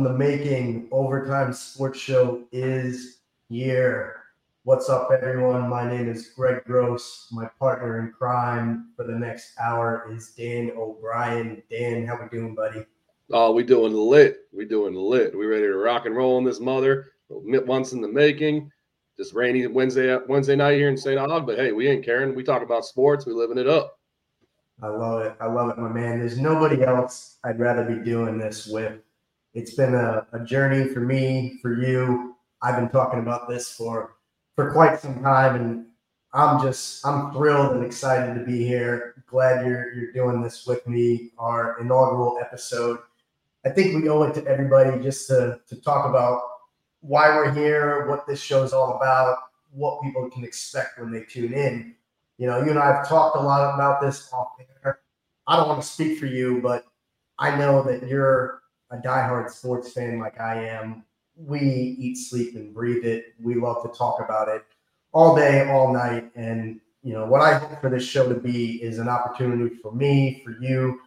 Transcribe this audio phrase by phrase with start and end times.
[0.00, 3.18] in the making, Overtime Sports Show is
[3.50, 4.22] here.
[4.62, 5.68] What's up, everyone?
[5.68, 7.28] My name is Greg Gross.
[7.30, 11.62] My partner in crime for the next hour is Dan O'Brien.
[11.70, 12.86] Dan, how we doing, buddy?
[13.30, 14.46] Oh, we doing lit.
[14.54, 15.36] We doing lit.
[15.36, 17.12] We ready to rock and roll on this mother.
[17.28, 18.72] Once in the making.
[19.18, 21.20] Just rainy Wednesday Wednesday night here in St.
[21.20, 22.34] Aug, but hey, we ain't caring.
[22.34, 23.26] We talk about sports.
[23.26, 23.98] We living it up.
[24.82, 25.36] I love it.
[25.38, 26.20] I love it, my man.
[26.20, 28.98] There's nobody else I'd rather be doing this with.
[29.52, 32.36] It's been a, a journey for me, for you.
[32.62, 34.16] I've been talking about this for
[34.54, 35.86] for quite some time, and
[36.32, 39.24] I'm just I'm thrilled and excited to be here.
[39.26, 42.98] Glad you're you're doing this with me, our inaugural episode.
[43.64, 46.42] I think we owe it to everybody just to to talk about
[47.00, 49.38] why we're here, what this show is all about,
[49.72, 51.94] what people can expect when they tune in.
[52.38, 54.48] You know, you and I have talked a lot about this off
[54.84, 55.00] air.
[55.46, 56.84] I don't want to speak for you, but
[57.38, 61.04] I know that you're a diehard sports fan like I am.
[61.36, 63.34] We eat, sleep, and breathe it.
[63.40, 64.64] We love to talk about it
[65.12, 66.30] all day, all night.
[66.34, 69.92] And, you know, what I hope for this show to be is an opportunity for
[69.92, 71.00] me, for you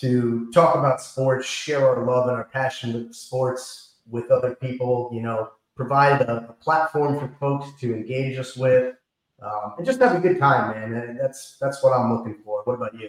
[0.00, 5.10] to talk about sports, share our love and our passion with sports, with other people,
[5.12, 8.94] you know, provide a, a platform for folks to engage us with,
[9.42, 11.00] um, and just have a good time, man.
[11.02, 12.62] And that's that's what I'm looking for.
[12.64, 13.08] What about you?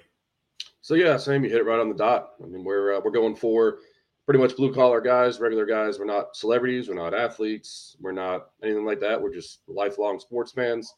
[0.82, 1.44] So yeah, same.
[1.44, 2.34] You hit it right on the dot.
[2.44, 3.80] I mean, we're uh, we're going for
[4.26, 6.00] pretty much blue collar guys, regular guys.
[6.00, 6.88] We're not celebrities.
[6.88, 7.98] We're not athletes.
[8.00, 9.22] We're not anything like that.
[9.22, 10.94] We're just lifelong sports fans.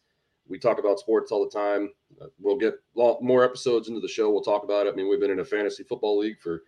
[0.48, 1.90] We talk about sports all the time.
[2.22, 4.30] Uh, we'll get more episodes into the show.
[4.30, 4.94] We'll talk about it.
[4.94, 6.62] I mean, we've been in a fantasy football league for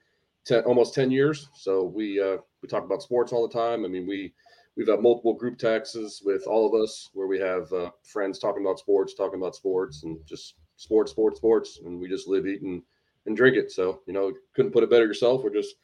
[0.45, 1.50] 10, almost 10 years.
[1.53, 3.85] So we uh, we talk about sports all the time.
[3.85, 4.34] I mean, we
[4.75, 8.63] we've got multiple group texts with all of us where we have uh, friends talking
[8.63, 12.62] about sports, talking about sports, and just sports, sports, sports, and we just live, eat,
[12.62, 12.81] and,
[13.28, 13.72] and drink it.
[13.72, 15.44] So you know, couldn't put it better yourself.
[15.44, 15.75] We're just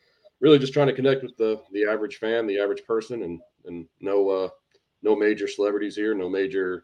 [0.44, 3.88] really just trying to connect with the the average fan, the average person, and and
[4.02, 4.50] no uh,
[5.02, 6.84] no major celebrities here, no major,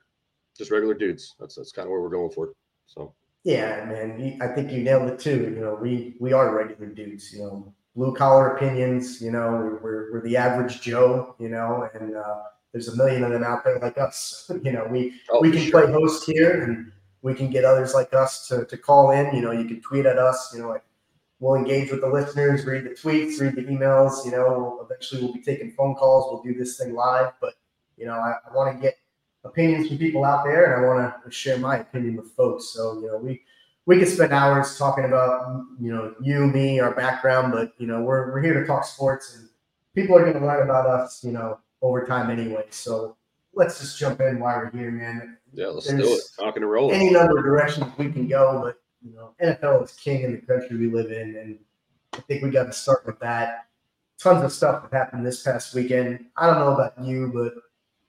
[0.57, 1.35] just regular dudes.
[1.39, 2.53] That's that's kind of where we're going for.
[2.87, 3.13] So.
[3.45, 4.37] Yeah, man.
[4.41, 5.43] I think you nailed it too.
[5.55, 7.31] You know, we we are regular dudes.
[7.33, 9.21] You know, blue collar opinions.
[9.21, 11.35] You know, we're we're the average Joe.
[11.39, 14.51] You know, and uh, there's a million of them out there like us.
[14.63, 15.83] You know, we oh, we can sure.
[15.83, 19.33] play host here, and we can get others like us to to call in.
[19.33, 20.51] You know, you can tweet at us.
[20.53, 20.83] You know, like
[21.39, 24.25] we'll engage with the listeners, read the tweets, read the emails.
[24.25, 26.31] You know, eventually we'll be taking phone calls.
[26.31, 27.55] We'll do this thing live, but
[27.97, 28.95] you know, I, I want to get
[29.43, 32.69] opinions from people out there, and I want to share my opinion with folks.
[32.69, 33.41] So you know, we
[33.85, 38.01] we could spend hours talking about you know you, me, our background, but you know
[38.01, 39.49] we're we're here to talk sports, and
[39.95, 42.65] people are going to learn about us, you know, over time anyway.
[42.69, 43.15] So
[43.53, 45.37] let's just jump in while we're here, man.
[45.53, 46.21] Yeah, let's There's do it.
[46.37, 46.95] Talking and rolling.
[46.95, 50.37] Any number of directions we can go, but you know, NFL is king in the
[50.39, 51.59] country we live in, and
[52.13, 53.67] I think we got to start with that.
[54.19, 56.25] Tons of stuff that happened this past weekend.
[56.35, 57.53] I don't know about you, but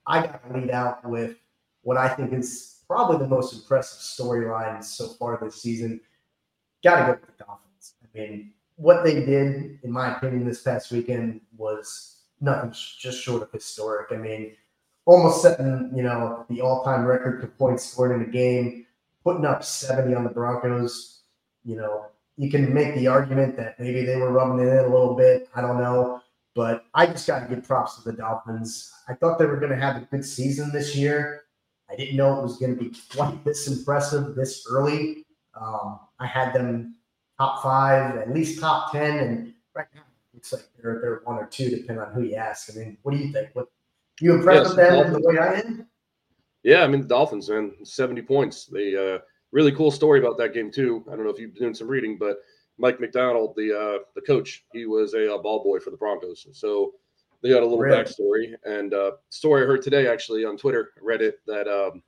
[0.05, 1.37] I got to lead out with
[1.83, 6.01] what I think is probably the most impressive storyline so far this season.
[6.83, 7.93] Got to go with the Dolphins.
[8.03, 13.43] I mean, what they did, in my opinion, this past weekend was nothing just short
[13.43, 14.11] of historic.
[14.11, 14.55] I mean,
[15.05, 18.85] almost setting you know the all-time record for points scored in a game,
[19.23, 21.21] putting up 70 on the Broncos.
[21.63, 22.07] You know,
[22.37, 25.49] you can make the argument that maybe they were rubbing it in a little bit.
[25.55, 26.21] I don't know.
[26.53, 28.91] But I just got to give props to the Dolphins.
[29.07, 31.43] I thought they were going to have a good season this year.
[31.89, 35.25] I didn't know it was going to be quite this impressive this early.
[35.59, 36.95] Um, I had them
[37.37, 39.17] top five, at least top 10.
[39.19, 42.35] And right now, it looks like they're, they're one or two, depending on who you
[42.35, 42.69] ask.
[42.71, 43.49] I mean, what do you think?
[43.53, 43.67] What
[44.19, 45.87] You impressed with them the way I am?
[46.63, 48.65] Yeah, I mean, the Dolphins, man, 70 points.
[48.65, 49.19] They, uh,
[49.51, 51.03] really cool story about that game, too.
[51.07, 52.37] I don't know if you've been doing some reading, but
[52.77, 56.47] Mike McDaniel, the uh, the coach, he was a, uh, ball boy for the Broncos.
[56.51, 56.93] So
[57.41, 57.97] they got a little really?
[57.97, 58.55] backstory.
[58.65, 62.01] And uh, story I heard today actually on Twitter, read it that um,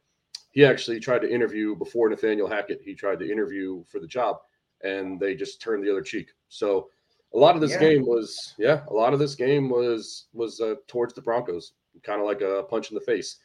[0.52, 2.82] he actually tried to interview before Nathaniel Hackett.
[2.84, 4.38] He tried to interview for the job,
[4.84, 6.30] and they just turned the other cheek.
[6.50, 6.90] So
[7.34, 7.80] a lot of this yeah.
[7.80, 11.74] game was, yeah, a lot of this game was was uh, towards the Broncos,
[12.04, 13.38] kind of like a punch in the face.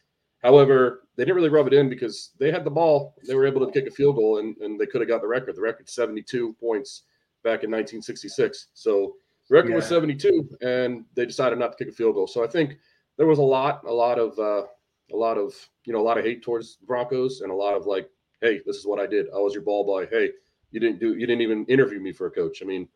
[0.43, 3.17] However, they didn't really rub it in because they had the ball.
[3.26, 5.26] They were able to kick a field goal, and, and they could have got the
[5.26, 5.56] record.
[5.56, 7.02] The record 72 points
[7.43, 8.69] back in 1966.
[8.75, 9.14] So
[9.49, 9.76] the record yeah.
[9.76, 12.26] was 72, and they decided not to kick a field goal.
[12.26, 12.79] So I think
[13.17, 14.67] there was a lot, a lot of, uh,
[15.12, 15.55] a lot of,
[15.85, 18.08] you know, a lot of hate towards Broncos, and a lot of like,
[18.41, 19.26] hey, this is what I did.
[19.34, 20.06] I was your ball boy.
[20.06, 20.31] Hey,
[20.70, 22.62] you didn't do, you didn't even interview me for a coach.
[22.62, 22.87] I mean,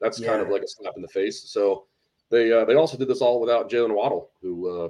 [0.00, 0.28] that's yeah.
[0.28, 1.48] kind of like a slap in the face.
[1.48, 1.84] So
[2.30, 4.88] they, uh, they also did this all without Jaylen Waddle, who, uh,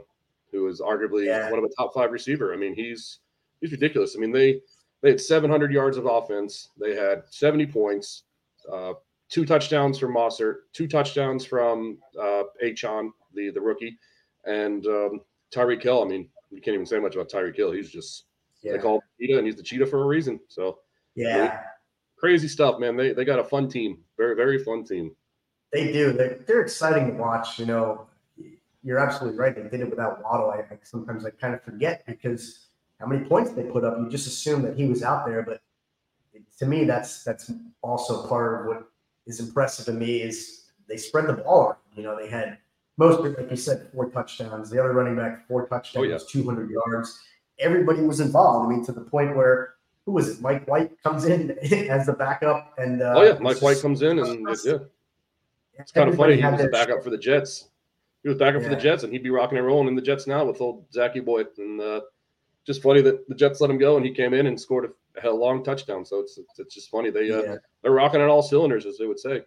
[0.52, 1.50] who is arguably yeah.
[1.50, 2.52] one of the top five receiver.
[2.52, 3.20] I mean, he's
[3.60, 4.14] he's ridiculous.
[4.16, 4.60] I mean, they
[5.02, 6.70] they had 700 yards of offense.
[6.80, 8.24] They had 70 points,
[8.70, 8.94] uh,
[9.28, 13.98] two touchdowns from Mostert, two touchdowns from uh, Achane, the the rookie,
[14.44, 15.20] and um,
[15.54, 16.02] Tyreek Hill.
[16.02, 17.72] I mean, you can't even say much about Tyreek Hill.
[17.72, 18.24] He's just
[18.62, 18.72] Yeah.
[18.72, 20.40] they call him cheetah, and he's the cheetah for a reason.
[20.48, 20.78] So
[21.14, 21.62] yeah.
[22.16, 22.96] crazy stuff, man.
[22.96, 25.14] They they got a fun team, very very fun team.
[25.72, 26.12] They do.
[26.12, 27.58] They're, they're exciting to watch.
[27.58, 28.06] You know,
[28.82, 29.54] you're absolutely right.
[29.54, 30.50] They did it without Waddle.
[30.50, 32.68] I, I sometimes I kind of forget because
[33.00, 33.98] how many points they put up.
[33.98, 35.60] You just assume that he was out there, but
[36.58, 37.50] to me, that's that's
[37.82, 38.90] also part of what
[39.26, 41.76] is impressive to me is they spread the ball around.
[41.94, 42.58] You know, they had
[42.96, 44.70] most, like you said, four touchdowns.
[44.70, 46.18] The other running back, four touchdowns, Oh, yeah.
[46.28, 47.20] 200 yards.
[47.58, 48.66] Everybody was involved.
[48.66, 50.40] I mean, to the point where who was it?
[50.40, 51.50] Mike White comes in
[51.90, 54.78] as the backup, and uh, oh yeah, Mike White comes in, and yeah,
[55.78, 56.36] it's kind of funny.
[56.36, 57.68] He was a their backup for the Jets.
[58.22, 60.26] He was backup for the Jets, and he'd be rocking and rolling in the Jets
[60.26, 61.44] now with old Zachy boy.
[61.56, 62.00] And uh,
[62.66, 64.92] just funny that the Jets let him go, and he came in and scored
[65.22, 66.04] a, a long touchdown.
[66.04, 67.10] So it's it's, it's just funny.
[67.10, 67.56] They uh, yeah.
[67.82, 69.42] they're rocking on all cylinders, as they would say.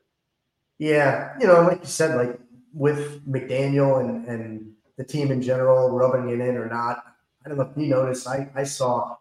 [0.78, 2.40] Yeah, you know, like you said, like
[2.74, 7.04] with McDaniel and and the team in general rubbing it in or not.
[7.46, 8.28] I don't know if you noticed.
[8.28, 9.16] I I saw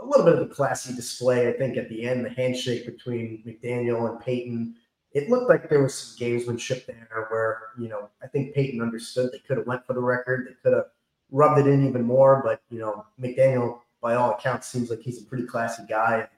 [0.00, 1.48] a little bit of a classy display.
[1.48, 4.74] I think at the end, the handshake between McDaniel and Payton.
[5.14, 9.30] It looked like there was some gamesmanship there, where you know I think Payton understood
[9.32, 10.46] they could have went for the record.
[10.48, 10.86] They could have
[11.30, 15.20] rubbed it in even more, but you know McDaniel, by all accounts, seems like he's
[15.20, 16.28] a pretty classy guy.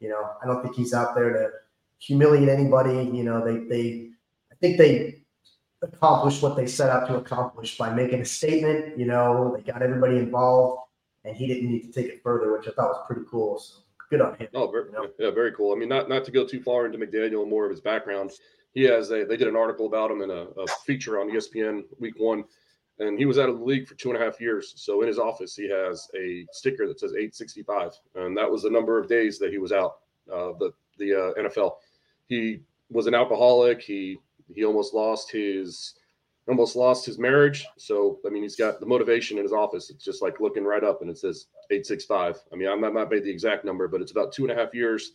[0.00, 1.50] You know, I don't think he's out there to
[1.98, 3.04] humiliate anybody.
[3.16, 4.10] You know, they they
[4.52, 5.22] I think they
[5.82, 8.98] accomplished what they set out to accomplish by making a statement.
[8.98, 10.82] You know, they got everybody involved,
[11.24, 13.58] and he didn't need to take it further, which I thought was pretty cool.
[13.58, 14.48] So good on him.
[14.54, 15.08] Oh, very, You know?
[15.18, 15.72] yeah, very cool.
[15.72, 18.30] I mean, not not to go too far into McDaniel and more of his background.
[18.74, 21.82] He has a they did an article about him in a, a feature on ESPN
[21.98, 22.44] week one,
[22.98, 24.72] and he was out of the league for two and a half years.
[24.76, 28.70] So in his office, he has a sticker that says 865, and that was the
[28.70, 29.98] number of days that he was out.
[30.32, 31.76] Uh, the the uh, NFL.
[32.28, 32.60] He
[32.90, 33.80] was an alcoholic.
[33.80, 34.18] He
[34.54, 35.94] he almost lost his
[36.48, 37.66] almost lost his marriage.
[37.76, 39.90] So I mean, he's got the motivation in his office.
[39.90, 42.38] It's just like looking right up, and it says 865.
[42.52, 44.54] I mean, I'm not not made the exact number, but it's about two and a
[44.54, 45.12] half years,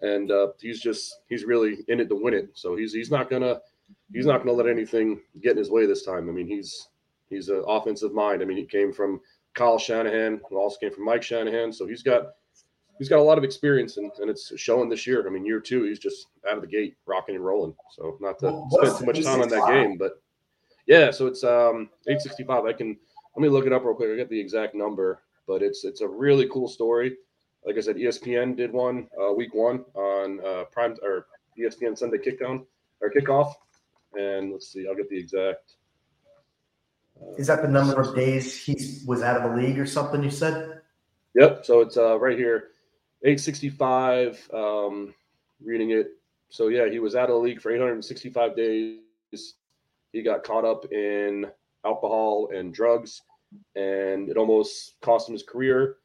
[0.00, 2.50] and uh, he's just he's really in it to win it.
[2.54, 3.60] So he's he's not gonna
[4.12, 6.28] he's not gonna let anything get in his way this time.
[6.28, 6.88] I mean, he's
[7.28, 8.42] he's an offensive mind.
[8.42, 9.20] I mean, he came from
[9.54, 11.72] Kyle Shanahan, who also came from Mike Shanahan.
[11.72, 12.28] So he's got
[12.98, 15.26] he's got a lot of experience, and, and it's showing this year.
[15.26, 17.74] I mean, year two, he's just out of the gate, rocking and rolling.
[17.96, 19.68] So not to Well, spend too much time on that 865?
[19.74, 20.22] game, but
[20.88, 21.12] yeah.
[21.12, 22.64] So it's um 865.
[22.64, 22.96] I can
[23.36, 24.10] let me look it up real quick.
[24.10, 27.16] I get the exact number, but it's it's a really cool story.
[27.64, 31.26] Like I said, ESPN did one uh, week one on uh, prime or
[31.56, 32.64] ESPN Sunday kickdown
[33.00, 33.52] or kickoff,
[34.18, 35.74] and let's see, I'll get the exact.
[37.20, 38.76] uh, Is that the number of days he
[39.06, 40.22] was out of the league or something?
[40.22, 40.80] You said.
[41.34, 41.66] Yep.
[41.66, 42.70] So it's uh, right here,
[43.22, 44.50] 865.
[44.52, 45.14] Um,
[45.62, 46.12] reading it.
[46.48, 48.98] So yeah, he was out of the league for 865 days.
[50.12, 51.46] He got caught up in
[51.84, 53.22] alcohol and drugs,
[53.76, 55.96] and it almost cost him his career.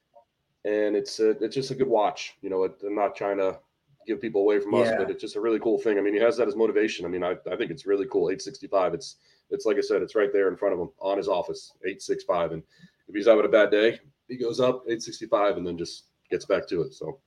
[0.66, 2.36] And it's a, it's just a good watch.
[2.42, 3.60] You know, it, I'm not trying to
[4.08, 4.98] give people away from us, Yeah.
[4.98, 5.98] but it's just a really cool thing.
[5.98, 7.06] I mean, he has that as motivation.
[7.06, 8.30] I mean, I, I think it's really cool.
[8.30, 8.94] 865.
[8.94, 9.18] It's
[9.50, 11.74] it's like I said, it's right there in front of him on his office.
[11.84, 12.54] 865.
[12.54, 12.64] And
[13.08, 16.68] if he's having a bad day, he goes up 865 and then just gets back
[16.70, 16.94] to it.
[16.94, 17.20] So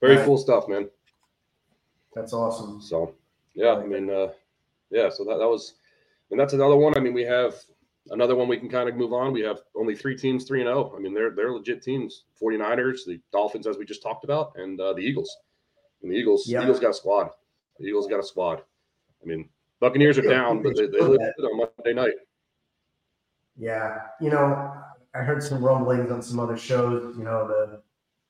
[0.00, 0.24] very Right.
[0.24, 0.88] cool stuff, man.
[2.14, 2.80] That's awesome.
[2.80, 3.14] So
[3.54, 4.28] yeah, I mean, uh,
[4.90, 5.74] yeah, so that, that was,
[6.30, 6.96] and that's another one.
[6.96, 7.54] I mean, we have
[8.10, 9.32] another one we can kind of move on.
[9.32, 10.92] We have only three teams, three and oh.
[10.96, 12.24] I mean, they're they're legit teams.
[12.42, 15.34] 49ers, the Dolphins, as we just talked about, and uh, the Eagles.
[16.02, 16.62] And the Eagles, Yeah.
[16.62, 17.30] Eagles got a squad.
[17.78, 18.62] The Eagles got a squad.
[19.22, 19.48] I mean,
[19.80, 22.14] Buccaneers are Yeah, down, but they, they on Monday night.
[23.58, 24.74] Yeah, you know,
[25.14, 27.16] I heard some rumblings on some other shows.
[27.16, 27.82] You know, the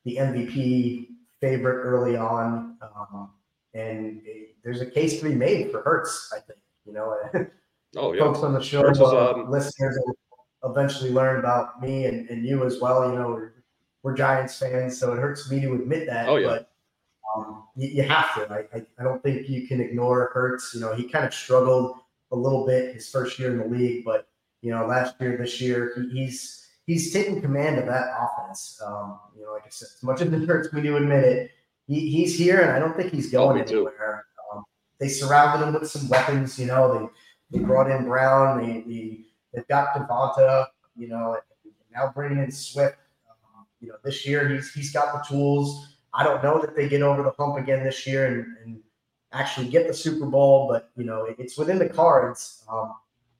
[0.05, 1.09] the MVP
[1.41, 3.31] favorite early on, um,
[3.73, 6.31] and it- there's a case to be made for Hurts.
[6.35, 7.17] I think you know,
[7.95, 10.17] Oh yeah, folks on the show, um, listeners will
[10.69, 13.09] eventually learn about me and, and you as well.
[13.09, 13.53] You know, we're,
[14.03, 16.27] we're Giants fans, so it hurts me to admit that.
[16.27, 16.47] Oh, yeah.
[16.47, 16.71] but
[17.35, 18.51] um, you, you have to.
[18.51, 20.73] I, I, I don't think you can ignore Hurts.
[20.73, 21.97] You know, he kind of struggled
[22.31, 24.27] a little bit his first year in the league, but
[24.61, 28.79] you know, last year, this year, he, he's he's taking command of that offense.
[28.85, 31.51] Um, you know, like I said, as much as it hurts me to admit it,
[31.87, 34.25] he, he's here, and I don't think he's going Oh, anywhere.
[34.53, 34.63] Um,
[34.99, 36.57] they surrounded him with some weapons.
[36.59, 37.11] You know,
[37.51, 38.65] they brought in Brown.
[38.65, 39.19] They, they
[39.53, 40.67] they've got Devonta.
[40.95, 41.37] You know,
[41.93, 42.97] now bringing in Swift.
[43.29, 45.97] Um, you know, this year he's he's got the tools.
[46.13, 48.79] I don't know that they get over the hump again this year and, and
[49.33, 52.63] actually get the Super Bowl, but you know, it- it's within the cards.
[52.71, 52.93] Um,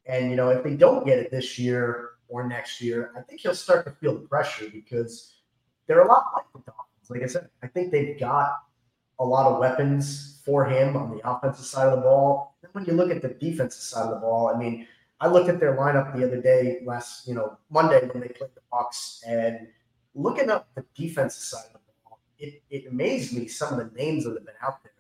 [0.06, 3.42] and you know, if they don't get it this year or next year, I think
[3.42, 5.42] he'll start to feel the pressure because
[5.88, 7.10] they're a lot like the Dolphins.
[7.10, 8.54] like I said, I think they've got
[9.20, 12.56] a lot of weapons for him on the offensive side of the ball.
[12.64, 14.88] And when you look at the defensive side of the ball, I mean,
[15.20, 18.52] I looked at their lineup the other day, last you know Monday when they played
[18.54, 19.68] the Bucks, and
[20.14, 23.98] looking up the defensive side of the ball, it, it amazed me some of the
[23.98, 24.92] names that have been out there.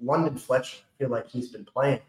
[0.00, 2.00] London Fletcher, I feel like he's been playing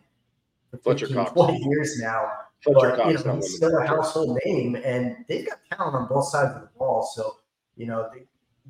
[0.72, 1.32] for Fletcher 15, Cox.
[1.34, 2.30] 20 years now.
[2.62, 6.28] Fletcher but you know, he's still a household name, and they've got talent on both
[6.28, 7.10] sides of the ball.
[7.16, 7.38] So,
[7.76, 8.24] you know, they,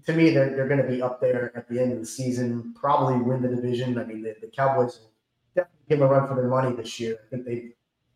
[0.05, 2.73] to me, they're, they're going to be up there at the end of the season,
[2.79, 3.97] probably win the division.
[3.97, 4.99] I mean, the, the Cowboys
[5.55, 7.17] definitely give a run for their money this year.
[7.25, 7.69] I think they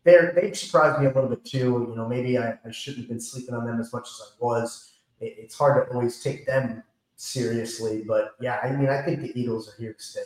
[0.04, 1.86] they're they've surprised me a little bit too.
[1.88, 4.44] You know, maybe I, I shouldn't have been sleeping on them as much as I
[4.44, 4.94] was.
[5.20, 6.82] It, it's hard to always take them
[7.16, 10.22] seriously, but yeah, I mean, I think the Eagles are here to stay.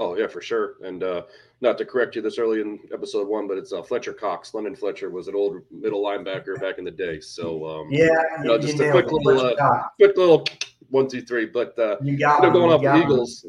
[0.00, 0.76] Oh yeah, for sure.
[0.82, 1.22] And uh,
[1.60, 4.54] not to correct you this early in episode one, but it's uh, Fletcher Cox.
[4.54, 7.20] London Fletcher was an old middle linebacker back in the day.
[7.20, 8.08] So um, Yeah,
[8.42, 9.12] you, just you a quick it.
[9.12, 9.94] little, Cox.
[9.96, 10.46] quick little
[10.88, 11.44] one, two, three.
[11.44, 13.02] But uh, You got you know, going off the him.
[13.02, 13.44] Eagles,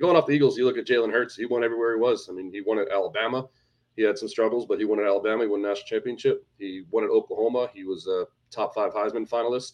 [0.00, 1.36] going off the Eagles, you look at Jalen Hurts.
[1.36, 2.30] He won everywhere he was.
[2.30, 3.46] I mean, he won at Alabama.
[3.94, 5.42] He had some struggles, but he won at Alabama.
[5.42, 6.46] He won national championship.
[6.58, 7.68] He won at Oklahoma.
[7.74, 9.72] He was a top five Heisman finalist.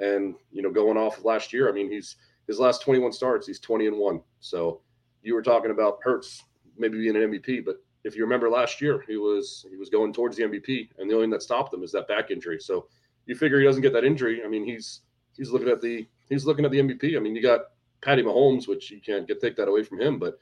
[0.00, 2.16] And you know, going off of last year, I mean, he's
[2.48, 4.22] his last 21 starts, he's 20 and one.
[4.40, 4.80] So
[5.22, 6.44] you were talking about Hurts
[6.76, 10.12] maybe being an MVP, but if you remember last year, he was he was going
[10.12, 12.58] towards the MVP, and the only thing that stopped him is that back injury.
[12.60, 12.86] So
[13.26, 14.42] you figure he doesn't get that injury.
[14.44, 15.02] I mean, he's
[15.36, 17.16] he's looking at the he's looking at the MVP.
[17.16, 17.60] I mean, you got
[18.00, 20.38] Patty Mahomes, which you can't get take that away from him, but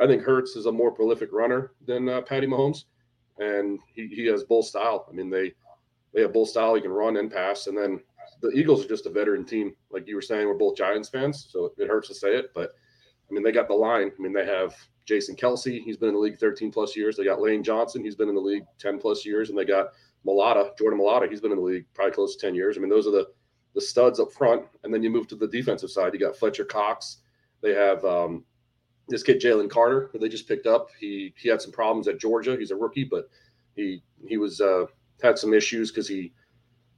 [0.00, 2.84] I think Hurts is a more prolific runner than uh, Patty Mahomes,
[3.38, 5.06] and he, he has bull style.
[5.08, 5.52] I mean, they
[6.12, 6.74] they have bull style.
[6.74, 8.00] He can run and pass, and then
[8.42, 10.46] the Eagles are just a veteran team, like you were saying.
[10.46, 12.74] We're both Giants fans, so it hurts to say it, but
[13.28, 14.10] I mean, they got the line.
[14.16, 15.82] I mean, they have Jason Kelce.
[15.82, 17.16] He's been in the league 13 plus years.
[17.16, 18.04] They got Lane Johnson.
[18.04, 19.88] He's been in the league 10 plus years, and they got
[20.26, 21.28] Mailata, Jordan Mailata.
[21.28, 22.76] He's been in the league probably close to 10 years.
[22.76, 23.26] I mean, those are the
[23.74, 26.14] the studs up front, and then you move to the defensive side.
[26.14, 27.18] You got Fletcher Cox.
[27.60, 28.42] They have um,
[29.06, 30.88] this kid Jalen Carter that they just picked up.
[30.98, 32.56] He he had some problems at Georgia.
[32.58, 33.28] He's a rookie, but
[33.74, 34.86] he he was uh,
[35.22, 36.32] had some issues because he.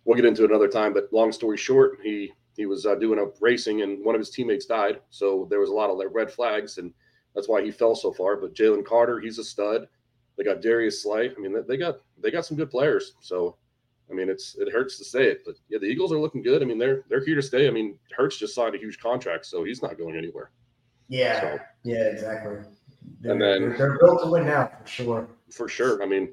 [0.05, 3.19] We'll get into it another time, but long story short, he he was uh, doing
[3.19, 5.01] a racing and one of his teammates died.
[5.11, 6.93] So there was a lot of red flags, and
[7.35, 8.37] that's why he fell so far.
[8.37, 9.89] But Jalen Carter, he's a stud.
[10.37, 11.31] They got Darius Slay.
[11.35, 13.15] I mean, they- got they got some good players.
[13.21, 13.57] So
[14.11, 16.63] I mean, it's it hurts to say it, but yeah, the Eagles are looking good.
[16.63, 17.69] I mean, they're they're here to stay.
[17.69, 20.51] I mean, Hurts just signed a huge contract, so he's not going anywhere.
[21.09, 22.57] Yeah, So yeah, exactly.
[23.21, 25.29] They're, And then- they're, they're built to win now for sure.
[25.51, 26.03] for sure.
[26.03, 26.33] I mean,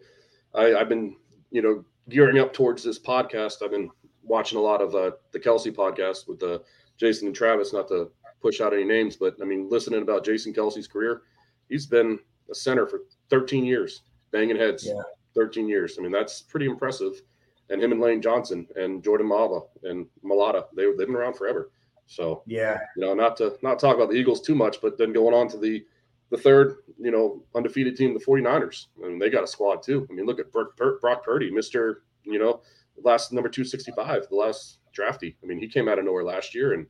[0.53, 1.15] I, I've been
[1.51, 3.61] you know gearing up towards this podcast.
[3.63, 3.89] I've been
[4.25, 6.59] watching a lot of uh, the Kelce podcast with uh,
[6.97, 7.73] Jason and Travis.
[7.73, 11.21] Not to push out any names, but I mean, listening about Jason Kelce's career,
[11.69, 14.85] he's been a center for 13 years, banging heads.
[14.85, 15.01] Yeah.
[15.35, 15.97] 13 years.
[15.99, 17.21] I mean, that's pretty impressive.
[17.69, 21.71] And him and Lane Johnson and Jordan Mava and Mailata, they they've been around forever.
[22.07, 25.13] So Yeah, you know, not to not talk about the Eagles too much, but then
[25.13, 25.85] going on to the
[26.31, 28.87] the third, you know, undefeated team, the 49ers.
[29.03, 30.07] I mean, they got a squad too.
[30.09, 31.97] I mean, look at Brock, Brock Purdy, Mr.
[32.23, 32.61] You know,
[33.03, 35.37] last number 265, the last drafty.
[35.43, 36.87] I mean, he came out of nowhere last year and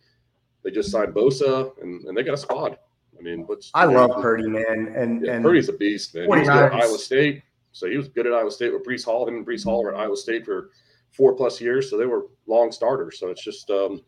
[0.63, 2.77] they just signed Bosa and, and they got a squad.
[3.17, 6.24] I mean, what's I love Purdy, man, and Yeah, and Purdy's a beast, man.
[6.24, 7.43] He was at Iowa State.
[7.71, 9.27] So he was good at Iowa State with Breece Hall.
[9.27, 10.69] Him and Breece Hall were at Iowa State for
[11.12, 11.89] four plus years.
[11.89, 13.19] So they were long starters.
[13.19, 14.01] So it's just um,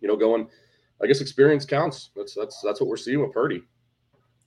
[0.00, 0.48] you know, going
[1.02, 2.10] I guess experience counts.
[2.14, 3.62] That's that's that's what we're seeing with Purdy.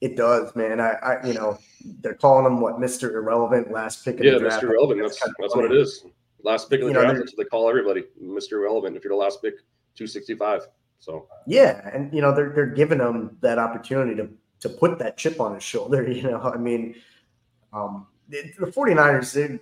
[0.01, 0.79] it does, man.
[0.79, 1.57] I, I, you know,
[2.01, 4.63] they're calling him what Mister Irrelevant, last pick of Yeah, the draft.
[4.63, 4.73] Yeah, Mr.
[4.73, 5.01] Relevant.
[5.01, 6.05] That's kinda that's what it is.
[6.45, 7.17] Last pick of the know, draft.
[7.17, 8.03] That's what they call everybody.
[8.21, 8.61] Mr.
[8.61, 8.95] Relevant.
[8.95, 9.55] If you're the last pick,
[9.95, 10.67] 265.
[10.99, 14.29] So Yeah, and you know they're they're giving him that opportunity to
[14.61, 16.03] to put that chip on his shoulder.
[16.11, 16.95] You know, I mean,
[17.73, 19.59] um, the, the 49ers, they,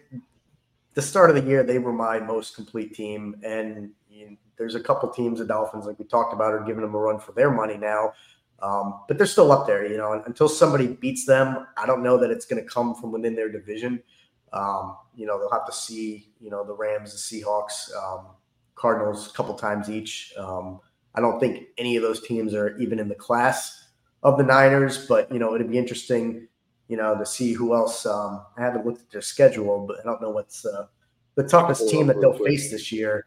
[0.93, 4.75] the start of the year, they were my most complete team, and you know, there's
[4.75, 7.31] a couple teams, the Dolphins, like we talked about, are giving them a run for
[7.31, 8.13] their money now.
[8.61, 10.13] Um, but they're still up there, you know.
[10.13, 13.35] and Until somebody beats them, I don't know that it's going to come from within
[13.35, 14.01] their division.
[14.53, 18.27] Um, you know, they'll have to see, you know, the Rams, the Seahawks, um,
[18.75, 20.33] Cardinals a couple times each.
[20.37, 20.79] Um,
[21.15, 23.89] I don't think any of those teams are even in the class
[24.23, 26.47] of the Niners, but you know, it'd be interesting,
[26.87, 28.05] you know, to see who else.
[28.05, 30.87] Um, I haven't looked at their schedule, but I don't know what's uh,
[31.35, 33.25] the toughest team that they'll face this year,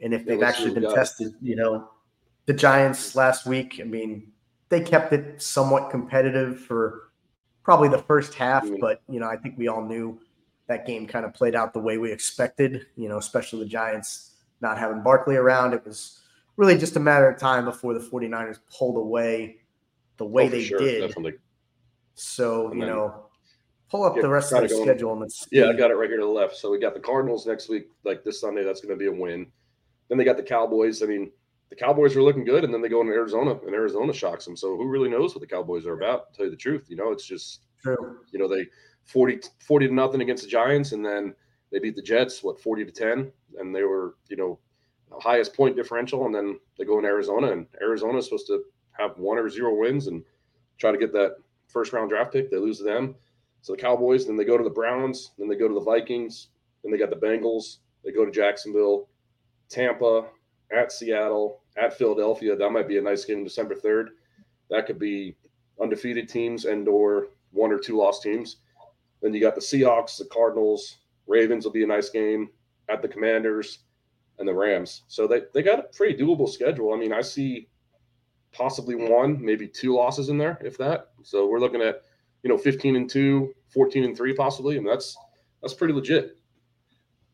[0.00, 1.34] and if they've actually been tested.
[1.40, 1.88] You know,
[2.46, 3.78] the Giants last week.
[3.80, 4.32] I mean,
[4.70, 7.10] they kept it somewhat competitive for
[7.62, 10.18] probably the first half, but you know, I think we all knew
[10.70, 12.86] that game kind of played out the way we expected.
[12.96, 15.74] You know, especially the Giants not having Barkley around.
[15.74, 16.20] It was
[16.56, 19.56] really just a matter of time before the 49ers pulled away
[20.16, 21.00] the way oh, they sure, did.
[21.00, 21.34] definitely.
[22.14, 23.26] So, And you know,
[23.90, 25.94] pull up Yeah, the rest of the going- schedule and let's Yeah, I got it
[25.94, 26.54] right here to the left.
[26.56, 28.62] So we got the Cardinals next week, like this Sunday.
[28.62, 29.50] That's going to be a win.
[30.08, 31.02] Then they got the Cowboys.
[31.02, 31.32] I mean,
[31.70, 34.56] the Cowboys are looking good, and then they go into Arizona, and Arizona shocks them.
[34.56, 36.32] So who really knows what the Cowboys are about?
[36.32, 38.18] To tell you the truth, you know, it's just True.
[38.30, 38.66] you know they
[39.04, 41.34] 40, 40 to nothing against the Giants, and then
[41.72, 44.58] they beat the Jets what forty to ten, and they were you know
[45.20, 49.18] highest point differential, and then they go in Arizona, and Arizona is supposed to have
[49.18, 50.24] one or zero wins and
[50.78, 51.36] try to get that
[51.68, 52.50] first round draft pick.
[52.50, 53.14] They lose to them,
[53.62, 56.48] so the Cowboys, then they go to the Browns, then they go to the Vikings,
[56.82, 59.08] then they got the Bengals, they go to Jacksonville,
[59.68, 60.26] Tampa,
[60.72, 62.56] at Seattle, at Philadelphia.
[62.56, 64.08] That might be a nice game December 3rd.
[64.70, 65.36] That could be
[65.80, 68.56] undefeated teams and or one or two lost teams.
[69.22, 72.48] Then you got the Seahawks, the Cardinals, Ravens will be a nice game
[72.88, 73.80] at the Commanders
[74.38, 75.02] and the Rams.
[75.06, 76.92] So they, they got a pretty doable schedule.
[76.92, 77.68] I mean, I see
[78.52, 81.10] possibly one, maybe two losses in there, if that.
[81.22, 82.02] So we're looking at,
[82.42, 84.76] you know, 15 and 2, 14 and 3 possibly.
[84.76, 85.16] and that's
[85.62, 86.38] that's pretty legit.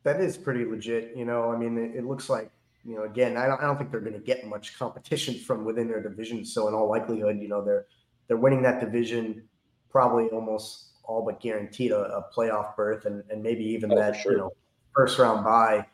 [0.02, 1.16] That is pretty legit.
[1.16, 2.50] You know, I mean, it, it looks like
[2.84, 5.64] you know, again, I don't, I don't think they're going to get much competition from
[5.64, 6.44] within their division.
[6.44, 7.86] So in all likelihood, you know, they're
[8.28, 9.42] they're winning that division,
[9.90, 14.16] probably almost all but guaranteed a, a playoff berth, and, and maybe even oh, that
[14.16, 14.32] sure.
[14.32, 14.52] you know
[14.95, 15.86] first round bye.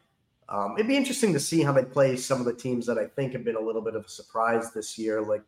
[0.48, 3.06] Um, it'd be interesting to see how they play some of the teams that I
[3.06, 5.22] think have been a little bit of a surprise this year.
[5.22, 5.42] Like,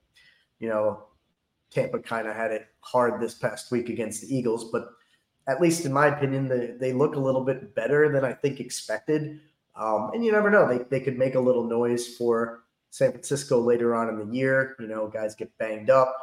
[0.61, 1.05] you know,
[1.71, 4.89] Tampa kind of had it hard this past week against the Eagles, but
[5.47, 8.61] at least in my opinion, they, they look a little bit better than I think
[8.61, 9.41] expected.
[9.77, 13.61] Um, and you never know, they, they could make a little noise for San Francisco
[13.61, 14.75] later on in the year.
[14.81, 16.17] You know, guys get banged up.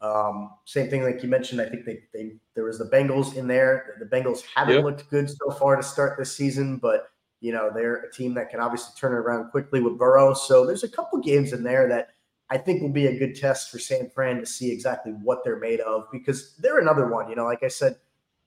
[0.00, 1.60] Um, same thing like you mentioned.
[1.60, 3.96] I think they, they there was the Bengals in there.
[3.98, 4.84] The Bengals haven't yep.
[4.84, 8.50] looked good so far to start this season, but you know they're a team that
[8.50, 10.34] can obviously turn it around quickly with Burrow.
[10.34, 12.10] So there's a couple games in there that
[12.50, 15.58] I think will be a good test for San Fran to see exactly what they're
[15.58, 17.28] made of because they're another one.
[17.28, 17.96] You know, like I said,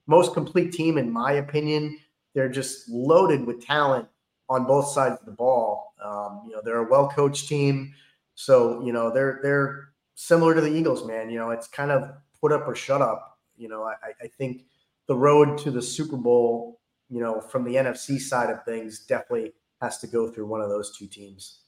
[0.08, 2.00] most complete team in my opinion.
[2.34, 4.08] They're just loaded with talent
[4.50, 5.94] on both sides of the ball.
[6.04, 7.94] Um, you know, they're a well coached team,
[8.36, 9.91] so you know they're they're
[10.22, 11.32] similar to the Eagles, man.
[11.32, 13.40] You know, it's kind of put up or shut up.
[13.58, 14.66] You know, I, I think
[15.08, 16.80] the road to the Super Bowl,
[17.10, 20.70] you know, from the NFC side of things, definitely has to go through one of
[20.70, 21.62] those two teams.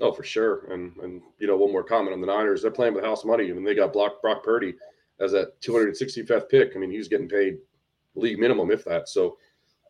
[0.00, 0.72] Oh, for sure.
[0.72, 2.62] And and you know, one more comment on the Niners.
[2.62, 3.50] They're playing with house money.
[3.50, 4.74] I mean, they got Brock, Brock Purdy
[5.20, 6.72] as that 265th pick.
[6.74, 7.58] I mean, he's getting paid
[8.14, 9.08] league minimum, if that.
[9.08, 9.36] So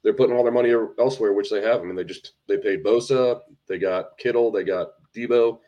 [0.03, 1.83] they're putting all their money elsewhere, which they have.
[1.83, 5.61] I mean, they just they paid Bosa, they got Kittle, they got Deebo.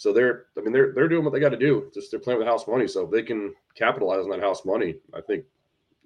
[0.00, 1.90] So they're, I mean, they're they're doing what they got to do.
[1.92, 4.94] Just they're playing with house money, so if they can capitalize on that house money,
[5.12, 5.44] I think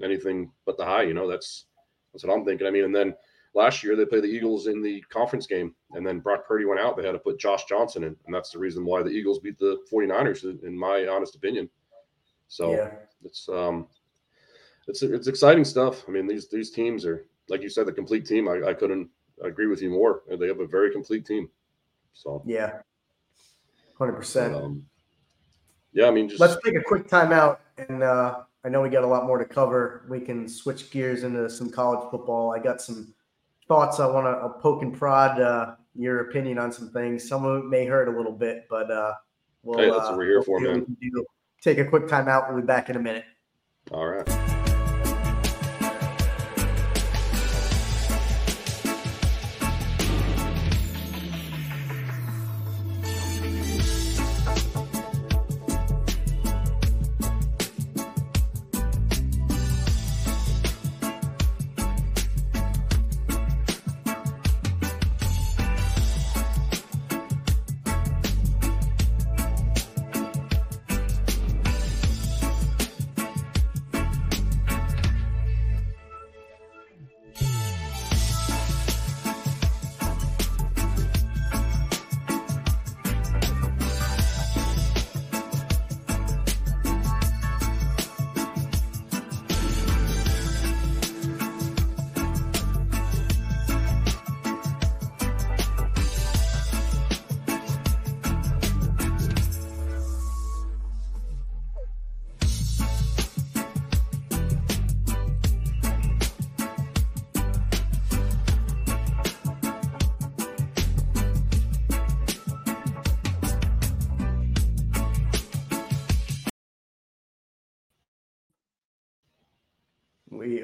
[0.02, 1.04] anything but the high.
[1.04, 1.66] You know, that's
[2.12, 2.66] that's what I'm thinking.
[2.66, 3.14] I mean, and then
[3.54, 6.80] last year they played the Eagles in the conference game, and then Brock Purdy went
[6.80, 6.96] out.
[6.96, 9.60] They had to put Josh Johnson in, and that's the reason why the Eagles beat
[9.60, 11.70] the 49ers, in my honest opinion.
[12.48, 12.90] So yeah.
[13.22, 13.86] it's um,
[14.88, 16.02] it's it's exciting stuff.
[16.08, 18.48] I mean, these these teams are like you said, the complete team.
[18.48, 19.08] I, I couldn't
[19.40, 20.24] agree with you more.
[20.28, 21.48] They have a very complete team.
[22.12, 22.80] So yeah,
[23.98, 24.82] hundred um, percent.
[25.92, 29.04] Yeah, I mean, just let's take a quick timeout, and uh, I know we got
[29.04, 30.06] a lot more to cover.
[30.08, 32.52] We can switch gears into some college football.
[32.52, 33.14] I got some
[33.68, 34.00] thoughts.
[34.00, 37.28] I want to poke and prod uh, your opinion on some things.
[37.28, 39.12] Some of it may hurt a little bit, but uh,
[39.62, 40.96] we'll, hey, that's what we're here for, man.
[41.62, 42.52] Take a quick timeout.
[42.52, 43.24] We'll be back in a minute.
[43.90, 44.53] All right.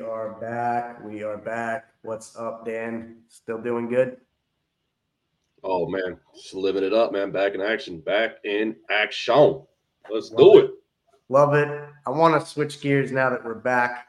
[0.00, 1.04] We are back.
[1.04, 1.84] We are back.
[2.00, 3.16] What's up, Dan?
[3.28, 4.16] Still doing good?
[5.62, 7.30] Oh man, just living it up, man.
[7.30, 8.00] Back in action.
[8.00, 9.60] Back in action.
[10.10, 10.64] Let's Love do it.
[10.64, 10.70] it.
[11.28, 11.68] Love it.
[12.06, 14.06] I want to switch gears now that we're back.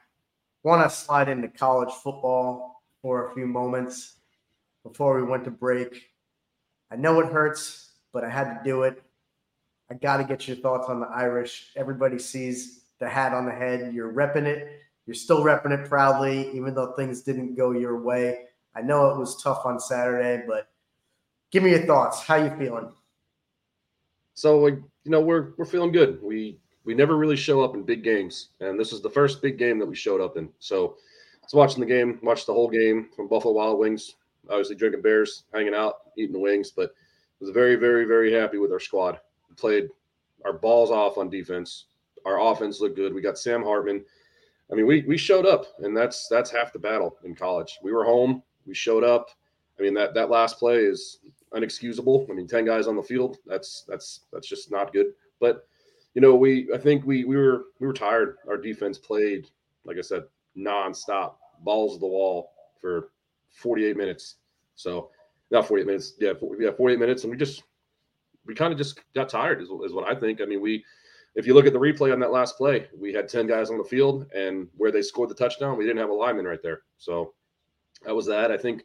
[0.64, 4.14] Want to slide into college football for a few moments
[4.84, 6.08] before we went to break.
[6.90, 9.04] I know it hurts but I had to do it.
[9.90, 11.74] I got to get your thoughts on the Irish.
[11.76, 13.94] Everybody sees the hat on the head.
[13.94, 14.78] You're repping it.
[15.12, 18.46] You're still repping it proudly, even though things didn't go your way.
[18.74, 20.70] I know it was tough on Saturday, but
[21.52, 22.24] give me your thoughts.
[22.24, 22.94] How you feeling?
[24.36, 26.24] So, you know, we're we're feeling good.
[26.24, 29.58] We we never really show up in big games, and this is the first big
[29.58, 30.48] game that we showed up in.
[30.60, 30.96] So,
[31.42, 34.16] I was watching the game, watched the whole game from Buffalo Wild Wings.
[34.50, 36.96] Obviously, drinking beers, hanging out, eating the wings, but
[37.42, 39.20] was very, very, very happy with our squad.
[39.50, 39.90] We played
[40.46, 41.88] our balls off on defense.
[42.26, 43.14] Our offense looked good.
[43.14, 44.06] We got Sam Hartman.
[44.72, 47.80] I mean, we we showed up, and that's that's half the battle in college.
[47.84, 48.42] We were home.
[48.66, 49.30] We showed up.
[49.80, 51.20] I mean, that that last play is
[51.54, 52.30] unexcusable.
[52.30, 53.38] I mean, ten guys on the field.
[53.46, 55.08] That's that's that's just not good.
[55.40, 55.68] But
[56.14, 58.38] you know, we I think we we were we were tired.
[58.48, 59.50] Our defense played,
[59.84, 60.24] like I said,
[60.58, 63.12] nonstop, balls to the wall for
[63.52, 64.36] 48 minutes.
[64.76, 65.10] So
[65.52, 66.14] not 48 minutes.
[66.20, 67.64] Yeah, yeah, 48 minutes, and we just
[68.46, 70.42] we kind of just got tired, is, is what I think.
[70.42, 70.84] I mean, we
[71.36, 73.78] if you look at the replay on that last play, we had 10 guys on
[73.78, 76.82] the field, and where they scored the touchdown, we didn't have a lineman right there.
[76.98, 77.34] So
[78.06, 78.52] that was that.
[78.52, 78.84] I think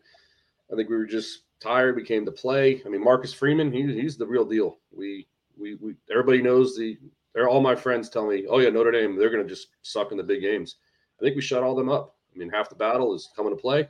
[0.73, 1.97] I think we were just tired.
[1.97, 2.83] We came to play.
[2.85, 4.79] I mean, Marcus Freeman, he, he's the real deal.
[4.91, 5.27] We
[5.59, 6.99] we we everybody knows the.
[7.35, 10.17] They're all my friends tell me, oh yeah, Notre Dame, they're to just suck in
[10.17, 10.77] the big games.
[11.21, 12.17] I think we shut all them up.
[12.35, 13.87] I mean, half the battle is coming to play.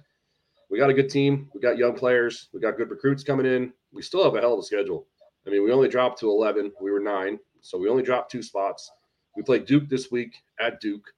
[0.69, 1.49] We got a good team.
[1.55, 2.49] We got young players.
[2.53, 3.73] We got good recruits coming in.
[3.93, 5.07] We still have a hell of a schedule.
[5.47, 6.73] I mean, we only dropped to 11.
[6.81, 7.39] We were nine.
[7.67, 8.93] So we only dropped two spots.
[9.37, 11.13] We play Duke this week at Duke.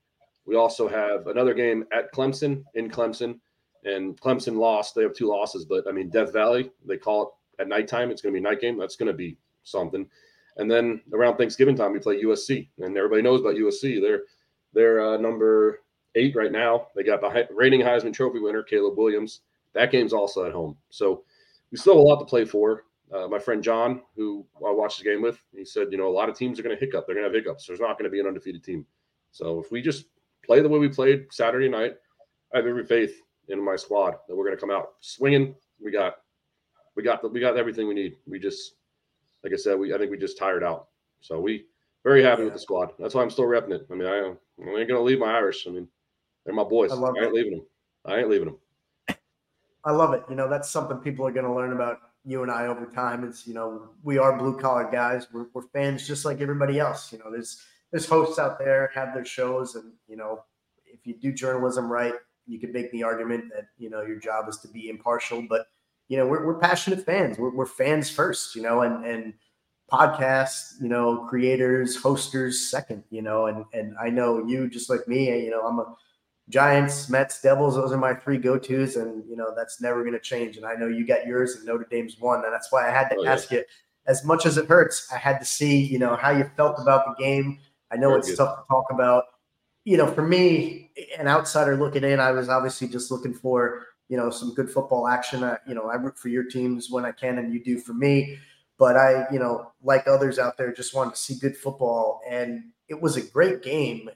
[0.45, 3.39] We also have another game at Clemson in Clemson.
[3.85, 4.95] And Clemson lost.
[4.95, 8.09] They have two losses, but I mean, Death Valley, they call it at nighttime.
[8.09, 8.77] It's going to be night game.
[8.79, 10.07] That's going to be something.
[10.57, 14.01] And then around Thanksgiving time, we play USC, and everybody knows about USC.
[14.01, 14.23] They're
[14.73, 15.81] they're uh, number
[16.15, 16.87] eight right now.
[16.95, 19.41] They got the reigning Heisman Trophy winner Caleb Williams.
[19.73, 21.23] That game's also at home, so
[21.71, 22.83] we still have a lot to play for.
[23.13, 26.13] Uh, my friend John, who I watched the game with, he said, you know, a
[26.13, 27.07] lot of teams are going to hiccup.
[27.07, 27.65] They're going to have hiccups.
[27.65, 28.85] There's not going to be an undefeated team.
[29.31, 30.05] So if we just
[30.45, 31.95] play the way we played Saturday night,
[32.53, 35.55] I have every faith in my squad that we're going to come out swinging.
[35.83, 36.17] We got,
[36.95, 38.17] we got, the, we got everything we need.
[38.27, 38.73] We just,
[39.43, 40.87] like I said, we I think we just tired out.
[41.21, 41.65] So we
[42.03, 42.45] very happy yeah.
[42.45, 42.91] with the squad.
[42.99, 43.87] That's why I'm still repping it.
[43.91, 45.65] I mean, I, I ain't going to leave my Irish.
[45.67, 45.87] I mean,
[46.45, 46.91] they're my boys.
[46.91, 47.33] I, I ain't it.
[47.33, 47.65] leaving them.
[48.05, 48.57] I ain't leaving them.
[49.85, 50.23] I love it.
[50.29, 53.23] You know, that's something people are going to learn about you and I over time.
[53.23, 55.27] It's you know we are blue collar guys.
[55.31, 57.11] We're, we're fans just like everybody else.
[57.11, 60.43] You know, there's there's hosts out there have their shows, and you know
[60.85, 62.13] if you do journalism right,
[62.45, 65.41] you could make the argument that you know your job is to be impartial.
[65.47, 65.67] But
[66.07, 67.37] you know we're, we're passionate fans.
[67.37, 68.55] We're, we're fans first.
[68.55, 69.33] You know, and and
[69.91, 73.03] podcasts, you know, creators, hosters second.
[73.09, 75.43] You know, and and I know you just like me.
[75.43, 75.95] You know, I'm a
[76.49, 78.95] Giants, Mets, Devils, those are my three go tos.
[78.95, 80.57] And, you know, that's never going to change.
[80.57, 82.43] And I know you got yours and Notre Dame's one.
[82.43, 83.59] And that's why I had to oh, ask yeah.
[83.59, 83.65] you,
[84.07, 87.05] as much as it hurts, I had to see, you know, how you felt about
[87.05, 87.59] the game.
[87.91, 88.37] I know Very it's good.
[88.37, 89.25] tough to talk about.
[89.85, 94.17] You know, for me, an outsider looking in, I was obviously just looking for, you
[94.17, 95.43] know, some good football action.
[95.43, 97.93] I, you know, I root for your teams when I can, and you do for
[97.93, 98.39] me.
[98.79, 102.21] But I, you know, like others out there, just wanted to see good football.
[102.27, 104.09] And it was a great game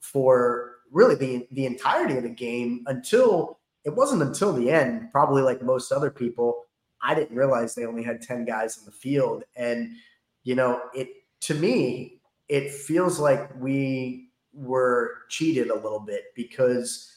[0.00, 5.42] for really the the entirety of the game until it wasn't until the end, probably
[5.42, 6.64] like most other people,
[7.02, 9.44] I didn't realize they only had 10 guys in the field.
[9.56, 9.96] And,
[10.44, 11.08] you know, it
[11.42, 17.16] to me, it feels like we were cheated a little bit because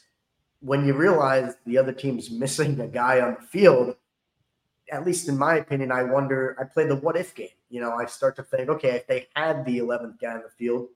[0.60, 3.96] when you realize the other team's missing a guy on the field,
[4.90, 7.48] at least in my opinion, I wonder, I play the what if game.
[7.68, 10.50] You know, I start to think, okay, if they had the 11th guy in the
[10.50, 10.88] field,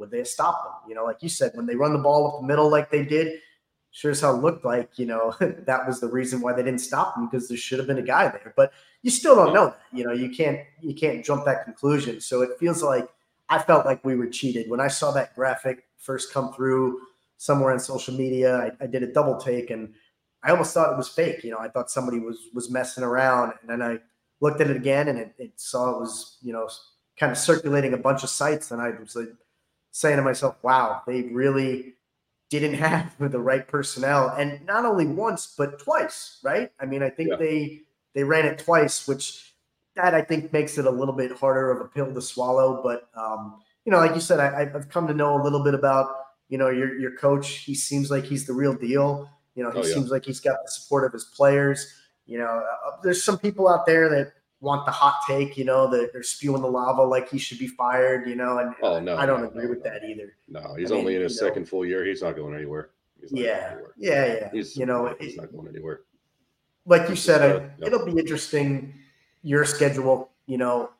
[0.00, 0.88] would they stop them?
[0.88, 3.04] You know, like you said, when they run the ball up the middle like they
[3.04, 3.38] did,
[3.92, 7.14] sure as hell looked like, you know, that was the reason why they didn't stop
[7.14, 8.52] them because there should have been a guy there.
[8.56, 9.80] But you still don't know that.
[9.92, 12.20] You know, you can't you can't jump that conclusion.
[12.20, 13.08] So it feels like
[13.48, 14.70] I felt like we were cheated.
[14.70, 17.00] When I saw that graphic first come through
[17.36, 19.94] somewhere on social media, I, I did a double take and
[20.42, 21.44] I almost thought it was fake.
[21.44, 23.52] You know, I thought somebody was was messing around.
[23.60, 23.98] And then I
[24.40, 26.68] looked at it again and it, it saw it was, you know,
[27.18, 28.70] kind of circulating a bunch of sites.
[28.70, 29.28] And I was like,
[29.92, 31.94] saying to myself, wow, they really
[32.50, 34.28] didn't have the right personnel.
[34.36, 36.70] And not only once, but twice, right?
[36.80, 37.36] I mean, I think yeah.
[37.36, 37.80] they
[38.14, 39.54] they ran it twice, which
[39.96, 42.82] that I think makes it a little bit harder of a pill to swallow.
[42.82, 45.74] But um, you know, like you said, I, have come to know a little bit
[45.74, 46.08] about
[46.48, 47.48] you know your your coach.
[47.48, 49.30] He seems like he's the real deal.
[49.54, 49.94] You know, he oh, yeah.
[49.94, 51.94] seems like he's got the support of his players.
[52.26, 55.90] You know, uh, there's some people out there that want the hot take, you know,
[55.90, 59.16] that they're spewing the lava like he should be fired, you know, and oh, no,
[59.16, 60.36] I don't no, agree no, with that either.
[60.48, 62.04] No, he's I only mean, in his second full year.
[62.04, 62.90] He's not going anywhere.
[63.22, 63.94] Not yeah, going anywhere.
[63.96, 64.50] yeah, yeah.
[64.52, 66.00] He's, you know, he's not going anywhere.
[66.86, 68.94] Like you said, uh, it'll be interesting
[69.42, 70.90] your schedule, you know,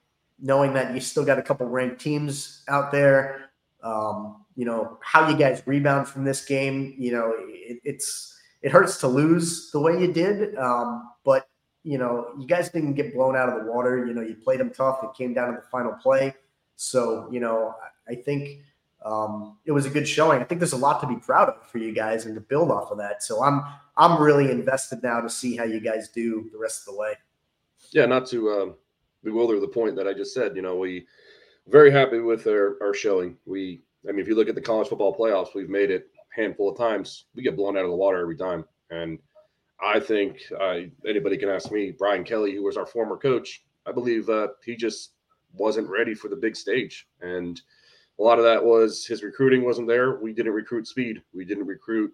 [0.41, 3.51] knowing that you still got a couple ranked teams out there,
[3.83, 8.71] um, you know, how you guys rebound from this game, you know, it, it's it
[8.73, 11.49] hurts to lose the way you did, um, but
[11.83, 14.07] you know, you guys didn't get blown out of the water.
[14.07, 15.01] You know, you played them tough.
[15.03, 16.35] It came down to the final play.
[16.77, 17.75] So, you know,
[18.09, 18.61] I think
[19.05, 20.41] um, it was a good showing.
[20.41, 22.71] I think there's a lot to be proud of for you guys and to build
[22.71, 23.23] off of that.
[23.23, 23.63] So I'm
[23.97, 27.15] I'm really invested now to see how you guys do the rest of the way.
[27.93, 28.75] Yeah, not to um,
[29.25, 30.55] bewilder the point that I just said.
[30.55, 31.07] You know, we
[31.69, 33.37] very happy with our, our showing.
[33.47, 36.71] We, I mean, if you look at the college football playoffs, we've made it handful
[36.71, 37.27] of times.
[37.35, 39.19] We get blown out of the water every time, and
[39.83, 41.93] I think uh, anybody can ask me.
[41.93, 45.13] Brian Kelly, who was our former coach, I believe uh, he just
[45.55, 47.61] wasn't ready for the big stage, and
[48.19, 50.21] a lot of that was his recruiting wasn't there.
[50.21, 51.23] We didn't recruit speed.
[51.35, 52.13] We didn't recruit.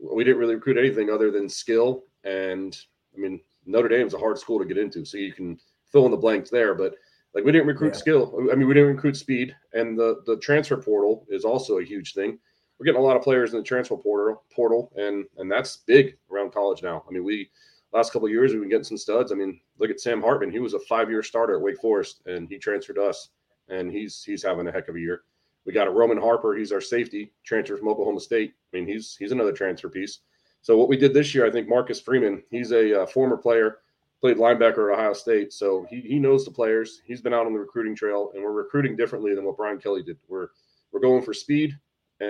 [0.00, 2.04] We didn't really recruit anything other than skill.
[2.24, 2.76] And
[3.14, 6.10] I mean, Notre Dame's a hard school to get into, so you can fill in
[6.10, 6.74] the blanks there.
[6.74, 6.94] But
[7.34, 7.98] like we didn't recruit yeah.
[7.98, 8.48] skill.
[8.50, 12.14] I mean, we didn't recruit speed, and the the transfer portal is also a huge
[12.14, 12.38] thing.
[12.78, 16.16] We're getting a lot of players in the transfer portal, portal, and and that's big
[16.30, 17.04] around college now.
[17.08, 17.50] I mean, we
[17.92, 19.32] last couple years we've been getting some studs.
[19.32, 20.50] I mean, look at Sam Hartman.
[20.50, 23.30] He was a five year starter at Wake Forest, and he transferred us,
[23.68, 25.22] and he's he's having a heck of a year.
[25.64, 26.54] We got a Roman Harper.
[26.54, 28.52] He's our safety transfer from Oklahoma State.
[28.72, 30.20] I mean, he's he's another transfer piece.
[30.60, 32.42] So what we did this year, I think Marcus Freeman.
[32.50, 33.78] He's a uh, former player,
[34.20, 37.00] played linebacker at Ohio State, so he he knows the players.
[37.06, 40.02] He's been out on the recruiting trail, and we're recruiting differently than what Brian Kelly
[40.02, 40.18] did.
[40.28, 40.48] We're
[40.92, 41.78] we're going for speed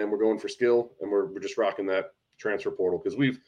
[0.00, 3.38] and we're going for skill, and we're we're just rocking that transfer portal because we've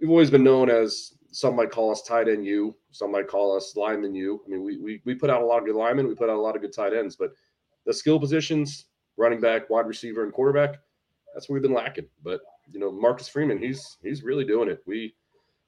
[0.00, 3.56] we've always been known as some might call us tight end U, some might call
[3.56, 4.40] us lineman U.
[4.46, 6.36] I mean, we, we we put out a lot of good linemen, we put out
[6.36, 7.32] a lot of good tight ends, but
[7.86, 8.86] the skill positions,
[9.16, 10.76] running back, wide receiver, and quarterback.
[11.34, 12.06] That's what we've been lacking.
[12.22, 12.40] But
[12.70, 14.82] you know, Marcus Freeman, he's he's really doing it.
[14.86, 15.14] We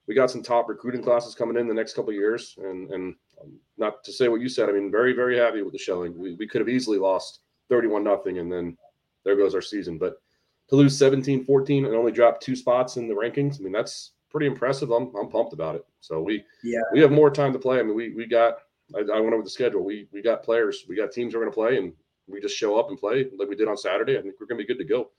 [0.07, 3.59] we got some top recruiting classes coming in the next couple years, and and um,
[3.77, 4.69] not to say what you said.
[4.69, 6.17] I mean, very very happy with the showing.
[6.17, 8.77] We we could have easily lost thirty one nothing, and then
[9.25, 9.99] there goes our season.
[9.99, 10.23] But
[10.69, 14.47] to lose 17-14 and only drop two spots in the rankings, I mean that's pretty
[14.47, 14.91] impressive.
[14.91, 15.85] I'm I'm pumped about it.
[16.01, 17.79] So we yeah we have more time to play.
[17.79, 18.59] I mean we we got
[18.95, 19.85] I, I went over the schedule.
[19.85, 21.93] We we got players, we got teams we're going to play, and
[22.29, 24.19] we just show up and play like we did on Saturday.
[24.19, 25.11] I think we're going to be good to go.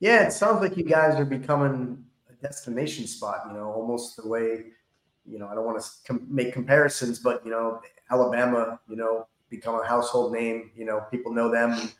[0.00, 3.42] Yeah, it sounds like you guys are becoming a destination spot.
[3.46, 4.64] You know, almost the way
[5.26, 5.48] you know.
[5.48, 7.80] I don't want to com- make comparisons, but you know,
[8.10, 8.80] Alabama.
[8.88, 10.70] You know, become a household name.
[10.74, 11.90] You know, people know them.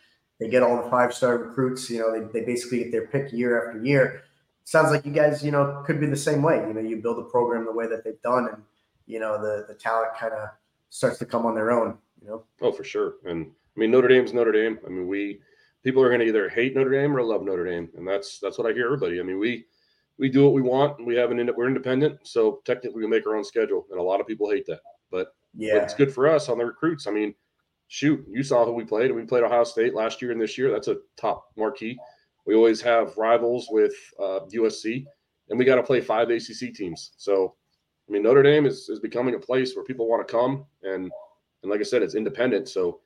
[0.45, 1.89] They get all the five star recruits.
[1.89, 4.25] You know, they, they basically get their pick year after year.
[4.65, 6.57] Sounds like you guys, you know, could be the same way.
[6.57, 8.63] You know, you build a program the way that they've done, and
[9.07, 10.51] you know, the the talent kind of
[10.91, 11.97] starts to come on their own.
[12.21, 12.45] You know.
[12.61, 14.79] Oh, for sure, and I mean, Notre Dame's Notre Dame.
[14.85, 15.41] I mean, we
[15.83, 18.59] people are going to either hate Notre Dame or love Notre Dame, and that's that's
[18.59, 19.21] what I hear everybody.
[19.21, 19.65] I mean, we
[20.19, 20.99] we do what we want.
[20.99, 24.03] And we have an we're independent, so technically we make our own schedule, and a
[24.03, 24.81] lot of people hate that.
[25.11, 27.07] But yeah, but it's good for us on the recruits.
[27.07, 27.35] I mean,
[27.88, 30.59] shoot, you saw who we played, and we played Ohio State last year and this
[30.59, 30.70] year.
[30.70, 31.99] That's a top marquee.
[32.47, 35.05] We always have rivals with uh, USC,
[35.49, 37.12] and we got to play five ACC teams.
[37.16, 37.55] So,
[38.09, 41.11] I mean, Notre Dame is, is becoming a place where people want to come, and
[41.64, 42.68] and like I said, it's independent.
[42.68, 43.01] So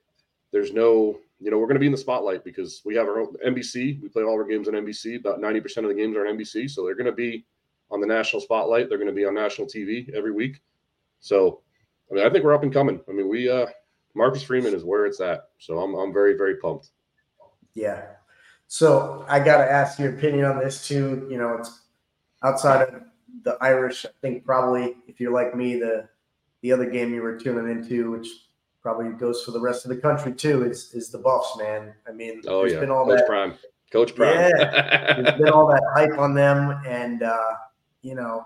[0.52, 3.20] there's no, you know, we're going to be in the spotlight because we have our
[3.20, 4.02] own NBC.
[4.02, 5.20] We play all our games on NBC.
[5.20, 6.68] About 90% of the games are on NBC.
[6.68, 7.46] So they're going to be
[7.90, 8.88] on the national spotlight.
[8.88, 10.60] They're going to be on national TV every week.
[11.20, 11.62] So,
[12.10, 13.00] I mean, I think we're up and coming.
[13.08, 13.66] I mean, we, uh,
[14.18, 15.50] Marcus Freeman is where it's at.
[15.58, 16.88] So I'm, I'm very, very pumped.
[17.74, 18.04] Yeah.
[18.66, 21.26] So I got to ask your opinion on this too.
[21.30, 21.80] You know, it's
[22.42, 23.02] outside of
[23.44, 24.04] the Irish.
[24.04, 26.08] I think probably if you're like me, the,
[26.60, 28.28] the other game you were tuning into, which
[28.82, 30.64] probably goes for the rest of the country too.
[30.64, 31.94] Is is the Buffs, man?
[32.08, 33.54] I mean, oh there's yeah, been all Coach that, Prime,
[33.92, 34.34] Coach Prime.
[34.34, 37.54] Yeah, there's been all that hype on them, and uh,
[38.02, 38.44] you know,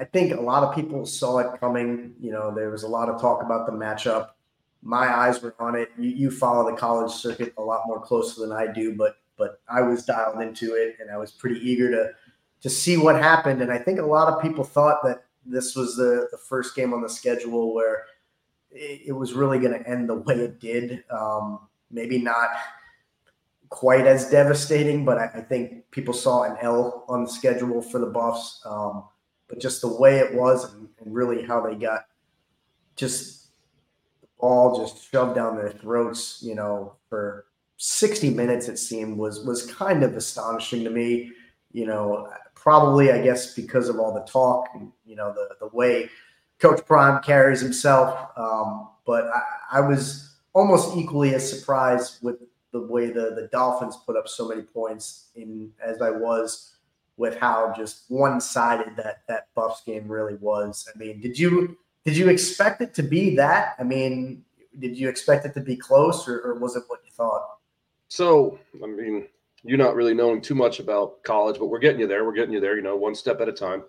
[0.00, 2.14] I, think a lot of people saw it coming.
[2.20, 4.30] You know, there was a lot of talk about the matchup.
[4.82, 5.90] My eyes were on it.
[5.98, 9.60] You, you follow the college circuit a lot more closely than I do, but but
[9.68, 12.10] I was dialed into it, and I was pretty eager to
[12.62, 13.62] to see what happened.
[13.62, 16.92] And I think a lot of people thought that this was the, the first game
[16.92, 18.04] on the schedule where
[18.70, 21.04] it, it was really going to end the way it did.
[21.10, 21.60] Um,
[21.90, 22.50] maybe not
[23.68, 28.00] quite as devastating, but I, I, think people saw an L on the schedule for
[28.00, 28.60] the Buffs.
[28.64, 29.04] Um,
[29.50, 32.06] but just the way it was and, and, really how they got
[32.96, 33.48] just
[34.22, 39.44] the ball just shoved down their throats, you know, for 60 minutes it seemed was
[39.44, 41.32] was kind of astonishing to me.
[41.72, 45.74] You know, probably I guess because of all the talk and you know the the
[45.74, 46.08] way
[46.58, 48.30] Coach Prime carries himself.
[48.36, 52.36] Um, but I, I, was almost equally as surprised with
[52.72, 56.74] the way the the Dolphins put up so many points in as I was
[57.20, 60.88] with how just one sided that that Buffs game really was.
[60.92, 63.74] I mean, did you did you expect it to be that?
[63.78, 64.42] I mean,
[64.78, 67.46] did you expect it to be close, or, or was it what you thought?
[68.08, 69.28] So, I mean,
[69.62, 72.24] you're not really knowing too much about college, but we're getting you there.
[72.24, 72.74] We're getting you there.
[72.74, 73.82] You know, one step at a time.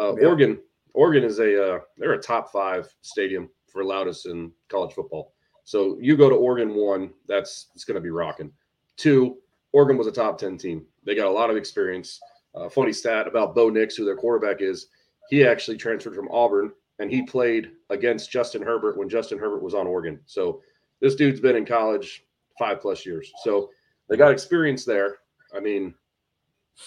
[0.00, 0.28] Uh, yeah.
[0.28, 0.60] Oregon,
[0.94, 5.32] Oregon is a uh, they're a top five stadium for loudest in college football.
[5.64, 8.52] So you go to Oregon one, that's it's going to be rocking.
[8.96, 9.38] Two,
[9.72, 10.86] Oregon was a top ten team.
[11.04, 12.20] They got a lot of experience.
[12.58, 14.88] Uh, funny stat about Bo Nix, who their quarterback is,
[15.28, 19.74] he actually transferred from Auburn and he played against Justin Herbert when Justin Herbert was
[19.74, 20.18] on Oregon.
[20.26, 20.62] So
[21.00, 22.24] this dude's been in college
[22.58, 23.30] five plus years.
[23.44, 23.70] So
[24.08, 25.18] they got experience there.
[25.54, 25.94] I mean,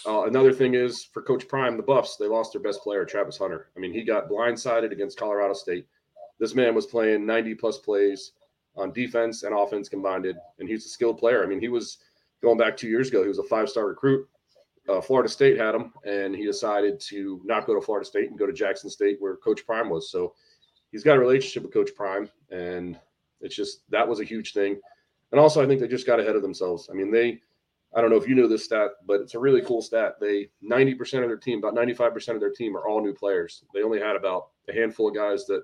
[0.05, 3.37] uh, another thing is for Coach Prime, the Buffs, they lost their best player, Travis
[3.37, 3.69] Hunter.
[3.75, 5.87] I mean, he got blindsided against Colorado State.
[6.39, 8.33] This man was playing 90 plus plays
[8.75, 11.43] on defense and offense combined, and he's a skilled player.
[11.43, 11.97] I mean, he was
[12.41, 14.27] going back two years ago, he was a five star recruit.
[14.89, 18.39] Uh, Florida State had him, and he decided to not go to Florida State and
[18.39, 20.09] go to Jackson State, where Coach Prime was.
[20.09, 20.33] So
[20.91, 22.99] he's got a relationship with Coach Prime, and
[23.41, 24.79] it's just that was a huge thing.
[25.31, 26.89] And also, I think they just got ahead of themselves.
[26.91, 27.41] I mean, they,
[27.95, 30.15] I don't know if you know this stat, but it's a really cool stat.
[30.19, 33.63] They 90% of their team, about 95% of their team are all new players.
[33.73, 35.63] They only had about a handful of guys that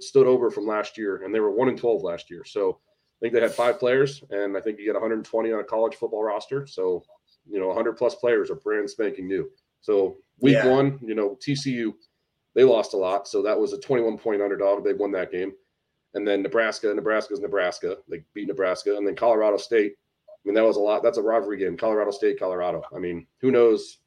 [0.00, 2.44] stood over from last year, and they were one in 12 last year.
[2.44, 5.64] So I think they had five players, and I think you get 120 on a
[5.64, 6.66] college football roster.
[6.66, 7.02] So,
[7.48, 9.50] you know, 100 plus players are brand spanking new.
[9.80, 10.68] So week yeah.
[10.68, 11.92] one, you know, TCU,
[12.54, 13.28] they lost a lot.
[13.28, 14.84] So that was a 21 point underdog.
[14.84, 15.52] They won that game
[16.14, 16.92] and then Nebraska.
[16.92, 17.98] Nebraska's Nebraska.
[18.08, 19.94] They beat Nebraska, and then Colorado State.
[20.28, 21.02] I mean, that was a lot.
[21.02, 21.76] That's a rivalry game.
[21.76, 22.82] Colorado State, Colorado.
[22.94, 23.98] I mean, who knows?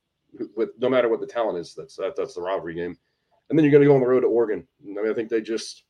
[0.55, 2.97] With no matter what the talent is, that's that, that's the rivalry game.
[3.49, 4.65] And then you're going to go on the road to Oregon.
[4.81, 5.83] I mean, I think they just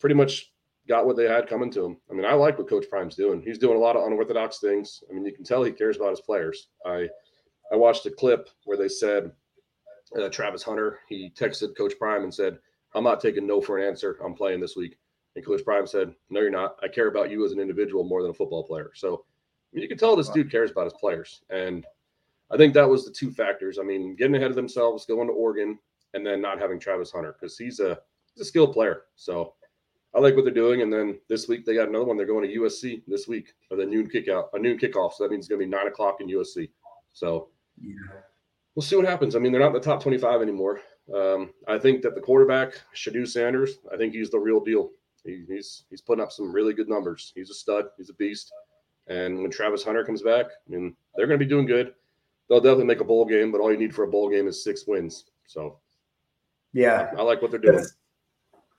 [0.00, 0.49] pretty much
[0.90, 1.96] got what they had coming to them.
[2.10, 3.40] I mean, I like what Coach Prime's doing.
[3.40, 5.02] He's doing a lot of unorthodox things.
[5.08, 6.68] I mean, you can tell he cares about his players.
[6.84, 7.08] I
[7.72, 9.30] I watched a clip where they said
[10.20, 12.58] uh, Travis Hunter he texted Coach Prime and said,
[12.94, 14.18] "I'm not taking no for an answer.
[14.24, 14.98] I'm playing this week."
[15.36, 16.76] And Coach Prime said, No, you're not.
[16.82, 18.90] I care about you as an individual more than a football player.
[18.94, 21.42] So I mean, you can tell this dude cares about his players.
[21.50, 21.86] And
[22.50, 23.78] I think that was the two factors.
[23.78, 25.78] I mean, getting ahead of themselves, going to Oregon,
[26.14, 28.00] and then not having Travis Hunter because he's a
[28.34, 29.02] he's a skilled player.
[29.14, 29.54] So
[30.14, 30.82] I like what they're doing.
[30.82, 32.16] And then this week they got another one.
[32.16, 35.14] They're going to USC this week for the noon kick out, a noon kickoff.
[35.14, 36.70] So that means it's gonna be nine o'clock in USC.
[37.12, 37.48] So
[37.80, 37.94] yeah.
[38.74, 39.36] we'll see what happens.
[39.36, 40.80] I mean, they're not in the top 25 anymore.
[41.14, 44.90] Um, I think that the quarterback, Shedeur Sanders, I think he's the real deal.
[45.24, 47.32] He, he's he's putting up some really good numbers.
[47.34, 47.86] He's a stud.
[47.96, 48.52] He's a beast.
[49.08, 51.94] And when Travis Hunter comes back, I mean, they're going to be doing good.
[52.48, 54.62] They'll definitely make a bowl game, but all you need for a bowl game is
[54.62, 55.24] six wins.
[55.46, 55.78] So,
[56.72, 57.76] yeah, I, I like what they're doing.
[57.76, 57.94] That's,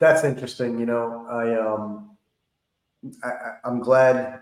[0.01, 0.79] that's, interesting.
[0.79, 2.17] You know, I um,
[3.23, 3.31] I,
[3.63, 4.41] I'm glad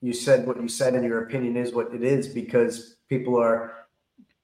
[0.00, 3.86] you said what you said, and your opinion is what it is because people are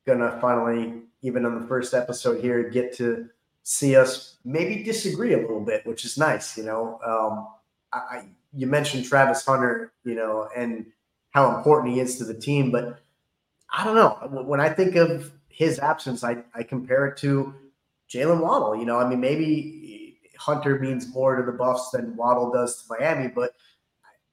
[0.06, 3.28] gonna finally, even on the first episode here, get to
[3.62, 6.56] see us maybe disagree a little bit, which is nice.
[6.56, 7.48] You know, um,
[7.92, 10.86] I, I, you mentioned Travis Hunter, you know, and
[11.30, 13.00] how important he is to the team, but
[13.72, 14.42] I don't know.
[14.44, 17.54] When I think of his absence, I, I compare it to
[18.10, 18.76] Jalen Waddle.
[18.76, 19.81] You know, I mean, maybe
[20.42, 23.52] Hunter means more to the Buffs than Waddle does to Miami, but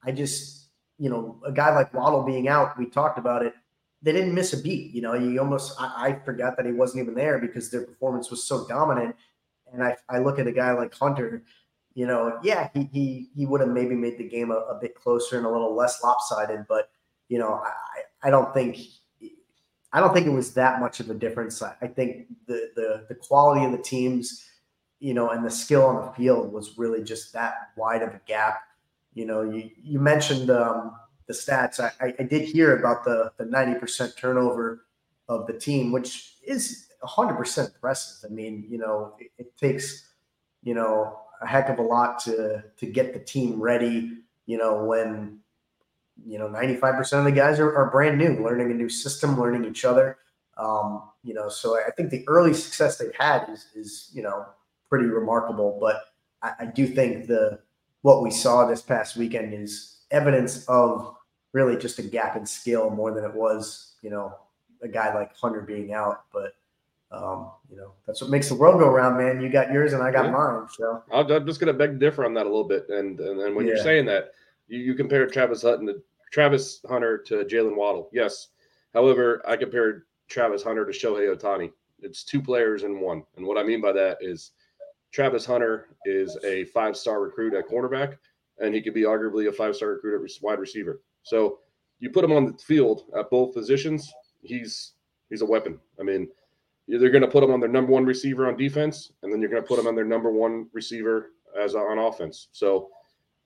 [0.03, 3.53] I just, you know, a guy like Waddle being out, we talked about it
[4.01, 4.93] they didn't miss a beat.
[4.93, 8.32] You know, you almost I, I, forgot that he wasn't even there because their performance
[8.32, 9.16] was so dominant.
[9.72, 11.43] And I, I look at a guy like Hunter,
[11.93, 14.95] you know, yeah, he he he would have maybe made the game a, a, bit
[14.95, 16.89] closer and a little less lopsided, but
[17.28, 18.78] you know, I, I don't think
[19.91, 21.62] I don't think it was that much of a difference.
[21.62, 24.45] I, I think the the the quality of the teams,
[24.99, 28.21] you know, and the skill on the field was really just that wide of a
[28.25, 28.61] gap.
[29.13, 30.93] You know, you you mentioned um,
[31.29, 34.85] the stats, I, I did hear about the the ninety percent turnover
[35.29, 38.29] of the team, which is hundred percent impressive.
[38.29, 40.09] I mean, you know, it, it, takes
[40.63, 44.17] you know a heck of a lot to to get the team ready.
[44.47, 45.39] You know, when
[46.25, 48.89] you know ninety five percent of the guys are, are brand new, learning a new
[48.89, 50.17] system, learning each other.
[50.57, 54.47] Um, you know, so I think the early success they've had is is you know
[54.89, 55.77] pretty remarkable.
[55.79, 56.03] But
[56.41, 57.59] I, I do think the
[58.01, 61.15] what we saw this past weekend is evidence of
[61.53, 64.33] really just a gap in skill more than it was, you know,
[64.81, 66.23] a guy like Hunter being out.
[66.31, 66.55] But
[67.11, 69.41] um, you know, that's what makes the world go around, man.
[69.41, 70.31] You got yours and I got yeah.
[70.31, 70.67] mine.
[70.71, 72.87] So I'm just gonna beg to differ on that a little bit.
[72.89, 73.73] And and, and when yeah.
[73.73, 74.33] you're saying that,
[74.67, 78.09] you, you compare Travis Hutton to Travis Hunter to Jalen Waddle.
[78.13, 78.49] Yes.
[78.93, 81.71] However, I compared Travis Hunter to Shohei Ohtani.
[82.01, 83.23] It's two players in one.
[83.35, 84.51] And what I mean by that is
[85.12, 88.18] Travis Hunter is a five star recruit at cornerback,
[88.60, 91.01] and he could be arguably a five star recruit at wide receiver.
[91.24, 91.60] So
[91.99, 94.93] you put him on the field at both positions, he's
[95.30, 95.80] he's a weapon.
[95.99, 96.28] I mean,
[96.88, 99.49] You're going to put them on their number one receiver on defense, and then you're
[99.49, 102.47] going to put them on their number one receiver as on offense.
[102.51, 102.89] So,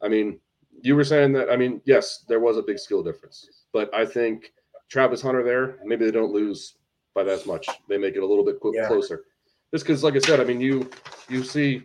[0.01, 0.39] I mean,
[0.81, 1.49] you were saying that.
[1.49, 4.53] I mean, yes, there was a big skill difference, but I think
[4.89, 6.75] Travis Hunter there, maybe they don't lose
[7.15, 7.67] by that much.
[7.89, 8.87] They make it a little bit qu- Yeah.
[8.87, 9.25] closer.
[9.73, 10.89] Just because, like I said, I mean, you
[11.29, 11.81] you see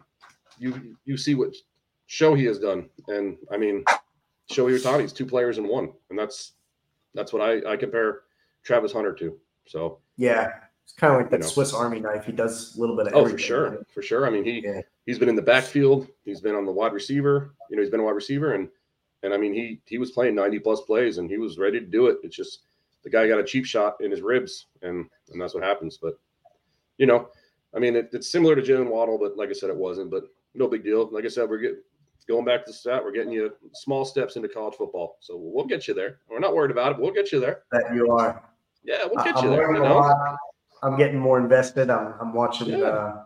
[0.59, 1.55] you you see what
[2.07, 3.83] show he has done, and I mean,
[4.51, 6.53] show Shohei Ohtani's two players in one, and that's
[7.15, 8.21] that's what I I compare
[8.63, 9.39] Travis Hunter to.
[9.67, 10.51] So, Yeah,
[10.85, 11.49] it's kind of like that You know.
[11.49, 12.27] Swiss Army knife.
[12.27, 13.39] He does a little bit of oh, everything.
[13.39, 14.27] for sure, for sure.
[14.27, 14.83] I mean, he Yeah.
[15.07, 17.55] he's been in the backfield, he's been on the wide receiver.
[17.71, 18.69] You know, he's been a wide receiver, and
[19.23, 21.87] and I mean, he he was playing ninety plus plays, and he was ready to
[21.87, 22.19] do it.
[22.23, 22.65] It's just
[23.03, 25.99] the guy got a cheap shot in his ribs, and and that's what happens.
[26.01, 26.19] But
[26.99, 27.29] you know,
[27.75, 30.11] I mean, it, it's similar to Jalen Waddle, but like I said, it wasn't.
[30.11, 31.09] But no big deal.
[31.13, 31.83] Like I said, we're getting
[32.29, 33.03] going back to the stat.
[33.03, 36.19] We're getting you small steps into college football, so we'll get you there.
[36.29, 36.95] We're not worried about it.
[36.97, 37.63] But we'll get you there.
[37.73, 38.43] That you are.
[38.85, 39.73] Yeah, we'll get I'm you there.
[39.75, 40.37] You know?
[40.83, 41.91] I'm getting more invested.
[41.91, 42.85] I'm, I'm watching Yeah.
[42.87, 43.25] uh,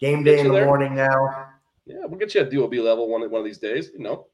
[0.00, 0.66] game day in the there.
[0.66, 1.48] morning now.
[1.86, 3.90] Yeah, we'll get you at DOB level one one of these days.
[3.92, 4.26] You know,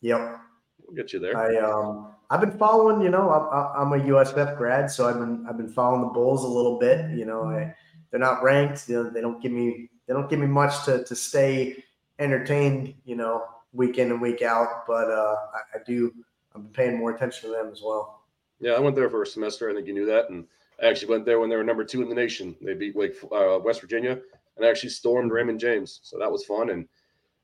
[0.00, 0.40] Yep.
[0.86, 1.36] we'll get you there.
[1.36, 3.00] I um I've been following.
[3.02, 6.42] You know, I'm, I'm a USF grad, so I've been I've been following the Bulls
[6.44, 7.16] a little bit.
[7.16, 7.74] You know, I,
[8.14, 8.88] they're not ranked.
[8.88, 11.82] Know, they don't give me they don't give me much to to stay
[12.20, 12.94] entertained.
[13.04, 13.42] You know,
[13.72, 14.86] week in and week out.
[14.86, 16.14] But uh, I, I do.
[16.54, 18.22] I'm paying more attention to them as well.
[18.60, 19.68] Yeah, I went there for a semester.
[19.68, 20.46] I think you knew that, and
[20.80, 22.54] I actually went there when they were number two in the nation.
[22.62, 24.12] They beat Wake, uh, West Virginia,
[24.56, 25.98] and I actually stormed Raymond James.
[26.04, 26.70] So that was fun.
[26.70, 26.86] And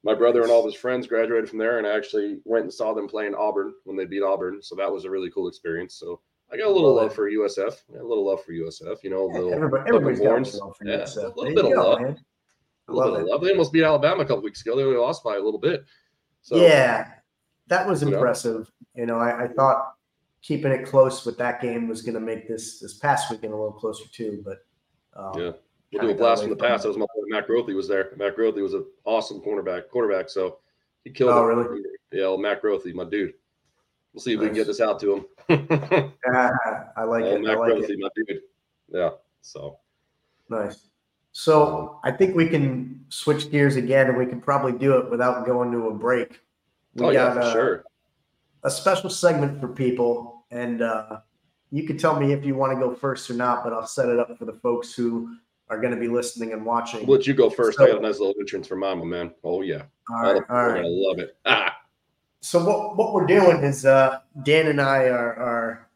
[0.04, 2.72] my brother and all of his friends graduated from there, and I actually went and
[2.72, 4.62] saw them play in Auburn when they beat Auburn.
[4.62, 5.94] So that was a really cool experience.
[5.94, 6.20] So
[6.52, 7.76] I got a little Love for USF.
[7.92, 9.02] Yeah, a little love for USF.
[9.04, 11.16] You know, a little, Everybody, everybody's got love for Yeah, USF.
[11.16, 12.00] a little There bit of go, love.
[12.00, 12.18] man.
[12.88, 13.40] a little bit of love.
[13.42, 14.76] They almost beat Alabama a couple weeks ago.
[14.76, 15.84] They only lost by a little bit.
[16.42, 17.12] So yeah,
[17.68, 18.16] that was You know?
[18.16, 18.70] impressive.
[18.96, 19.94] You know, I, I thought
[20.42, 23.56] keeping it close with that game was going to make this this past weekend a
[23.56, 24.42] little closer too.
[24.44, 24.58] But
[25.14, 25.52] um, Yeah.
[25.92, 26.84] We'll do a blast from the past.
[26.84, 28.12] That was my boy Matt Grothe was there.
[28.16, 29.88] Matt Grothe was an awesome cornerback.
[29.88, 30.58] Quarterback, so
[31.02, 31.30] he killed.
[31.32, 31.54] Oh, it.
[31.54, 31.80] really?
[32.12, 33.34] Yeah, well, Matt Grothe, my dude.
[34.12, 35.24] We'll see if we can get this out to him.
[35.48, 37.46] I like it.
[37.46, 37.98] I like it.
[37.98, 38.40] my dude.
[38.88, 39.10] Yeah.
[39.40, 39.78] So
[40.50, 40.88] Nice.
[41.32, 45.46] So I think we can switch gears again, and we can probably do it without
[45.46, 46.40] going to a break.
[46.94, 47.84] We oh yeah, got for uh, sure.
[48.64, 51.20] a special segment for people, and uh,
[51.70, 53.62] you can tell me if you want to go first or not.
[53.62, 55.36] But I'll set it up for the folks who
[55.68, 57.06] are going to be listening and watching.
[57.06, 57.80] We'll let you go first.
[57.80, 59.32] I got a nice little entrance for Mama, man.
[59.44, 59.82] Oh yeah.
[60.10, 60.82] All right, the all right.
[60.82, 61.36] gonna love it.
[61.46, 61.76] Ah,
[62.40, 65.88] So what what we're doing is uh, Dan and I are are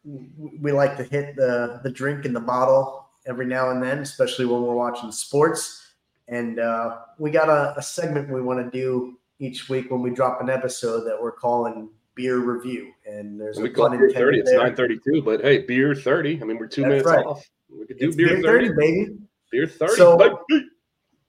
[0.61, 4.45] we like to hit the the drink in the bottle every now and then, especially
[4.47, 5.81] when we're watching sports.
[6.29, 10.11] And uh, we got a, a segment we want to do each week when we
[10.11, 12.93] drop an episode that we're calling beer review.
[13.07, 14.41] And there's we a call beer thirty.
[14.41, 16.41] It's nine thirty-two, but hey, beer thirty.
[16.41, 17.25] I mean, we're two That's minutes right.
[17.27, 17.49] off.
[17.71, 18.69] We could do beer, beer 30.
[18.69, 19.17] 30, baby.
[19.51, 19.95] Beer thirty.
[19.97, 20.67] So- baby.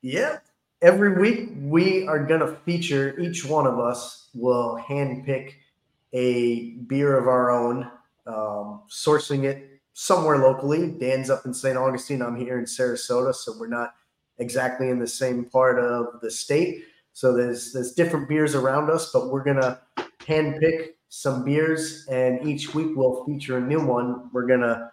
[0.02, 0.38] Yeah.
[0.86, 5.54] Every week we are going to feature each one of us will handpick
[6.14, 7.90] a beer of our own,
[8.28, 10.92] um, sourcing it somewhere locally.
[10.92, 11.76] Dan's up in St.
[11.76, 12.22] Augustine.
[12.22, 13.96] I'm here in Sarasota, so we're not
[14.38, 16.84] exactly in the same part of the state.
[17.14, 19.82] So there's there's different beers around us, but we're gonna
[20.20, 24.30] handpick some beers, and each week we'll feature a new one.
[24.32, 24.92] We're gonna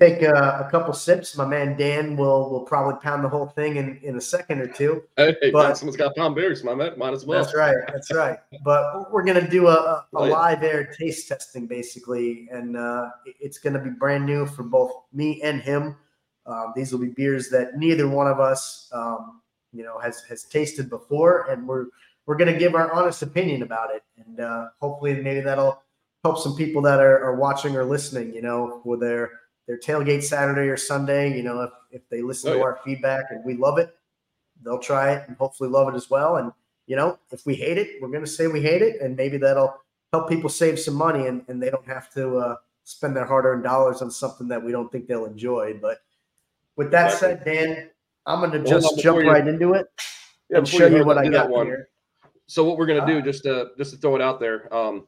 [0.00, 1.36] take a, a couple sips.
[1.36, 4.66] My man Dan will will probably pound the whole thing in in a second or
[4.66, 5.02] two.
[5.16, 6.98] Hey, But- someone's got pound beers, my man.
[6.98, 7.42] Might as well.
[7.42, 7.76] That's right.
[7.92, 8.38] That's right.
[8.64, 13.80] But we're gonna do a, a, live air taste testing basically, and uh, it's gonna
[13.80, 15.96] be brand new for both me and him.
[16.46, 19.42] Um, these will be beers that neither one of us, um,
[19.72, 21.86] you know, has has tasted before, and we're
[22.26, 25.82] we're gonna give our honest opinion about it, and uh, hopefully maybe that'll
[26.24, 28.34] help some people that are, are watching or listening.
[28.34, 29.32] You know, for their
[29.68, 31.36] their tailgate Saturday or Sunday.
[31.36, 32.64] You know, if if they listen Oh, to yeah.
[32.64, 33.94] our feedback and we love it,
[34.64, 36.36] they'll try it and hopefully love it as well.
[36.38, 36.50] And
[36.86, 39.36] you know, if we hate it, we're going to say we hate it, and maybe
[39.36, 39.76] that'll
[40.12, 43.62] help people save some money, and, and they don't have to uh, spend their hard-earned
[43.62, 45.74] dollars on something that we don't think they'll enjoy.
[45.74, 45.98] But
[46.76, 47.90] with that said, Dan,
[48.24, 49.86] I'm going to just jump you- right into it
[50.48, 51.90] Yeah, and show you what I got here.
[52.46, 53.20] So what we're gonna do, Ah.
[53.20, 55.06] just to just to throw it out there, um,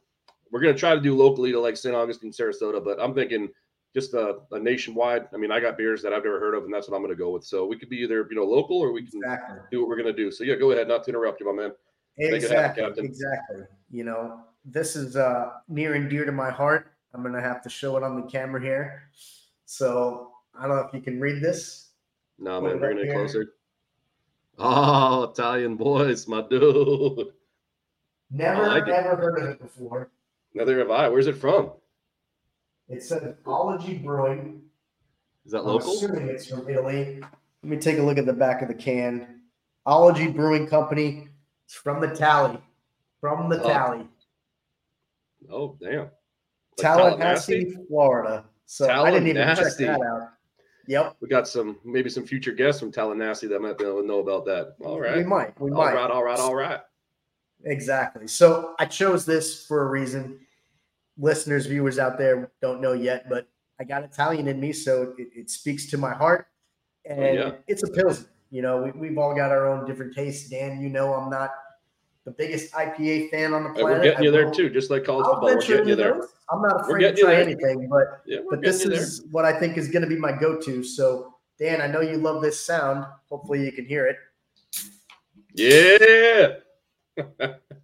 [0.51, 1.95] we're gonna try to do locally to like St.
[1.95, 3.49] Augustine, Sarasota, but I'm thinking
[3.93, 5.27] just a, a nationwide.
[5.33, 7.15] I mean, I got beers that I've never heard of, and that's what I'm gonna
[7.15, 7.43] go with.
[7.43, 9.57] So we could be either you know local or we can Exactly.
[9.71, 10.31] do what we're gonna do.
[10.31, 11.71] So yeah, go ahead, not to interrupt you, my man.
[12.17, 13.05] it happen, Exactly.
[13.05, 13.63] Exactly.
[13.89, 16.91] You know, this is uh, near and dear to my heart.
[17.13, 19.09] I'm going to have to show it on the camera here.
[19.65, 21.89] So I don't know if you can read this.
[22.39, 23.53] No, Put man, bring it closer.
[24.57, 27.33] Oh, Italian boys, my dude.
[28.29, 28.91] Never, like it.
[28.91, 30.09] never heard of it before.
[30.53, 31.09] Neither have I.
[31.09, 31.71] Where's it from?
[32.91, 34.61] It says Ology Brewing.
[35.45, 35.93] Is that I'm local?
[35.93, 37.19] assuming it's from Italy.
[37.63, 39.41] Let me take a look at the back of the can.
[39.85, 41.29] Ology Brewing Company.
[41.65, 42.59] It's from the Tally.
[43.21, 44.07] From the Oh, Tally.
[45.49, 45.99] Oh, damn.
[45.99, 46.09] Like
[46.77, 48.45] Tallahassee, Florida.
[48.65, 50.29] So I didn't even check that out.
[50.87, 51.17] Yep.
[51.21, 54.19] We got some maybe some future guests from Tallahassee that might be able to know
[54.19, 54.75] about that.
[54.83, 55.25] All We right.
[55.25, 55.59] might.
[55.61, 55.93] We All might.
[55.93, 56.79] right, all right, all right.
[57.63, 58.27] Exactly.
[58.27, 60.39] So I chose this for a reason.
[61.17, 63.47] Listeners, viewers out there don't know yet, but
[63.79, 66.47] I got Italian in me, so it, it speaks to my heart.
[67.09, 67.51] Oh, and yeah.
[67.67, 68.27] it's a pilsner.
[68.51, 70.49] You know, we, we've all got our own different tastes.
[70.49, 71.51] Dan, you know, I'm not
[72.25, 73.97] the biggest IPA fan on the planet.
[73.97, 75.55] we're getting you there too, just like college I'll football.
[75.55, 76.13] We're getting you there.
[76.13, 76.27] those.
[76.51, 79.87] I'm not afraid to try anything, but Yeah, but this is what I think is
[79.87, 80.83] going to be my go-to.
[80.83, 83.05] So, Dan, I know you love this sound.
[83.29, 84.17] Hopefully, you can hear it.
[85.53, 86.57] Yeah.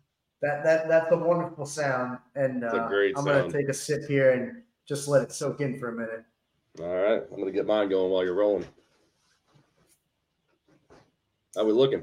[0.47, 4.31] That that that's a wonderful sound, and uh, great I'm gonna take a sip here
[4.31, 6.23] and just let it soak in for a minute.
[6.79, 7.21] All right.
[7.29, 8.65] I'm gonna get mine going while you're rolling.
[11.53, 12.01] How we looking?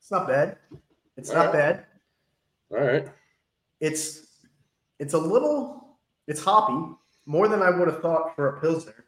[0.00, 0.58] It's not bad.
[1.16, 1.52] It's All not right.
[1.54, 1.86] bad.
[2.72, 3.08] All right.
[3.80, 4.26] It's
[4.98, 5.96] it's a little
[6.26, 6.94] it's hoppy
[7.24, 9.06] more than I would have thought for a pilsner.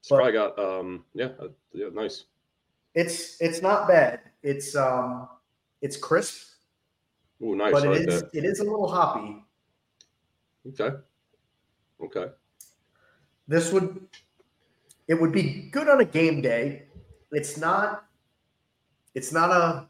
[0.00, 2.24] It's But- probably got um yeah, uh, yeah, nice.
[2.94, 4.20] It's it's not bad.
[4.42, 5.28] It's um
[5.82, 6.52] it's crisp,
[7.42, 7.72] Oh, nice.
[7.72, 8.30] but it is that.
[8.34, 9.44] it is a little hoppy.
[10.68, 10.96] Okay.
[12.02, 12.26] Okay.
[13.48, 14.06] This would
[15.08, 16.84] it would be good on a game day.
[17.32, 18.04] It's not
[19.14, 19.86] it's not a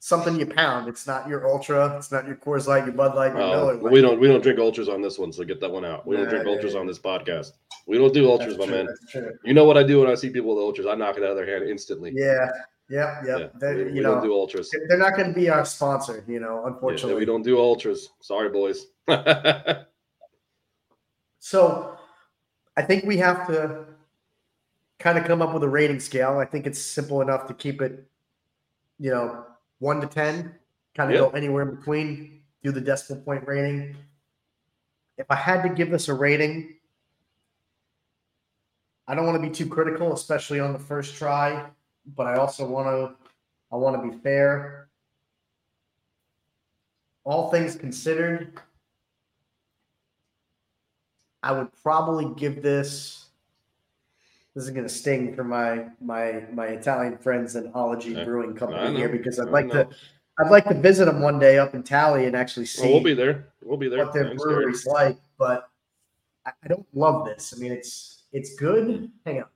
[0.00, 0.88] something you pound.
[0.88, 1.96] It's not your ultra.
[1.96, 3.90] It's not your Coors Light, your Bud Light, your Uh, Miller.
[3.90, 6.06] we don't we don't drink ultras on this one, so get that one out.
[6.06, 6.80] We don't Nah, drink yeah, ultras yeah.
[6.80, 7.52] on this podcast.
[7.86, 9.38] We don't do ultras, That's my true, man.
[9.44, 10.86] You know what I do when I see people with ultras?
[10.86, 12.12] I knock it out of their hand instantly.
[12.14, 12.48] Yeah,
[12.88, 13.38] yeah, yeah.
[13.38, 14.70] Yeah, They- we, we you don't know, do ultras.
[14.88, 16.24] they're not going to be our sponsor.
[16.26, 17.14] You know, Yeah, unfortunately.
[17.16, 18.08] we don't do ultras.
[18.20, 18.86] Sorry, boys.
[21.38, 21.98] So
[22.76, 23.84] I think we have to
[24.98, 26.38] kind of come up with a rating scale.
[26.38, 28.04] I think it's simple enough to keep it,
[28.98, 29.44] you know,
[29.78, 30.54] one to 10,
[30.96, 31.20] kind of Yeah.
[31.26, 33.94] go anywhere in between, do the decimal point rating.
[35.18, 36.76] If I had to give this a rating,
[39.06, 41.66] I don't want to be too critical, especially on the first try,
[42.16, 43.14] but I also want to,
[43.72, 44.88] I want to be fair.
[47.24, 48.52] All things considered,
[51.42, 53.26] I would probably give this.
[54.54, 58.54] This is going to sting for my my my Italian friends and Ology Yeah, Brewing
[58.54, 59.84] Company here because I'd I like know.
[59.84, 59.88] to
[60.38, 63.02] I'd like to visit them one day up in Tally and actually see well, we'll
[63.02, 63.48] be there.
[63.62, 64.04] We'll be there.
[64.04, 65.16] what their Thanks, brewery's like.
[65.38, 65.68] But
[66.46, 67.52] I don't love this.
[67.56, 69.10] I mean, it's it's good.
[69.24, 69.48] Hang on,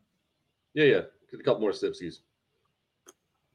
[0.74, 1.00] Yeah, yeah.
[1.30, 2.00] Get a couple more sips.
[2.00, 2.20] sipsies.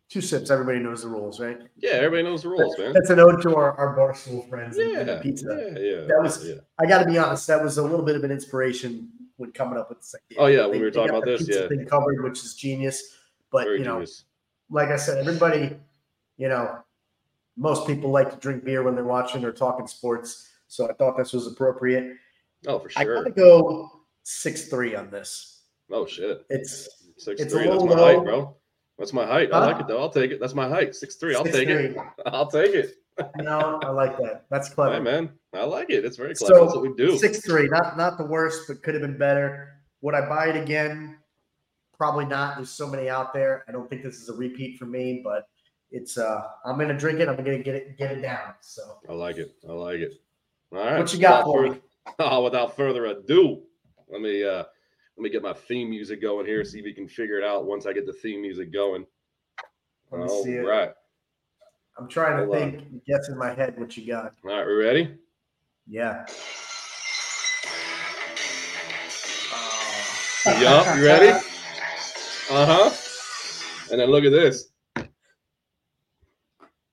[0.09, 0.51] two sips.
[0.51, 1.57] Everybody knows the rules, right?
[1.77, 2.93] Yeah, everybody knows the rules, man.
[2.93, 5.47] That's an ode to our, our barstool friends and- and Yeah, the pizza.
[5.73, 6.01] yeah, yeah.
[6.05, 6.55] That was- yeah.
[6.77, 7.47] I got to be honest.
[7.47, 10.37] That was a little bit of an inspiration when coming up with this idea.
[10.39, 11.67] Oh, yeah, when we were talking about this, yeah.
[11.67, 13.17] thing covered, which is genius.
[13.51, 14.25] But Very you know, genius.
[14.69, 15.75] like I said, everybody,
[16.37, 16.77] you know,
[17.57, 20.47] most people like to drink beer when they're watching or talking sports.
[20.67, 22.17] So I thought this was appropriate.
[22.67, 23.01] Oh, for sure.
[23.01, 25.61] I gotta go six three on this.
[25.91, 26.45] Oh shit.
[26.49, 27.67] It's Six It's a three.
[27.69, 28.55] That's little my height, bro.
[28.97, 29.51] That's my height.
[29.53, 29.99] I like it though.
[29.99, 30.39] I'll take it.
[30.39, 30.95] That's my height.
[30.95, 31.35] Six three.
[31.35, 31.95] I'll take it.
[32.25, 32.95] I'll take it.
[33.37, 34.45] no, I like that.
[34.49, 35.01] That's Hey clever.
[35.01, 36.03] man, I like it.
[36.03, 36.55] It's very clever.
[36.55, 37.15] So That's what we do.
[37.17, 39.69] six three, not not the worst, but could have been better.
[40.01, 41.17] Would I buy it again?
[41.97, 42.55] Probably not.
[42.57, 43.63] There's so many out there.
[43.67, 45.47] I don't think this is a repeat for me, but
[45.91, 47.29] it's uh I'm gonna drink it.
[47.29, 48.55] I'm gonna get it get it down.
[48.61, 49.53] So I like it.
[49.69, 50.13] I like it.
[50.71, 50.97] All right.
[50.97, 51.81] What you got Without for further-
[52.19, 53.61] Oh, without further ado,
[54.13, 54.63] let me uh
[55.17, 56.63] let me get my theme music going here.
[56.63, 59.05] See if we can figure it out once I get the theme music going.
[60.11, 60.61] let me All see it.
[60.65, 60.91] right.
[61.99, 62.71] I'm trying to Hold on.
[62.71, 64.33] think, guess in my head what you got.
[64.45, 64.65] All right.
[64.65, 65.17] We ready?
[65.87, 66.25] Yeah.
[70.59, 70.97] Yup.
[70.97, 71.39] You ready?
[72.51, 72.91] Uh huh.
[73.89, 74.67] And then look at this.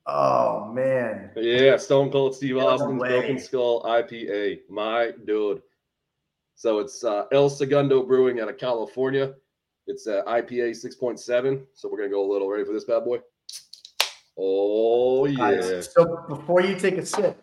[0.06, 1.32] Oh man.
[1.34, 3.08] Yeah, Stone Cold Steve No Austin's way.
[3.08, 4.60] Broken Skull IPA.
[4.70, 5.60] My dude.
[6.60, 9.32] So it's uh, El Segundo Brewing out of California.
[9.86, 11.64] It's uh, IPA 6.7.
[11.72, 12.50] So we're going to go a little.
[12.50, 13.20] Ready for this bad boy?
[14.36, 15.80] Oh, All right, yeah.
[15.80, 17.42] so before you take a sip,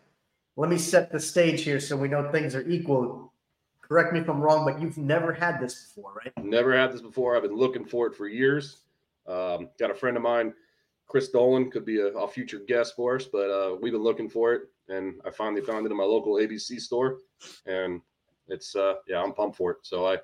[0.55, 3.33] let me set the stage here so we know things are equal.
[3.81, 6.45] Correct me if I'm wrong, but you've never had this before, right?
[6.45, 7.35] Never had this before.
[7.35, 8.83] I've been looking for it for years.
[9.27, 10.53] Um, got a friend of mine,
[11.07, 14.29] Chris Dolan, could be a, a future guest for us, but uh, we've been looking
[14.29, 14.69] for it.
[14.89, 17.17] And I finally found it in my local ABC store.
[17.65, 17.99] And
[18.47, 19.77] it's, uh, yeah, I'm pumped for it.
[19.81, 20.17] So I,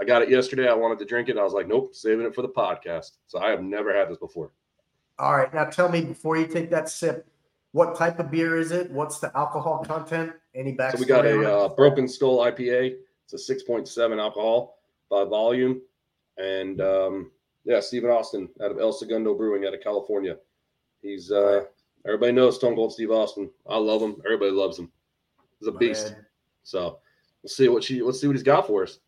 [0.00, 0.68] I got it yesterday.
[0.68, 1.36] I wanted to drink it.
[1.36, 3.12] I was like, nope, saving it for the podcast.
[3.26, 4.50] So I have never had this before.
[5.18, 5.52] All right.
[5.52, 7.26] Now tell me before you take that sip,
[7.72, 8.90] What type of beer is it?
[8.90, 10.32] What's the alcohol content?
[10.54, 10.92] Any back?
[10.92, 12.96] So we got a uh, Broken Skull IPA.
[13.30, 14.78] It's a 6.7 alcohol
[15.10, 15.80] by volume,
[16.38, 17.30] and um,
[17.64, 20.36] yeah, Stephen Austin out of El Segundo Brewing out of California.
[21.02, 21.64] He's uh,
[22.06, 23.50] everybody knows Stone Cold Steve Austin.
[23.68, 24.16] I love him.
[24.24, 24.90] Everybody loves him.
[25.58, 26.12] He's a beast.
[26.12, 26.26] man.
[26.62, 26.98] So
[27.42, 28.02] we'll see what she.
[28.02, 28.98] Let's see what he's got for us.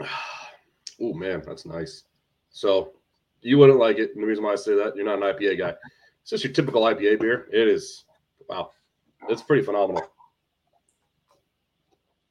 [1.00, 2.04] Oh man, that's nice.
[2.50, 2.92] So
[3.40, 4.12] you wouldn't like it.
[4.14, 5.74] And the reason why I say that, you're not an IPA guy.
[6.20, 7.48] It's just your typical IPA beer.
[7.52, 8.04] It is
[8.48, 8.70] wow.
[9.28, 10.06] It's pretty phenomenal.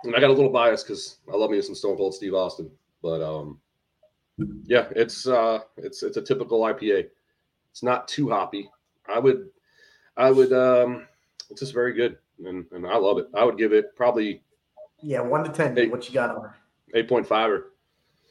[0.04, 2.72] And I got a little bias because I love me some Stone Cold Steve Austin.
[3.02, 3.60] But um
[4.64, 7.08] yeah, it's uh it's it's a typical IPA.
[7.72, 8.70] It's not too hoppy.
[9.14, 9.50] I would
[10.18, 11.08] I would um
[11.50, 13.28] it's just very good and, and I love it.
[13.34, 14.44] I would give it probably
[15.02, 15.76] Yeah, one to ten.
[15.76, 15.88] Hey.
[15.88, 16.50] What you got on
[16.94, 17.72] eight point five or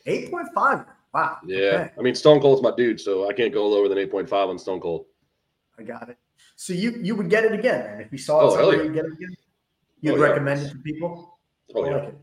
[0.07, 0.85] Eight point five.
[1.13, 1.39] Wow.
[1.45, 1.59] yeah.
[1.59, 4.29] Okay, I mean Stone Cold's my dude, so I can't go lower than eight point
[4.29, 5.07] five on Stone Cold.
[5.79, 6.17] I got it.
[6.57, 8.77] So you you would get it again, and if you saw oh, it Oh, somewhere,
[8.77, 8.83] yeah.
[8.85, 9.29] you'd get it again.
[9.33, 9.43] Oh,
[10.01, 10.23] you'd Oh, yeah.
[10.23, 11.39] recommend it to people.
[11.75, 11.97] Oh I yeah.
[11.97, 12.15] like it.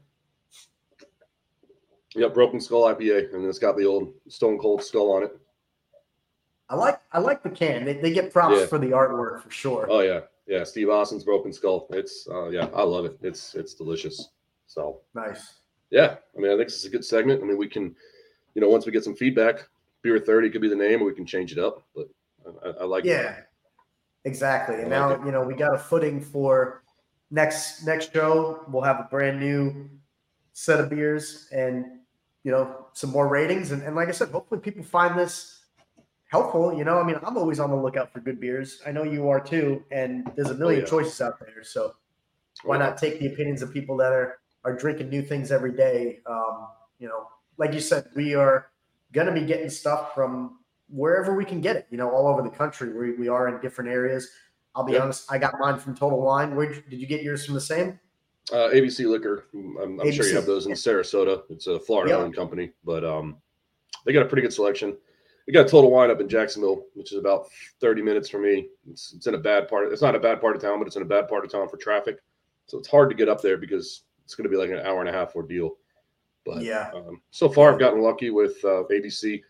[2.16, 5.38] Yep, Broken Skull IPA, and it's got the old Stone Cold skull on it.
[6.70, 7.86] I like I like the can.
[7.86, 8.66] They, they get props Yeah.
[8.66, 9.88] for the artwork for sure.
[9.90, 10.64] Oh yeah, yeah.
[10.64, 11.88] Steve Austin's Broken Skull.
[11.92, 13.18] It's uh, yeah, I love it.
[13.22, 14.30] It's it's delicious.
[14.68, 15.56] So Nice.
[15.92, 17.42] yeah, I mean, I think this is a good segment.
[17.42, 17.96] I mean, we can,
[18.54, 19.68] you know, once we get some feedback,
[20.02, 21.84] beer thirty could be the name, or we can change it up.
[21.96, 22.10] But
[22.64, 23.38] I, I like Yeah.
[24.26, 24.82] Exactly.
[24.82, 26.84] And I like now you know we got a footing for
[27.32, 28.66] next next show.
[28.68, 29.90] We'll have a brand new
[30.54, 31.86] set of beers and
[32.44, 33.72] you know some more ratings.
[33.72, 35.57] And, and like I said, hopefully people find this
[36.28, 36.74] helpful.
[36.78, 38.82] You know, I mean, I'm always on the lookout for good beers.
[38.86, 39.84] I know you are too.
[39.92, 40.90] And there's a million Oh, yeah.
[40.90, 41.64] choices out there.
[41.64, 41.96] So
[42.64, 46.20] why not take the opinions of people that are are drinking new things every day
[46.26, 46.68] um,
[47.00, 48.70] you know like you said we are
[49.14, 50.58] going to be getting stuff from
[50.90, 53.62] wherever we can get it you know all over the country we, we are in
[53.62, 54.30] different areas
[54.76, 55.04] i'll be Yeah.
[55.04, 58.00] honest i got mine from total wine where did you get yours from the same
[58.52, 59.46] Uh, ABC Liquor.
[59.54, 61.44] I'm, I'm sure you have those in Sarasota.
[61.50, 63.38] It's a Florida-owned company, but um,
[64.06, 64.98] they got a pretty good selection.
[65.48, 67.48] We got a Total Wine up in Jacksonville, which is about
[67.80, 68.68] 30 minutes from me.
[68.92, 69.92] It's, it's in a bad part.
[69.94, 71.70] It's not a bad part of town, but it's in a bad part of town
[71.70, 72.18] for traffic.
[72.66, 75.00] So it's hard to get up there because it's going to be like an hour
[75.00, 75.78] and a half ordeal.
[76.46, 76.92] But Yeah.
[76.94, 79.42] um, so far, I've gotten lucky with uh, ABC.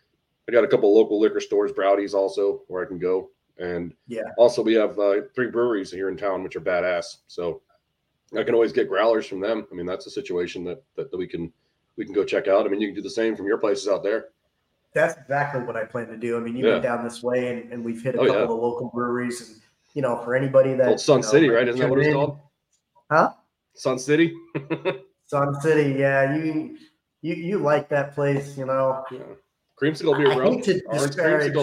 [0.47, 3.31] I got a couple local liquor stores, Broudy's also, where I can go.
[3.57, 4.21] And Yeah.
[4.37, 7.17] also we have uh, three breweries here in town, which are badass.
[7.25, 7.63] So
[8.37, 9.65] I can always get growlers from them.
[9.71, 11.51] I mean, that's a situation that, that that we can
[11.95, 12.67] we can go check out.
[12.67, 14.27] I mean, you can do the same from your places out there.
[14.93, 16.73] That's exactly what i plan to do i mean you've Yeah.
[16.75, 18.43] been down this way and, and we've hit a Oh, couple yeah.
[18.43, 19.61] of local breweries and
[19.93, 21.67] you know for anybody that Old Sun you know, City, right?
[21.67, 22.37] Isn't that what it's in- called?
[23.11, 23.31] Huh?
[23.75, 24.33] Sun City.
[25.27, 26.77] sun city yeah you
[27.21, 29.19] you you like that place you know yeah.
[29.81, 30.51] Creamsicle beer, I bro.
[30.51, 31.53] hate to disparage.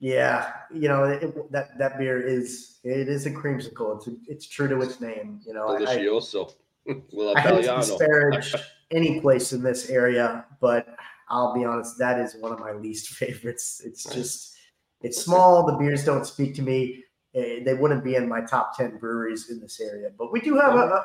[0.00, 3.96] Yeah, you know it, that that beer is it is a creamsicle.
[3.96, 5.40] It's it's true to its name.
[5.46, 6.52] You know, I, I, Delicioso.
[6.88, 8.54] I hate to disparage
[8.90, 10.96] any place in this area, but
[11.28, 13.82] I'll be honest, that is one of my least favorites.
[13.84, 14.54] It's just
[15.02, 15.66] it's small.
[15.66, 17.04] The beers don't speak to me.
[17.34, 20.56] Eh, They wouldn't be in my top ten breweries in this area, but we do
[20.56, 21.04] have a, a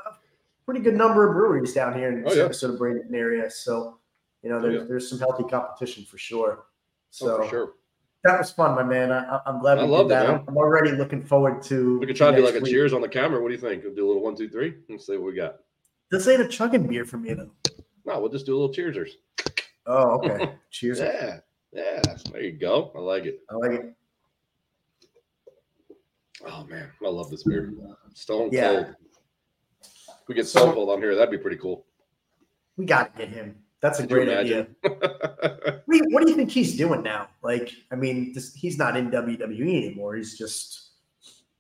[0.66, 2.44] pretty good number of breweries down here in the Oh, yeah.
[2.44, 3.50] Sarasota Bradenton area.
[3.50, 3.98] So
[4.44, 4.86] you know, Oh, there's yeah.
[4.88, 6.66] there's some healthy competition for sure.
[7.10, 7.74] So Oh, for sure.
[8.24, 9.12] that was fun, my man.
[9.12, 10.28] I, I- I'm glad I we loved did that.
[10.30, 10.44] man.
[10.48, 12.00] I'm, already looking forward to.
[12.00, 12.72] We could try to do like a week.
[12.72, 13.42] cheers on the camera.
[13.42, 13.84] What do you think?
[13.84, 14.76] We'll do a little one, two, three.
[14.90, 15.56] Let's see what we got.
[16.10, 17.52] This ain't a chugging beer for me though.
[18.06, 19.12] No, we'll just do a little cheersers.
[19.86, 20.54] Oh, okay.
[20.72, 21.00] Cheers.
[21.00, 21.40] Yeah.
[21.74, 22.02] Yeah.
[22.32, 22.92] There you go.
[22.96, 23.40] I like it.
[23.50, 23.94] I like it.
[26.46, 27.72] Oh man, I love this beer.
[28.14, 28.84] Stone Yeah.
[28.84, 28.96] cold.
[29.84, 31.86] If we get So- Stone Cold on here, that'd be pretty cool.
[32.78, 33.58] We got to get him.
[33.82, 34.68] That's a Could great idea.
[35.88, 37.30] Wait, what do you think he's doing now?
[37.42, 40.16] Like, I mean, this, he's not in WWE anymore.
[40.16, 40.91] He's just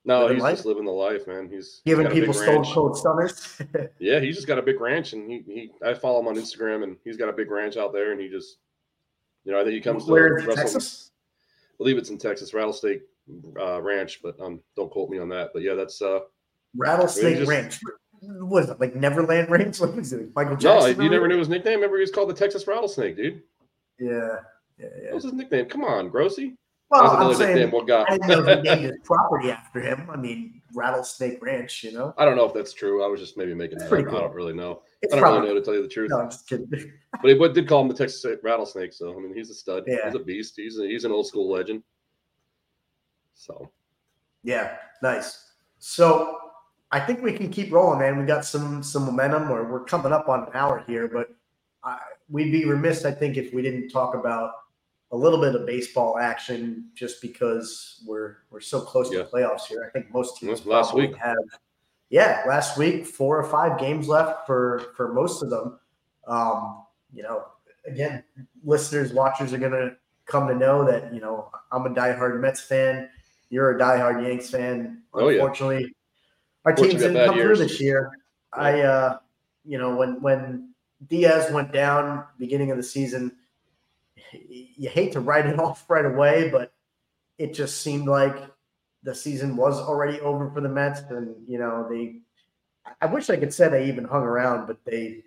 [0.03, 0.55] no, Living he's life?
[0.55, 1.47] just living the life, man.
[1.49, 3.61] He's giving people stone cold stunners.
[3.99, 6.83] Yeah, he's just got a big ranch, and he, he I follow him on Instagram,
[6.83, 8.57] and he's got a big ranch out there, and he just,
[9.45, 11.11] you know, I think he comes to Where is Texas?
[11.71, 13.01] I believe it's in Texas, Rattlesnake
[13.59, 15.51] uh, Ranch, but um, don't quote me on that.
[15.53, 16.19] But yeah, that's uh,
[16.75, 17.79] Rattlesnake just- Ranch.
[18.23, 18.79] What is it?
[18.79, 19.79] Like Neverland Ranch?
[19.81, 20.29] What is it?
[20.35, 21.01] Michael no, Jackson?
[21.03, 21.75] you never knew his nickname.
[21.75, 23.41] Remember, he was called the Texas Rattlesnake, dude.
[23.99, 24.37] Yeah.
[24.77, 24.85] Yeah.
[24.85, 25.13] What Yeah.
[25.13, 25.65] was his nickname?
[25.65, 26.55] Come on, Grossy.
[26.91, 27.71] Well, I'm saying.
[27.71, 28.11] What got?
[28.11, 30.09] I didn't know if he named his property after him.
[30.11, 32.13] I mean, Rattlesnake Ranch, you know?
[32.17, 33.03] I don't know if that's true.
[33.03, 34.03] I was just maybe making It's that up.
[34.03, 34.81] pretty I don't really know.
[35.01, 36.09] It's I don't probably really know to tell you the truth.
[36.09, 36.69] no, I'm just kidding.
[37.21, 38.93] But he did call him the Texas Rattlesnake.
[38.93, 39.83] So I mean, he's a stud.
[39.87, 40.05] Yeah.
[40.05, 40.53] He's a beast.
[40.57, 41.83] He's a, he's an old school legend.
[43.33, 43.71] So
[44.43, 45.51] Yeah, nice.
[45.79, 46.37] So
[46.91, 48.17] I think we can keep rolling, man.
[48.17, 51.29] We got some some momentum, or we're coming up on an hour here, but
[51.83, 54.51] I, we'd be remiss, I think, if we didn't talk about
[55.11, 59.23] a little bit of baseball action just because we're we're so close to Yeah.
[59.23, 59.83] the playoffs here.
[59.85, 61.17] I think most teams last probably week.
[61.17, 61.35] have.
[62.09, 65.79] Yeah, last week four or five games left for for most of them.
[66.27, 66.83] Um,
[67.13, 67.45] you know,
[67.85, 68.23] again,
[68.63, 69.95] listeners, watchers are gonna
[70.25, 73.09] come to know that you know I'm a diehard Mets fan.
[73.49, 75.03] You're a diehard Yanks fan.
[75.13, 75.41] Oh, yeah.
[75.41, 75.93] Unfortunately,
[76.63, 77.57] our Unfortunately, teams didn't come years.
[77.57, 78.11] through this year.
[78.53, 79.17] I, uh,
[79.65, 80.73] you know, when when
[81.09, 83.35] Diaz went down beginning of the season,
[84.47, 86.73] you hate to write it off right away, but
[87.37, 88.35] it just seemed like
[89.03, 92.19] the season was already over for the Mets, and you know they.
[92.99, 95.23] I wish I could say they even hung around, but they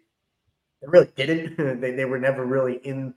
[0.81, 1.81] they really didn't.
[1.81, 3.15] they they were never really in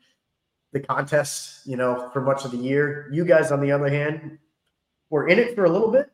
[0.73, 3.09] the contest, you know, for much of the year.
[3.11, 4.37] You guys, on the other hand,
[5.09, 6.11] were in it for a little bit.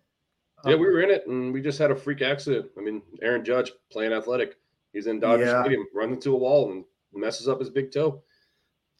[0.66, 2.68] Yeah, we were in it, and we just had a freak accident.
[2.78, 4.56] I mean, Aaron Judge playing athletic,
[4.94, 5.62] he's in Dodger Yeah.
[5.62, 8.24] Stadium, runs into a wall and messes up his big toe.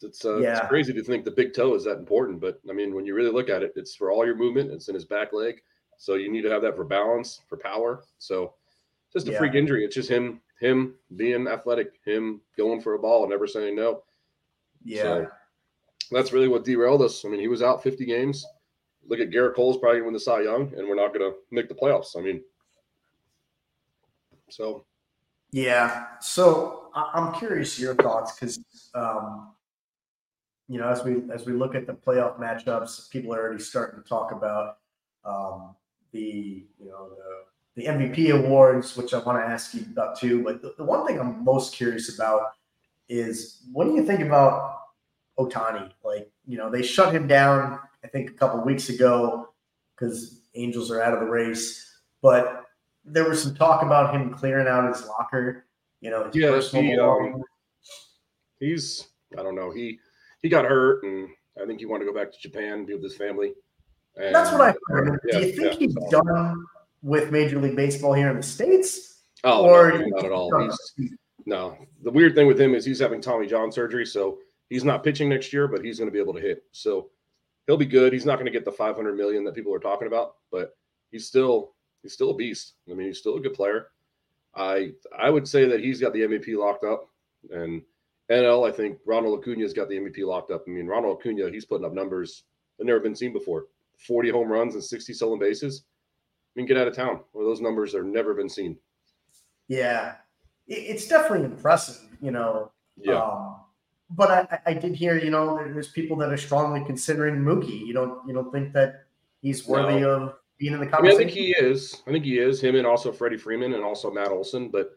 [0.04, 0.58] It's uh, Yeah.
[0.58, 3.14] it's crazy to think the big toe is that important, but I mean, when you
[3.14, 4.70] really look at it, it's for all your movement.
[4.70, 5.62] It's in his back leg,
[5.98, 8.04] so you need to have that for balance, for power.
[8.18, 8.54] So,
[9.12, 9.38] just a Yeah.
[9.38, 9.84] freak injury.
[9.84, 14.04] It's just him, him being athletic, him going for a ball and never saying no.
[15.02, 15.30] So,
[16.10, 17.24] that's really what derailed us.
[17.24, 18.44] I mean, he was out 50 games.
[19.06, 21.30] Look at Gerrit Cole's probably going to win the Cy Young, and we're not going
[21.30, 22.16] to make the playoffs.
[22.16, 22.42] I mean,
[24.50, 24.84] so
[25.50, 26.06] Yeah.
[26.20, 28.58] So I'm curious your thoughts because,
[28.94, 29.54] um,
[30.68, 34.02] you know, as we as we look at the playoff matchups, people are already starting
[34.02, 34.78] to talk about
[35.24, 35.74] um,
[36.12, 40.42] the you know the the MVP awards, which I want to ask you about too.
[40.42, 42.52] But the, the one thing I'm most curious about
[43.08, 44.78] is what do you think about
[45.38, 45.90] Ohtani?
[46.04, 47.80] Like, you know, they shut him down.
[48.02, 49.48] I think a couple weeks ago
[49.94, 52.64] because Angels are out of the race, but
[53.04, 55.66] there was some talk about him clearing out his locker.
[56.00, 57.42] You know, his Yeah, personal he, um,
[58.60, 59.98] he's I don't know he
[60.44, 61.26] he got hurt, and
[61.60, 63.54] I think he wanted to go back to Japan and be with his family.
[64.16, 65.18] And, That's what I heard.
[65.24, 66.64] Yeah, Do you think yeah, he's so- done
[67.02, 69.22] with Major League Baseball here in the states?
[69.42, 70.70] Oh, or no, not at all.
[71.46, 71.78] no.
[72.02, 74.38] The weird thing with him is he's having Tommy John surgery, so
[74.68, 76.64] he's not pitching next year, but he's going to be able to hit.
[76.72, 77.08] So
[77.66, 78.12] he'll be good.
[78.12, 80.76] He's not going to get the 500 million that people are talking about, but
[81.10, 81.72] he's still
[82.02, 82.74] he's still a beast.
[82.90, 83.86] I mean, he's still a good player.
[84.54, 87.08] I I would say that he's got the MVP locked up,
[87.50, 87.80] and
[88.30, 90.64] NL I think Ronald Acuna's got the MVP locked up.
[90.66, 92.44] I mean, Ronald Acuna he's putting up numbers
[92.78, 93.66] that never been seen before:
[94.06, 95.84] 40 home runs and 60 stolen bases.
[96.56, 97.20] I mean, get out of town.
[97.32, 98.76] Well, those numbers are never been seen.
[99.68, 100.14] Yeah,
[100.66, 101.98] it's definitely impressive.
[102.20, 103.20] You know, Yeah.
[103.22, 103.56] Um,
[104.10, 107.84] but I, I- did hear, you know, there's people that are strongly considering Mookie.
[107.86, 109.04] You don't, you don't think that
[109.42, 111.20] he's worthy of being in the I mean, conversation?
[111.20, 112.02] I think he is.
[112.06, 112.60] I think he is.
[112.60, 114.68] Him and also Freddie Freeman and also Matt Olson.
[114.68, 114.96] But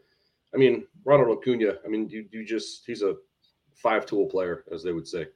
[0.54, 1.74] I mean, Ronald Acuna.
[1.84, 3.14] I mean, you you just he's a
[3.74, 5.26] five tool player, as they would say.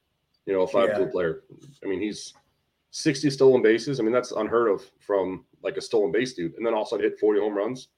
[0.47, 1.11] You know, a five tool Yeah.
[1.11, 1.43] player.
[1.85, 2.35] I mean, he's
[2.91, 4.01] sixty stolen bases.
[4.01, 6.55] I mean, that's unheard of from like a stolen base dude.
[6.55, 7.89] And then also hit forty home runs,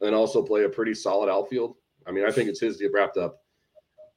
[0.00, 1.76] and also play a pretty solid outfield.
[2.06, 3.42] I mean, I think it's his to get wrapped up.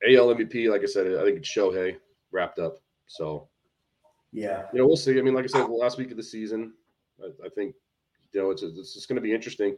[0.07, 1.95] AL MVP, like I said, I think it's Shohei
[2.31, 2.77] wrapped up.
[3.07, 3.47] So
[4.31, 5.17] yeah, you know, we'll see.
[5.17, 6.73] I mean, like I said, the last week of the season,
[7.23, 7.75] I, I think,
[8.33, 9.75] you know, it's it's just going to be interesting.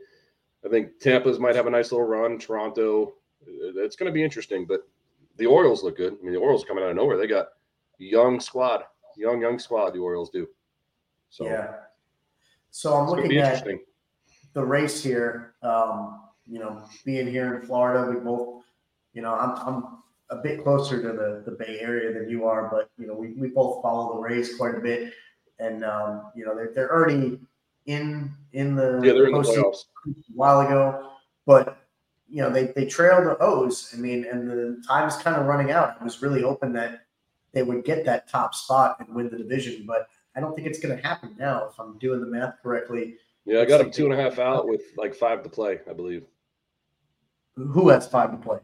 [0.66, 2.39] I think Tampa's might have a nice little run.
[2.39, 4.66] Toronto, uh, it's going to be interesting.
[4.66, 4.88] But
[5.38, 6.18] the Orioles look good.
[6.20, 7.18] I mean, the Orioles coming out of nowhere.
[7.18, 7.47] They got
[7.99, 8.84] young squad,
[9.16, 9.91] young young squad.
[9.91, 10.47] The Orioles do.
[11.30, 11.74] So yeah.
[12.72, 13.80] So I'm it's going to looking at interesting.
[14.53, 15.53] the race here.
[15.62, 18.64] Um, you know, being here in Florida, we both,
[19.14, 19.97] you know, I'm I'm
[20.30, 23.34] a bit closer to the, the Bay Area than you are, but you know, we,
[23.34, 25.14] we both follow the Rays quite a bit,
[25.60, 27.39] and um, you know, they're they're already
[27.86, 29.86] in in the Yeah, they're in the playoffs.
[30.08, 31.12] a while ago,
[31.45, 31.78] but
[32.30, 33.93] you know, they they trailed the O's.
[33.93, 35.95] I mean, and the time is kind of running out.
[36.00, 37.02] I was really hoping that
[37.54, 40.80] they would get that top spot and win the division, but I don't think it's
[40.80, 41.68] going to happen now.
[41.70, 44.68] If I'm doing the math correctly, Yeah, I got them two and a half out
[44.68, 46.26] with like five to play, I believe.
[47.56, 48.60] who has five to play?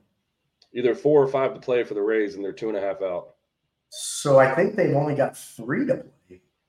[0.74, 3.02] Either four or five to play for the Rays, and they're two and a half
[3.02, 3.36] out.
[3.90, 6.10] So I think they've only got three to play.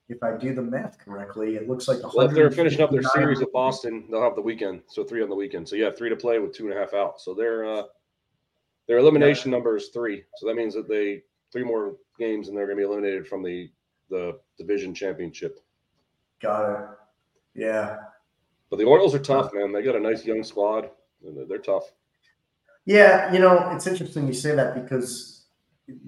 [0.09, 3.03] If I do the math correctly, it looks like Well, if they're finishing up their
[3.03, 4.83] series with Boston, they'll have the weekend.
[4.87, 5.67] So three on the weekend.
[5.69, 7.21] So yeah, three to play with two and a half out.
[7.21, 7.85] So their uh
[8.87, 10.25] their elimination number is three.
[10.37, 13.71] So that means that they three more games and they're gonna be eliminated from the
[14.11, 15.59] the division championship.
[16.43, 16.89] Got it.
[17.55, 17.97] Yeah.
[18.69, 19.73] But the Orioles are tough, man.
[19.73, 20.91] They got a nice young squad.
[21.25, 21.91] and they're- tough.
[22.85, 25.47] Yeah, you know, it's interesting you say that because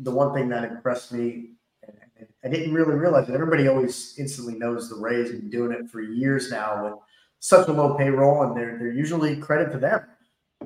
[0.03, 1.53] the one thing that impressed me,
[2.45, 5.91] I didn't really realize it, everybody always instantly knows the Rays have been doing it
[5.91, 6.95] for years now with
[7.41, 10.01] such a low payroll, and they're they're usually credit to them.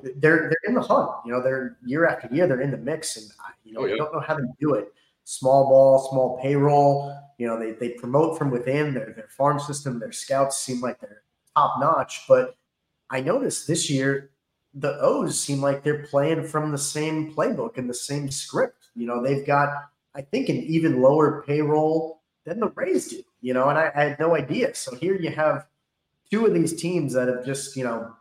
[0.02, 3.16] They're they're in the hunt, you know, they're year after year, they're in the mix,
[3.16, 3.26] and
[3.64, 3.94] you know, Oh, yeah.
[3.94, 4.92] I don't know how they do it.
[5.24, 7.14] small ball, small payroll.
[7.38, 9.98] You know, they, they promote from within their, their farm system.
[9.98, 11.22] Their scouts seem like they're
[11.56, 12.24] top notch.
[12.28, 12.56] But
[13.10, 14.30] I noticed this year,
[14.74, 18.88] the O's seem like they're playing from the same playbook and the same script.
[18.94, 19.68] You know, they've got,
[20.14, 24.02] I think, an even lower payroll than the Rays do, you know, and I, I
[24.04, 24.74] had no idea.
[24.74, 25.66] So here you have
[26.30, 28.12] two of these teams that have just, you know,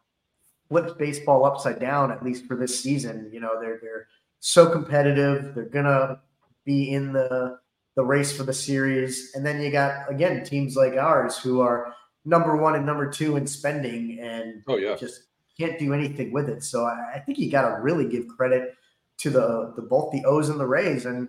[0.68, 3.30] flipped baseball upside down, at least for this season.
[3.34, 4.08] You know, they're they're
[4.40, 5.56] so competitive.
[5.56, 6.22] They're gonna
[6.66, 7.60] be in the
[7.96, 9.32] the race for the series.
[9.36, 11.94] And then you got again teams like ours who are
[12.26, 15.24] number one and number two in spending and oh yeah just
[15.60, 16.64] can't do anything with it.
[16.64, 18.76] So I, I think you got to really give credit
[19.20, 21.06] to the the both the O's and the Rays.
[21.06, 21.28] And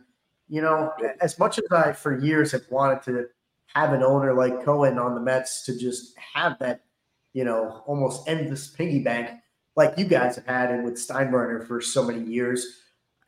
[0.51, 3.27] you know, as much as I for years have wanted to
[3.75, 6.81] have an owner like Cohen on the Mets to just have that,
[7.33, 9.31] you know, almost endless piggy bank
[9.77, 12.67] like you guys have had and with Steinbrenner for so many years.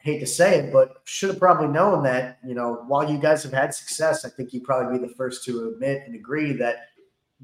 [0.00, 3.18] I hate to say it, but should have probably known that, you know, while you
[3.18, 6.52] guys have had success, I think you'd probably be the first to admit and agree
[6.54, 6.88] that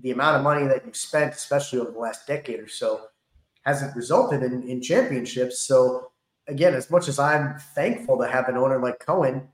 [0.02, 3.02] the amount of money that you've spent, especially over the last decade or so,
[3.62, 5.60] hasn't resulted in, in championships.
[5.60, 6.10] So
[6.48, 9.46] again, as much as I'm thankful to have an owner like Cohen,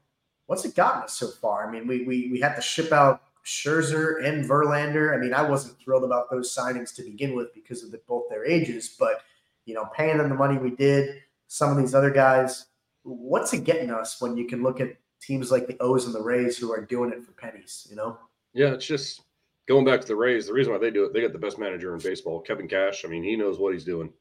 [0.46, 1.68] what's it gotten us so far?
[1.68, 5.14] I mean, we we we had to ship out Scherzer and Verlander.
[5.14, 8.24] I mean, I wasn't thrilled about those signings to begin with because of the, both
[8.30, 9.22] their ages, but
[9.64, 12.66] you know, paying them the money we did, some of these other guys,
[13.02, 16.22] what's it getting us when you can look at teams like the O's and the
[16.22, 18.18] Rays who are doing it for pennies, you know?
[18.52, 19.22] Yeah, it's just
[19.66, 21.58] going back to the Rays, the reason why they do it, they got the best
[21.58, 23.04] manager in baseball, Kevin Cash.
[23.04, 24.12] I mean, he knows what he's doing.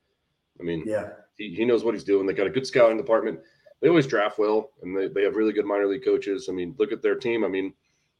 [0.59, 2.25] I mean, yeah, he, he knows what he's doing.
[2.25, 3.39] They got a good scouting department.
[3.83, 6.47] They always draft well, and they, they have really good minor league coaches.
[6.47, 7.43] I mean, look at their team.
[7.43, 7.73] I mean,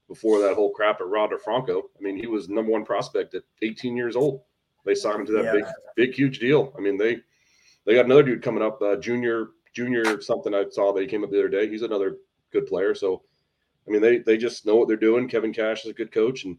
[0.10, 3.44] before that whole crap at Wander Franco, I mean, he was number one prospect at
[3.62, 4.42] 18 years old.
[4.84, 5.52] They signed him to that yeah.
[5.54, 5.64] big,
[5.96, 6.74] big, huge deal.
[6.78, 7.22] I mean, they
[7.86, 10.54] they got another dude coming up, uh, junior, junior something.
[10.54, 11.70] I saw they came up the other day.
[11.70, 12.18] He's another
[12.52, 12.94] good player.
[12.94, 13.24] So,
[13.88, 15.30] I mean, they they just know what they're doing.
[15.30, 16.58] Kevin Cash is a good coach, and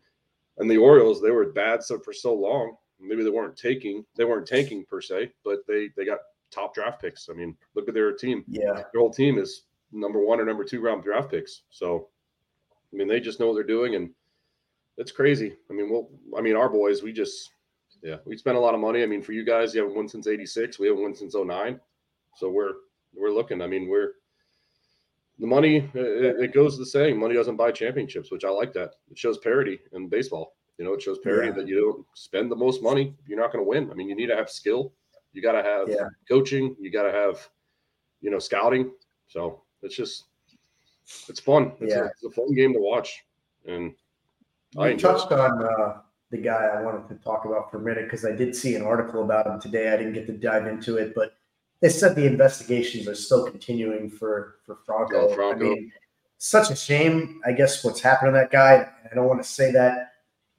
[0.56, 2.76] and the Orioles, they were bad so for so long.
[2.98, 6.20] Maybe they weren't taking, they weren't tanking per se, but they they got
[6.54, 7.28] top draft picks.
[7.28, 8.44] I mean, look at their team.
[8.46, 11.62] Yeah, their whole team is number one or number two round draft picks.
[11.70, 12.08] So,
[12.92, 14.10] I mean, they just know what they're doing, and
[14.96, 15.56] it's crazy.
[15.70, 17.50] I mean, well, I mean, our boys, we just,
[18.02, 19.02] yeah, we spent a lot of money.
[19.02, 20.78] I mean, for you guys, you haven't won since '86.
[20.78, 21.80] We haven't won since 09.
[22.36, 22.72] So we're
[23.14, 23.62] we're looking.
[23.62, 24.12] I mean, we're
[25.38, 27.18] the money it, it, goes the same.
[27.18, 28.94] Money doesn't buy championships, which I like that.
[29.10, 30.54] It shows parity in baseball.
[30.78, 31.54] You know, it shows parity yeah.
[31.54, 33.90] that you don't spend the most money, you're not going to win.
[33.90, 34.92] I mean, you need to have skill.
[35.34, 36.08] You got to have yeah.
[36.26, 36.74] coaching.
[36.80, 37.46] You got to have,
[38.22, 38.92] you know, scouting.
[39.26, 40.24] So it's just,
[41.28, 41.72] it's fun.
[41.80, 42.02] It's, yeah.
[42.02, 43.24] a, it's a fun game to watch.
[43.66, 43.94] And
[44.78, 45.38] I touched it.
[45.38, 45.98] on uh,
[46.30, 48.82] the guy I wanted to talk about for a minute because I did see an
[48.82, 49.92] article about him today.
[49.92, 51.34] I didn't get to dive into it, but
[51.80, 55.28] they said the investigations are still continuing for for Franco.
[55.28, 55.66] Oh, Franco.
[55.66, 55.92] I mean,
[56.38, 57.40] such a shame.
[57.44, 58.88] I guess what's happened to that guy.
[59.10, 60.12] I don't want to say that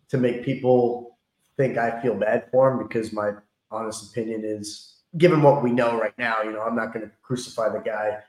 [0.10, 1.18] to make people
[1.58, 3.32] think I feel bad for him because my
[3.76, 7.12] honest opinion is, given what we know right now, you know, I'm not going to
[7.22, 8.20] crucify the guy.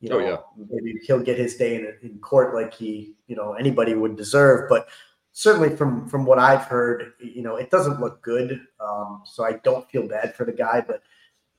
[0.00, 0.66] You know, oh, yeah.
[0.70, 4.68] maybe he'll get his day in, in court like he, you know, anybody would deserve.
[4.68, 4.88] But
[5.32, 8.60] certainly from from what I've heard, you know, it doesn't look good.
[8.80, 11.02] Um, so I don't feel bad for the guy, but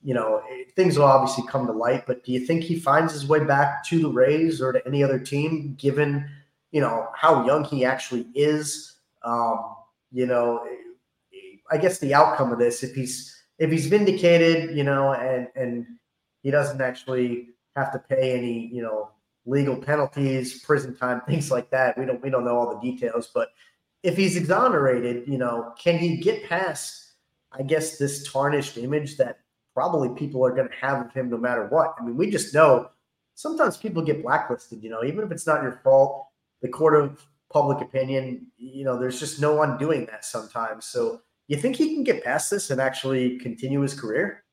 [0.02, 0.42] you know,
[0.76, 2.06] things will obviously come to light.
[2.06, 5.02] But do you think he finds his way back to the Rays or to any
[5.02, 6.28] other team, given
[6.70, 8.96] you know how young he actually is?
[9.24, 9.74] Um,
[10.12, 10.66] you know,
[11.70, 15.86] I guess the outcome of this, if he's if he's vindicated, you know, and and
[16.42, 19.10] he doesn't actually have to pay any, you know,
[19.46, 21.98] legal penalties, prison time, things like that.
[21.98, 23.48] We don't we don't know all the details, but
[24.02, 27.14] if he's exonerated, you know, can he get past,
[27.52, 29.40] I guess, this tarnished image that
[29.74, 31.94] probably people are going to have of him no matter what?
[31.98, 32.90] I mean, we just know
[33.34, 36.26] sometimes people get blacklisted, you know, even if it's not your fault.
[36.60, 40.86] The court of public opinion, you know, there's just no one doing that sometimes.
[40.86, 44.44] So you think he can get past this and actually continue his career?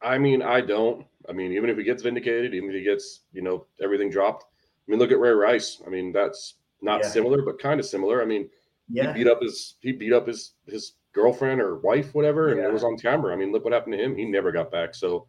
[0.00, 1.04] I mean, I don't.
[1.28, 4.44] I mean, even if he gets vindicated, even if he gets, you know, everything dropped.
[4.44, 5.82] I mean, look at Ray Rice.
[5.84, 7.08] I mean, that's not yeah.
[7.08, 8.22] similar, but kind of similar.
[8.22, 8.48] I mean,
[8.88, 9.08] yeah.
[9.08, 12.68] he beat up his he beat up his his girlfriend or wife, whatever, and yeah.
[12.68, 13.32] it was on camera.
[13.32, 14.14] I mean, look what happened to him.
[14.14, 14.94] He never got back.
[14.94, 15.26] So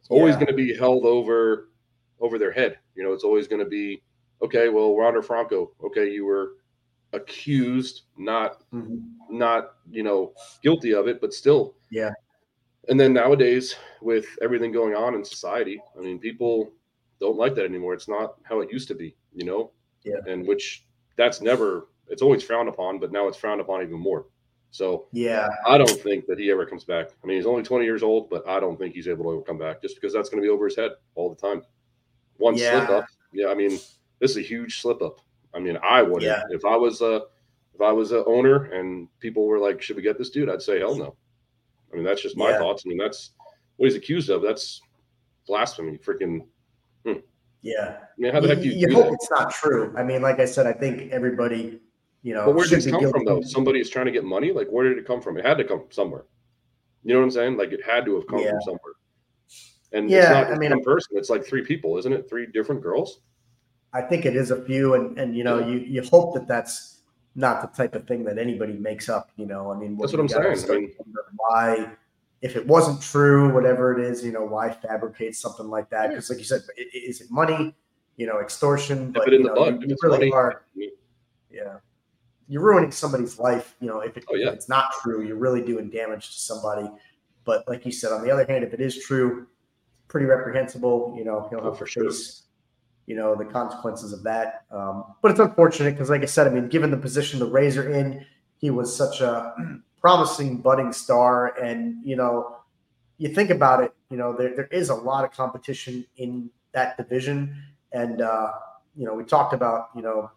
[0.00, 1.68] it's always going to be held over
[2.18, 2.78] over their head.
[2.96, 4.02] You know, it's always going to be
[4.42, 6.52] okay, well, Wander Franco, okay, you were
[7.12, 8.98] accused, not mm-hmm.
[9.30, 10.32] not you know
[10.62, 12.10] guilty of it, but still, yeah.
[12.88, 16.72] And then nowadays, with everything going on in society, I mean, people
[17.20, 17.92] don't like that anymore.
[17.92, 19.72] It's not how it used to be, you know.
[20.04, 20.20] Yeah.
[20.26, 20.86] And which
[21.16, 21.88] that's never.
[22.10, 24.26] It's always frowned upon, but now it's frowned upon even more.
[24.70, 27.08] So yeah, I don't think that he ever comes back.
[27.22, 29.58] I mean, he's only 20 years old, but I don't think he's able to come
[29.58, 31.62] back just because that's going to be over his head all the time.
[32.36, 32.86] One yeah.
[32.86, 33.48] slip up, yeah.
[33.48, 33.78] I mean,
[34.20, 35.20] this is a huge slip up.
[35.58, 36.42] I mean, I would Yeah.
[36.50, 37.22] if I was a
[37.74, 40.62] if I was a owner and people were like, "Should we get this dude?" I'd
[40.62, 41.16] say, "Hell no."
[41.92, 42.58] I mean, that's just my Yeah.
[42.58, 42.84] thoughts.
[42.86, 43.32] I mean, that's
[43.76, 44.40] what he's accused of.
[44.42, 44.80] That's
[45.48, 45.98] blasphemy.
[45.98, 46.46] Freaking.
[47.04, 47.18] Hmm.
[47.62, 47.98] Yeah.
[48.02, 49.12] I mean, how the heck do you, you, you do hope that?
[49.14, 49.92] it's not true.
[49.96, 51.80] I mean, like I said, I think everybody,
[52.22, 53.36] you know, But where did it come from, though?
[53.36, 53.48] guilty.
[53.48, 54.52] Somebody's trying to get money.
[54.52, 55.36] Like, where did it come from?
[55.38, 56.24] It had to come from somewhere.
[57.04, 57.56] You know what I'm saying?
[57.56, 58.50] Like, it had to have come Yeah.
[58.50, 58.94] from somewhere.
[59.92, 61.16] And it's Yeah, not I mean- one person.
[61.16, 62.28] It's like three people, isn't it?
[62.28, 63.22] Three different girls.
[63.92, 67.00] I think it is a few, and and you know, you you hope that that's
[67.34, 69.30] not the type of thing that anybody makes up.
[69.36, 70.58] You know, I mean, That's what I'm saying.
[70.70, 70.94] I mean-
[71.36, 71.90] why,
[72.42, 76.08] if it wasn't true, whatever it is, you know, why fabricate something like that?
[76.10, 77.74] Because, like you said, i- i- is it money?
[78.16, 79.12] You know, extortion.
[79.12, 79.82] But it in you the know, bud.
[79.88, 80.62] you, really money, are.
[81.50, 81.78] Yeah,
[82.48, 83.74] you're ruining somebody's life.
[83.80, 84.48] You know, if, it, Oh, yeah.
[84.48, 86.90] if it's not true, you're really doing damage to somebody.
[87.44, 89.46] But like you said, on the other hand, if it is true,
[90.08, 91.14] pretty reprehensible.
[91.16, 92.10] You know, he'll Oh, have for to sure.
[93.08, 94.64] You know, the consequences of that.
[94.70, 97.78] Um, but it's unfortunate because, like I said, I mean, given the position the Rays
[97.78, 98.24] are in,
[98.58, 99.54] he was such a
[100.00, 102.58] promising budding star, and you know,
[103.16, 106.98] you think about it, you know, there there is a lot of competition in that
[106.98, 107.56] division,
[107.92, 108.52] and uh,
[108.94, 110.30] you know, we talked about, you know,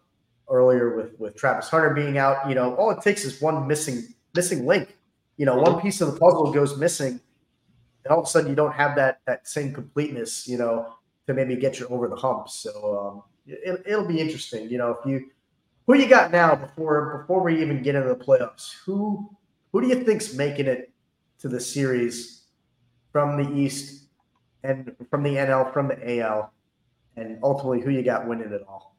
[0.50, 2.48] earlier with with Travis Hunter being out.
[2.48, 4.96] You know, all it takes is one missing missing link.
[5.36, 7.20] You know, one piece of the puzzle goes missing,
[8.06, 10.48] and all of a sudden you don't have that that same completeness.
[10.48, 10.96] You know,
[11.36, 12.50] to maybe get you over the hump.
[12.50, 14.70] So um, it, it'll be interesting.
[14.70, 15.30] You know, if you
[15.88, 19.30] who you got now before before we even get into the playoffs, who
[19.72, 20.92] who do you think's making it
[21.40, 22.44] to the series
[23.12, 24.08] from the East
[24.64, 26.54] and from the NL from the AL,
[27.16, 28.96] and ultimately who you got winning it all?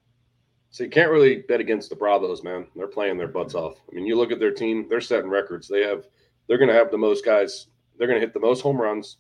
[0.71, 2.67] So you can't really bet against the Bravos, man.
[2.75, 3.75] They're playing their butts off.
[3.91, 5.69] I mean, you look at their team; they're setting records.
[5.69, 6.07] They have,
[6.49, 7.67] they're going to have the most guys.
[7.99, 9.19] They're going to hit the most home runs.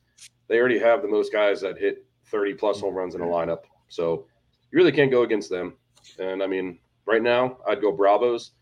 [0.49, 3.65] They already have the most guys that hit thirty plus home runs in a lineup.
[3.89, 4.27] So
[4.71, 5.75] you really can't go against them.
[6.19, 8.53] And I mean, right now, I'd go Bravos,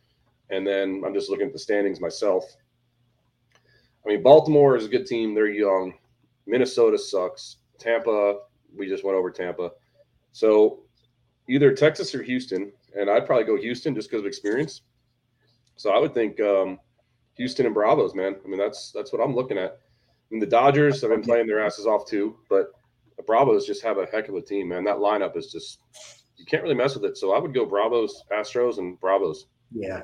[0.50, 2.44] and then I'm just looking at the standings myself.
[4.04, 5.34] I mean, Baltimore is a good team.
[5.34, 5.94] They're young.
[6.46, 7.58] Minnesota sucks.
[7.78, 8.38] Tampa,
[8.76, 9.70] we just went over Tampa.
[10.32, 10.80] So
[11.48, 14.82] either Texas or Houston, and I'd probably go Houston just because of experience.
[15.76, 16.78] So I would think um,
[17.34, 18.36] Houston and Bravos, man.
[18.44, 19.72] I mean, that's that's what I'm looking at.
[19.72, 22.72] I mean, the Dodgers have been playing their asses off too, but
[23.20, 24.84] the Bravos just have a heck of a team, man.
[24.84, 25.80] That lineup is just
[26.36, 27.18] you can't really mess with it.
[27.18, 29.46] So I would go Bravos, Astros, and Bravos.
[29.72, 30.02] Yeah,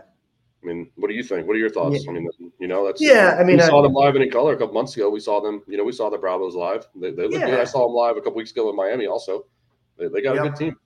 [0.63, 1.47] I mean, what do you think?
[1.47, 2.05] What are your thoughts?
[2.05, 2.11] Yeah.
[2.11, 2.29] I mean,
[2.61, 3.37] you know, that's yeah.
[3.41, 5.09] I mean, we I- saw them live in color a couple months ago.
[5.09, 6.87] We saw them, you know, we saw the Bravos live.
[6.95, 7.49] They, they look good.
[7.49, 7.61] Yeah.
[7.61, 9.07] I saw them live a couple weeks ago in Miami.
[9.07, 9.47] Also,
[9.99, 10.77] they, they got a good team.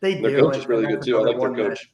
[0.00, 0.42] they And their do.
[0.42, 1.18] coach is really good too.
[1.18, 1.90] I like their one that- coach.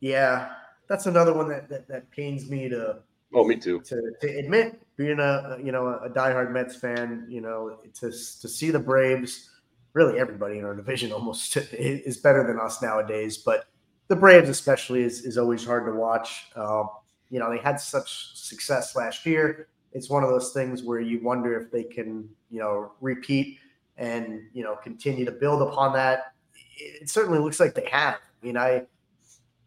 [0.00, 0.52] yeah,
[0.88, 3.00] that's another one that, that that pains me to
[3.34, 3.80] Oh, me too.
[3.82, 8.48] to, to admit being a you know a diehard Mets fan, you know, to to
[8.48, 9.50] see the Braves,
[9.92, 13.66] really everybody in our division almost is better than us nowadays, but
[14.08, 16.46] the Braves especially is is always hard to watch.
[16.56, 16.88] Um,
[17.30, 19.68] you know, they had such success last year.
[19.92, 23.58] It's one of those things where you wonder if they can, you know, repeat
[23.98, 26.34] and you know continue to build upon that.
[26.78, 28.14] It certainly looks like they have.
[28.14, 28.82] I mean, I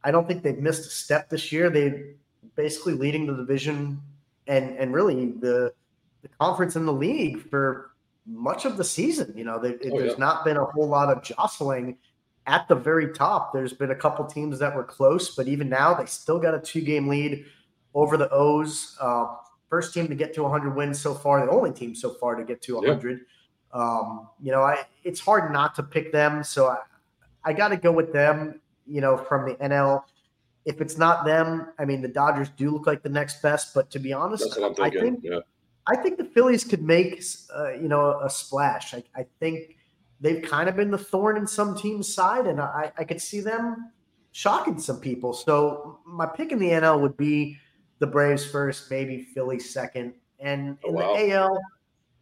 [0.04, 1.70] I don't think they've missed a step this year.
[1.70, 2.14] They
[2.56, 4.02] basically leading the division
[4.50, 5.74] and and really the
[6.22, 7.91] the conference in the league for
[8.26, 9.34] much of the season.
[9.38, 10.18] You know, they, Oh, there's yeah.
[10.18, 11.97] not been a whole lot of jostling
[12.45, 13.54] at the very top.
[13.54, 16.60] There's been a couple teams that were close, but even now they still got a
[16.60, 17.45] two game lead
[17.93, 18.97] over the O's.
[19.00, 19.28] Uh,
[19.70, 22.43] first team to get to 100 wins so far, the only team so far to
[22.43, 22.89] get to Yeah.
[22.89, 23.22] 100.
[23.72, 26.78] Um, you know, I it's hard not to pick them, so I,
[27.45, 28.60] I got to go with them.
[28.88, 30.04] You know, from the NL.
[30.66, 33.74] If it's not them, I mean, the Dodgers do look like the next best.
[33.74, 35.39] But to be honest, I think yeah.
[35.88, 37.24] I think the Phillies could make,
[37.55, 38.93] uh, you know, a splash.
[38.93, 39.78] I, I think
[40.20, 43.39] they've kind of been the thorn in some teams' side, and I, I could see
[43.39, 43.91] them
[44.32, 45.34] shocking some people.
[45.34, 47.57] So my pick in the NL would be
[47.99, 51.16] the Braves first, maybe Philly second, and Oh, in wow.
[51.16, 51.60] the AL,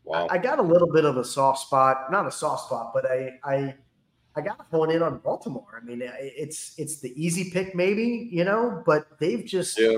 [0.07, 0.27] Wow.
[0.27, 2.09] I, I got a little bit of a soft spot.
[2.11, 3.75] Not a soft spot, but I I
[4.37, 5.81] I got to hone in on Baltimore.
[5.81, 9.97] I mean, it's it's the easy pick, maybe you know, but they've just yeah.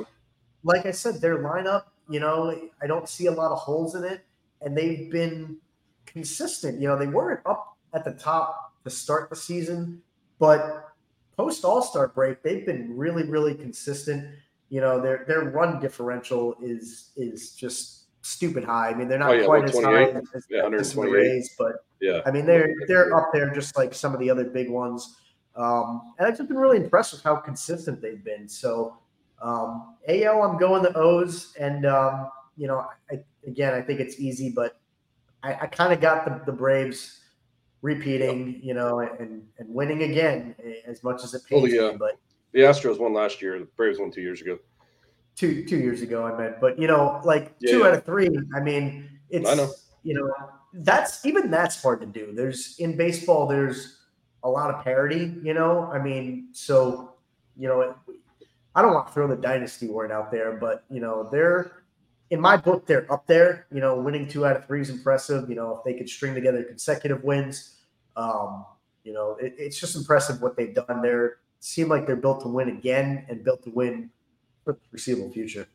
[0.63, 4.03] like I said, their lineup, you know, I don't see a lot of holes in
[4.03, 4.25] it,
[4.61, 5.57] and they've been
[6.05, 6.79] consistent.
[6.79, 10.01] You know, they weren't up at the top to start the season,
[10.39, 10.93] but
[11.35, 14.35] post All Star break, they've been really, really consistent.
[14.69, 18.89] You know, their their run differential is is just stupid high.
[18.89, 20.15] I mean, they're not Oh, yeah, quite as high 128?
[20.15, 22.21] as, as Yeah, the Rays, but Yeah.
[22.25, 25.17] I mean, they're they're up there just like some of the other big ones.
[25.55, 28.47] Um, and I've just been really impressed with how consistent they've been.
[28.47, 28.97] So
[29.41, 34.19] um, AL, I'm going the O's, and um, you know, I, again, I think it's
[34.19, 34.79] easy, but
[35.43, 37.19] I, I kind of got the, the Braves
[37.81, 41.97] repeating, you know, and and winning again as much as it Well, the, uh, me.
[41.97, 42.17] But
[42.53, 43.57] The Astros won last year.
[43.59, 44.59] The Braves won two years ago.
[45.35, 47.87] two two years ago I meant, but you know, like Yeah, two yeah.
[47.87, 48.29] out of three.
[48.55, 49.71] I mean, it's I know.
[50.03, 50.31] You know
[50.73, 52.31] that's even that's hard to do.
[52.33, 53.97] There's in baseball, there's
[54.43, 55.33] a lot of parity.
[55.43, 57.15] You know, I mean, so
[57.57, 57.95] you know, it,
[58.75, 61.83] I don't want to throw the dynasty word out there, but you know, they're
[62.29, 63.67] in my book, they're up there.
[63.71, 65.49] You know, winning two out of three is impressive.
[65.49, 67.77] You know, if they could string together consecutive wins,
[68.15, 68.65] um,
[69.03, 71.01] you know, it, it's just impressive what they've done.
[71.01, 74.09] They're seem like they're built to win again and built to win
[74.63, 75.67] for the foreseeable future.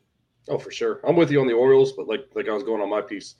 [0.47, 0.99] Oh, for sure.
[1.07, 3.35] I'm with you on the Orioles, but like like I was going on my piece.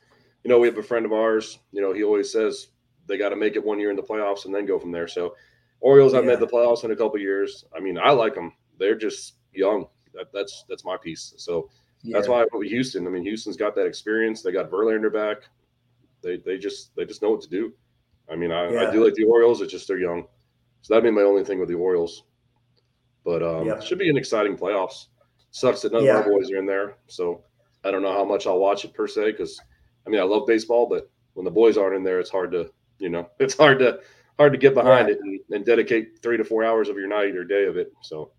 [0.46, 1.58] You know, we have a friend of ours.
[1.72, 2.68] You know, he always says
[3.08, 5.08] they got to make it one year in the playoffs and then go from there.
[5.08, 5.36] So,
[5.80, 6.32] Orioles, I've Yeah.
[6.32, 7.66] made the playoffs in a couple years.
[7.76, 8.54] I mean, I like them.
[8.78, 9.88] They're just young.
[10.14, 11.34] That, that's that's my piece.
[11.38, 11.68] So
[12.04, 13.08] that's why I went with Houston.
[13.08, 14.44] I mean, Houston's got that experience.
[14.44, 15.50] They got Verlander back.
[16.22, 17.74] They they just they just know what to do.
[18.32, 19.62] I mean, I, I do like the Orioles.
[19.62, 20.28] It's just they're young.
[20.84, 22.24] So that'd be my only thing with the Orioles.
[23.24, 25.08] But um, it should be an exciting playoffs.
[25.50, 26.20] Sucks that none Yeah.
[26.20, 26.98] of our boys are in there.
[27.08, 27.44] So
[27.84, 29.60] I don't know how much I'll watch it per se because
[30.06, 32.72] I mean I love baseball, but when the boys aren't in there, it's hard to
[33.00, 34.00] you know it's hard to
[34.38, 37.36] hard to get behind it and, and dedicate three to four hours of your night
[37.36, 37.94] or day of it.
[38.02, 38.32] So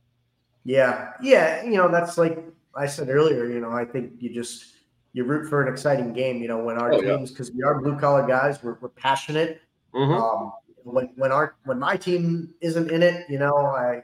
[0.65, 2.39] Yeah, yeah, you know that's like
[2.75, 3.47] I said earlier.
[3.47, 4.75] You know, I think you just
[5.13, 6.43] you root for an exciting game.
[6.43, 9.61] You know, when our Oh, teams, because we are blue collar guys, we're, we're passionate.
[9.95, 10.21] mhm.
[10.21, 10.53] Um,
[10.85, 14.03] when when our when my team isn't in it, you know, I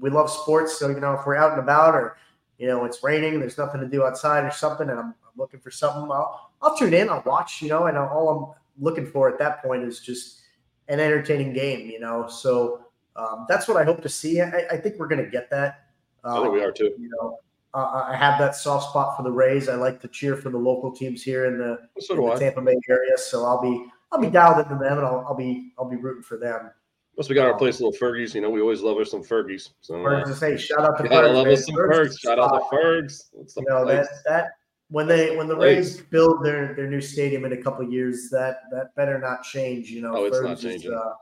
[0.00, 0.78] we love sports.
[0.78, 2.16] So you know, if we're out and about or
[2.58, 5.60] you know it's raining, there's nothing to do outside or something, and I'm, I'm looking
[5.60, 7.62] for something, I'll I'll tune in, I'll watch.
[7.62, 10.40] You know, and all I'm looking for at that point is just
[10.88, 11.88] an entertaining game.
[11.88, 12.84] You know, so
[13.16, 14.40] um, that's what I hope to see.
[14.40, 15.86] I, I think we're going to get that.
[16.24, 16.94] I think we Um, are too.
[16.98, 17.38] You know,
[17.74, 19.68] uh, I have that soft spot for the Rays.
[19.68, 22.60] I like to cheer for the local teams here in the So in the Tampa
[22.62, 23.16] Bay area.
[23.16, 26.22] So I'll be I'll be dialed into them, and I'll, I'll be I'll be rooting
[26.22, 26.70] for them.
[27.14, 28.34] Plus, we got our place, little Fergies.
[28.34, 29.70] You know, we always love us some Fergies.
[29.80, 32.18] So uh, hey, shout out to Fergs, love us some Fergs.
[32.18, 33.30] Shout out to Fergs.
[33.32, 34.06] What's the You know place?
[34.08, 34.50] that that
[34.90, 35.56] when they when the.
[35.56, 39.42] Rays build their their new stadium in a couple of years, that that better not
[39.42, 39.90] change.
[39.90, 40.92] You know, Oh, it's not Fergs is, changing.
[40.94, 41.14] uh,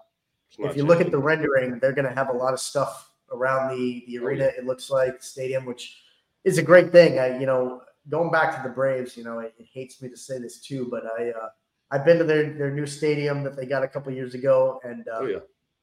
[0.51, 2.61] It's not if you look at the rendering, they're going to have a lot of
[2.61, 4.45] stuff around the the Oh, arena.
[4.59, 6.03] It looks like stadium, which
[6.45, 7.19] is a great thing.
[7.19, 10.17] I you know going back to the Braves, you know it, it hates me to
[10.17, 11.49] say this too, but I uh,
[11.91, 15.07] I've been to their their new stadium that they got a couple years ago, and
[15.09, 15.39] uh, oh yeah,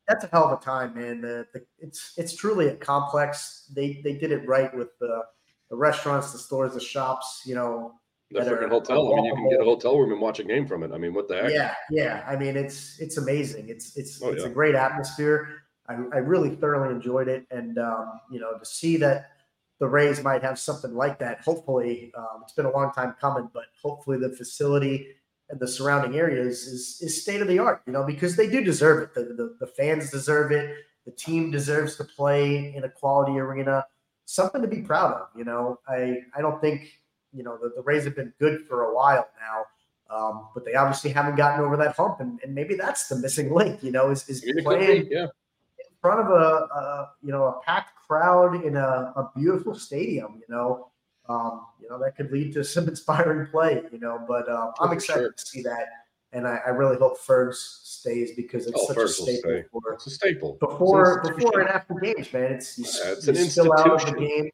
[0.08, 1.22] that's a hell of a time, man.
[1.22, 3.70] The, the it's it's truly a complex.
[3.76, 5.22] They they did it right with the
[5.70, 7.42] the restaurants, the stores, the shops.
[7.46, 7.94] You know,
[8.32, 9.14] the freaking hotel.
[9.14, 10.92] I mean, you can get a hotel room and watch a game from it.
[10.92, 11.52] I mean, what the heck?
[11.52, 12.24] yeah, yeah.
[12.28, 13.70] I mean, it's it's amazing.
[13.70, 14.50] It's it's Oh, it's yeah.
[14.50, 15.64] a great atmosphere.
[15.88, 19.32] I, I really thoroughly enjoyed it, and um, you know, to see that
[19.80, 21.42] the Rays might have something like that.
[21.42, 25.08] Hopefully, um, it's been a long time coming, but hopefully the facility
[25.50, 27.84] and the surrounding areas is is state of the art.
[27.86, 29.14] You know, because they do deserve it.
[29.14, 30.76] The, the the fans deserve it.
[31.06, 33.86] The team deserves to play in a quality arena.
[34.26, 35.28] Something to be proud of.
[35.36, 37.00] You know, I I don't think
[37.34, 39.66] you know the, the Rays have been good for a while now.
[40.10, 43.52] Um, but they obviously haven't gotten over that hump, and, and maybe that's the missing
[43.54, 43.82] link.
[43.82, 45.24] You know, is, is playing be, yeah.
[45.24, 50.36] in front of a, a you know a packed crowd in a, a beautiful stadium.
[50.48, 50.92] You know,
[51.28, 53.82] um, you know that could lead to some inspiring play.
[53.92, 55.32] You know, but um, I'm excited sure.
[55.32, 55.88] to see that,
[56.36, 59.94] and I, I really hope Fergs stays because it's Oh, such Fergs a staple for
[59.94, 60.58] It's a staple.
[60.60, 62.52] before before and after games, man.
[62.52, 64.28] It's you, Yeah, it's you an spill out of the institution.
[64.28, 64.46] game.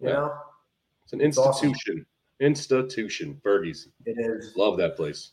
[0.00, 0.12] You Yeah.
[0.14, 0.34] know,
[1.04, 1.68] It's an It's awesome.
[1.70, 2.06] institution.
[2.40, 3.40] Institution.
[3.44, 3.88] Fergie's.
[4.04, 4.54] it is.
[4.56, 5.30] Love that place.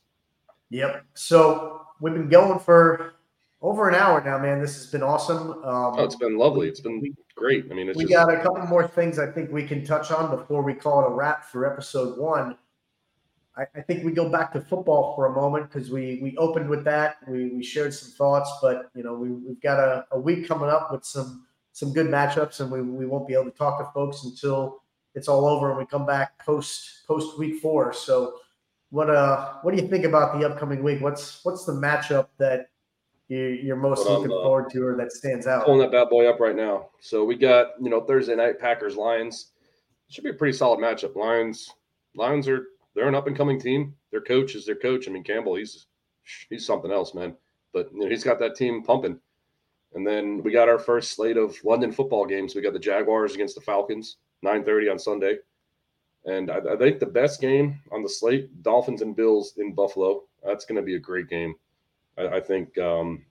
[0.70, 1.04] Yep.
[1.16, 3.14] So we've been going for
[3.62, 4.62] over an hour now, man.
[4.62, 5.52] This has been awesome.
[5.64, 6.68] Um, Oh, it's been lovely.
[6.70, 7.66] It's been we, great.
[7.72, 10.12] I mean, it's we just got a couple more things I think we can touch
[10.12, 12.58] on before we call it a wrap for episode one.
[13.56, 16.70] I, I think we go back to football for a moment because we we opened
[16.70, 17.18] with that.
[17.28, 20.70] We we shared some thoughts, but you know we we've got a, a week coming
[20.70, 23.92] up with some some good matchups, and we, we won't be able to talk to
[23.94, 24.84] folks until
[25.16, 27.94] it's all over and we come back post post week four.
[27.94, 28.36] So
[28.90, 31.02] what uh what do you think about the upcoming week?
[31.02, 32.70] What's what's the matchup that
[33.28, 35.66] you, you're most looking uh, forward to or that stands out?
[35.66, 36.90] pulling that bad boy up right now.
[37.00, 39.52] So we got you know Thursday night Packers Lions.
[40.10, 41.16] Should be a pretty solid matchup.
[41.16, 41.70] Lions
[42.16, 43.96] Lions are they're an up and coming team.
[44.12, 45.08] Their coach is their coach.
[45.08, 45.88] I mean Campbell, he's
[46.50, 47.36] he's something else, man.
[47.74, 49.20] But you know, he's got that team pumping.
[49.96, 52.56] And then we got our first slate of London football games.
[52.56, 55.38] We got the Jaguars against the Falcons, 9:30 on Sunday.
[56.26, 60.24] And I, I think the best game on the slate, Dolphins and Bills in Buffalo.
[60.44, 61.56] That's going to be a great game.
[62.18, 63.26] I, I think um,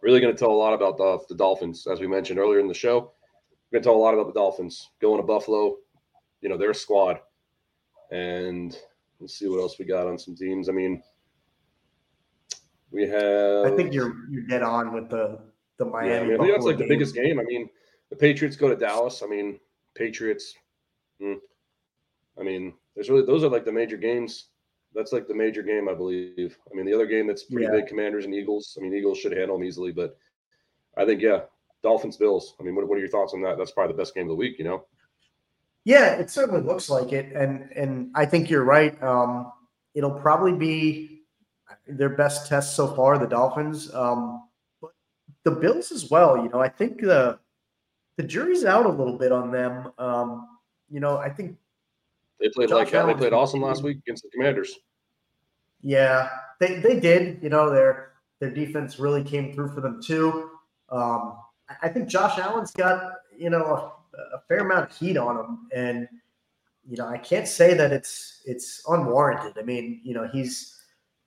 [0.00, 2.68] really going to tell a lot about the, the Dolphins, as we mentioned earlier in
[2.68, 3.12] the show.
[3.72, 5.76] Going to tell a lot about the Dolphins going to Buffalo,
[6.40, 7.18] you know, their squad.
[8.14, 8.78] And
[9.18, 10.68] let's see what else we got on some teams.
[10.68, 11.02] I mean,
[12.90, 13.66] We have.
[13.72, 15.40] I think you're you're dead on with the
[15.78, 16.26] the Yeah, I, Miami.
[16.28, 17.40] mean, I think that's like the biggest game.
[17.40, 17.68] I mean,
[18.10, 19.22] the Patriots go to Dallas.
[19.22, 19.58] I mean,
[19.94, 20.54] Patriots.
[21.20, 21.34] hmm.
[22.38, 24.50] I mean, there's really those are like the major games.
[24.94, 26.56] That's like the major game, I believe.
[26.70, 27.72] I mean, the other game that's pretty Yeah.
[27.72, 28.78] big, Commanders and Eagles.
[28.78, 30.16] I mean, Eagles should handle them easily, but
[30.96, 31.40] I think yeah,
[31.82, 32.54] Dolphins Bills.
[32.60, 33.58] I mean, what, what are your thoughts on that?
[33.58, 34.56] That's probably the best game of the week.
[34.56, 34.86] You know?
[35.84, 39.00] Yeah, it certainly looks like it, and and I think you're right.
[39.02, 39.52] Um,
[39.94, 41.22] it'll probably be
[41.86, 43.92] their best test so far, the Dolphins.
[43.94, 44.48] Um,
[44.80, 44.92] but
[45.44, 46.36] the Bills as well.
[46.42, 47.38] You know, I think the
[48.16, 49.92] the jury's out a little bit on them.
[49.98, 50.48] Um,
[50.90, 51.56] you know, I think
[52.40, 53.06] They played Josh like that.
[53.06, 54.78] They played awesome last week against the Commanders.
[55.82, 56.30] Yeah,
[56.60, 57.42] they, they did.
[57.42, 60.50] You know, their their defense really came through for them too.
[60.88, 61.36] Um,
[61.68, 63.92] I- I think Josh Allen's got you know
[64.34, 66.08] a, fair amount of heat on him, and
[66.88, 69.54] you know I can't say that it's it's unwarranted.
[69.58, 70.76] I mean, you know he's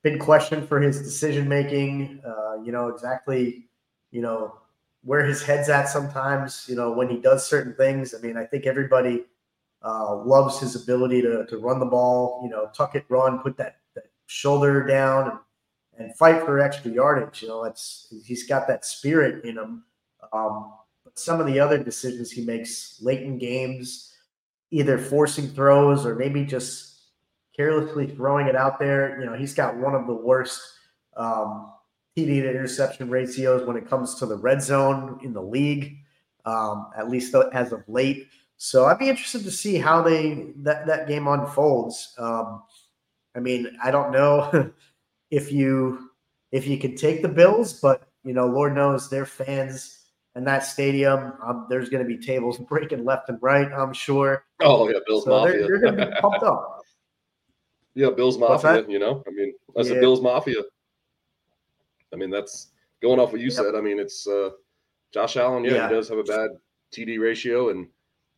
[0.04, 2.22] been questioned for his decision making.
[2.26, 3.68] Uh, you know exactly,
[4.12, 4.56] you know
[5.04, 6.66] where his head's at sometimes.
[6.68, 8.14] You know when he does certain things.
[8.14, 9.26] I mean, I think everybody
[9.84, 13.58] uh, loves his ability to, to run the ball, you know, tuck it, run, put
[13.58, 15.40] that, that shoulder down and,
[16.08, 17.42] and fight for extra yardage.
[17.42, 19.84] You know, it's he's got that spirit in him.
[20.34, 20.74] Um,
[21.18, 24.14] some of the other decisions he makes late in games,
[24.72, 27.02] either forcing throws or maybe just
[27.56, 29.20] carelessly throwing it out there.
[29.20, 30.62] You know, he's got one of the worst
[31.16, 31.72] um,
[32.16, 35.98] TD to interception ratios when it comes to the red zone in the league,
[36.46, 38.28] um, at least as of late.
[38.58, 42.14] So I'd be interested to see how they that that game unfolds.
[42.18, 42.64] Um,
[43.36, 44.72] I mean, I don't know
[45.32, 46.12] if you
[46.52, 49.97] if you can take the Bills, but you know, Lord knows their fans
[50.38, 51.34] and that stadium.
[51.44, 53.70] Um, there's going to be tables breaking left and right.
[53.74, 54.46] I'm sure.
[54.62, 55.68] Oh yeah, Bills So they're, Mafia.
[55.68, 56.82] they're going to be pumped up.
[57.96, 59.24] Yeah, Bills Mafia, you know?
[59.28, 60.00] I mean, that's Yeah.
[60.00, 60.62] Bills Mafia.
[62.14, 62.68] I mean, that's
[63.02, 63.54] going off what you Yep.
[63.56, 63.76] said.
[63.76, 64.52] I mean, it's uh
[65.12, 65.88] Josh Allen, yeah, Yeah.
[65.90, 66.52] he does have a bad
[66.94, 67.88] TD ratio and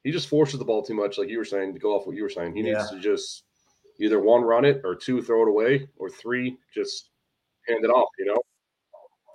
[0.05, 2.15] he just forces the ball too much, like you were saying, to go off what
[2.15, 2.55] you were saying.
[2.55, 2.77] He Yeah.
[2.77, 3.43] needs to just
[3.99, 7.09] either one run it or two throw it away or three just
[7.67, 8.41] hand it off, you know?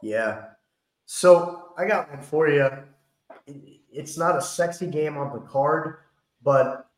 [0.02, 0.46] Yeah.
[1.06, 2.68] So I got one for you.
[3.92, 5.98] It's not a sexy game on the card,
[6.42, 6.88] but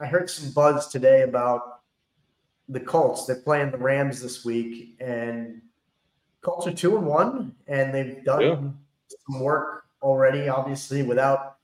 [0.00, 1.80] I heard some buzz today about
[2.68, 3.26] the Colts.
[3.26, 5.60] They're playing the Rams this week, and
[6.40, 9.16] Colts are two and one, and they've done Yeah.
[9.26, 11.58] some work already, obviously, without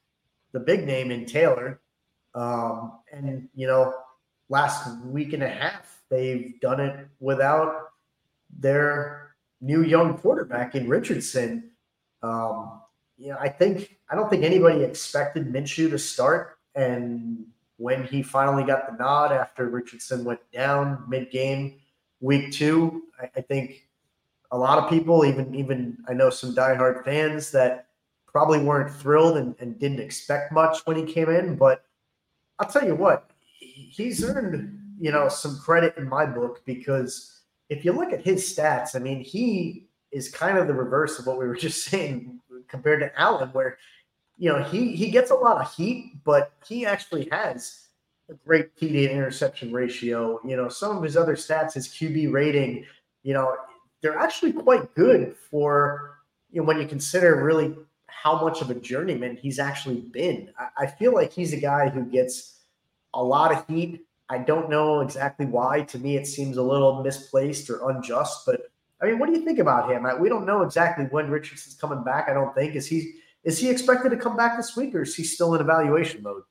[0.52, 1.80] the big name in Taylor.
[2.34, 3.94] Um, and you know,
[4.48, 7.92] last week and a half, they've done it without
[8.50, 9.27] their
[9.60, 11.70] new young quarterback in Richardson.
[12.22, 12.80] Um,
[13.16, 18.22] you know, I think I don't think anybody expected Minshew to start, and when he
[18.22, 21.80] finally got the nod after Richardson went down mid-game,
[22.20, 23.88] week two, I, I think
[24.50, 27.86] a lot of people, even even I know some diehard fans that
[28.26, 31.56] probably weren't thrilled and, and didn't expect much when he came in.
[31.56, 31.84] But
[32.58, 37.37] I'll tell you what, he's earned you know some credit in my book because
[37.68, 41.26] if you look at his stats, I mean, he is kind of the reverse of
[41.26, 43.78] what we were just saying compared to Allen, where
[44.36, 47.88] you know he he gets a lot of heat, but he actually has
[48.30, 50.40] a great TD interception ratio.
[50.44, 52.84] You know, some of his other stats, his QB rating,
[53.22, 53.56] you know,
[54.00, 56.18] they're actually quite good for
[56.50, 57.76] you know when you consider really
[58.06, 60.50] how much of a journeyman he's actually been.
[60.58, 62.60] I, I feel like he's a guy who gets
[63.14, 64.04] a lot of heat.
[64.30, 65.82] I don't know exactly why.
[65.82, 68.44] To me, it seems a little misplaced or unjust.
[68.46, 70.04] But I mean, what do you think about him?
[70.04, 72.28] I, we don't know exactly when Richardson's coming back.
[72.28, 73.14] I don't think is he
[73.44, 76.42] is he expected to come back this week, or is he still in evaluation mode?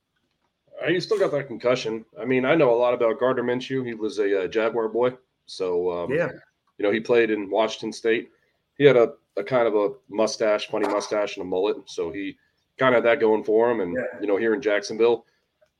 [0.82, 2.06] Uh, He still got that concussion.
[2.20, 3.86] I mean, I know a lot about Gardner Minshew.
[3.86, 5.14] He was a uh, Jaguar boy.
[5.46, 6.32] So, um, Yeah,
[6.78, 8.30] you know, he played in Washington State.
[8.78, 11.78] He had a, a kind of a mustache, funny mustache, and a mullet.
[11.86, 12.38] So he
[12.78, 13.82] kind of had that going for him.
[13.82, 14.20] And, Yeah.
[14.22, 15.26] you know, here in Jacksonville,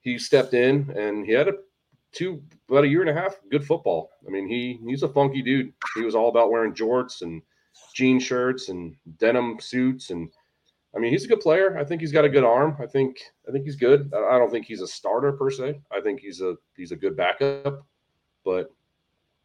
[0.02, 1.54] he stepped in and he had a
[2.12, 4.12] two, about a year and a half, good football.
[4.28, 5.74] I mean, he he's a funky dude.
[5.96, 7.42] He was all about wearing jorts and
[7.94, 10.10] jean shirts and denim suits.
[10.10, 10.30] And
[10.96, 11.78] I mean, he's a good player.
[11.78, 12.78] I think he's got a good arm.
[12.82, 13.18] I think
[13.48, 14.12] I think he's good.
[14.14, 15.80] I don't think he's a starter per se.
[15.92, 17.86] I think he's a he's a good backup.
[18.44, 18.74] But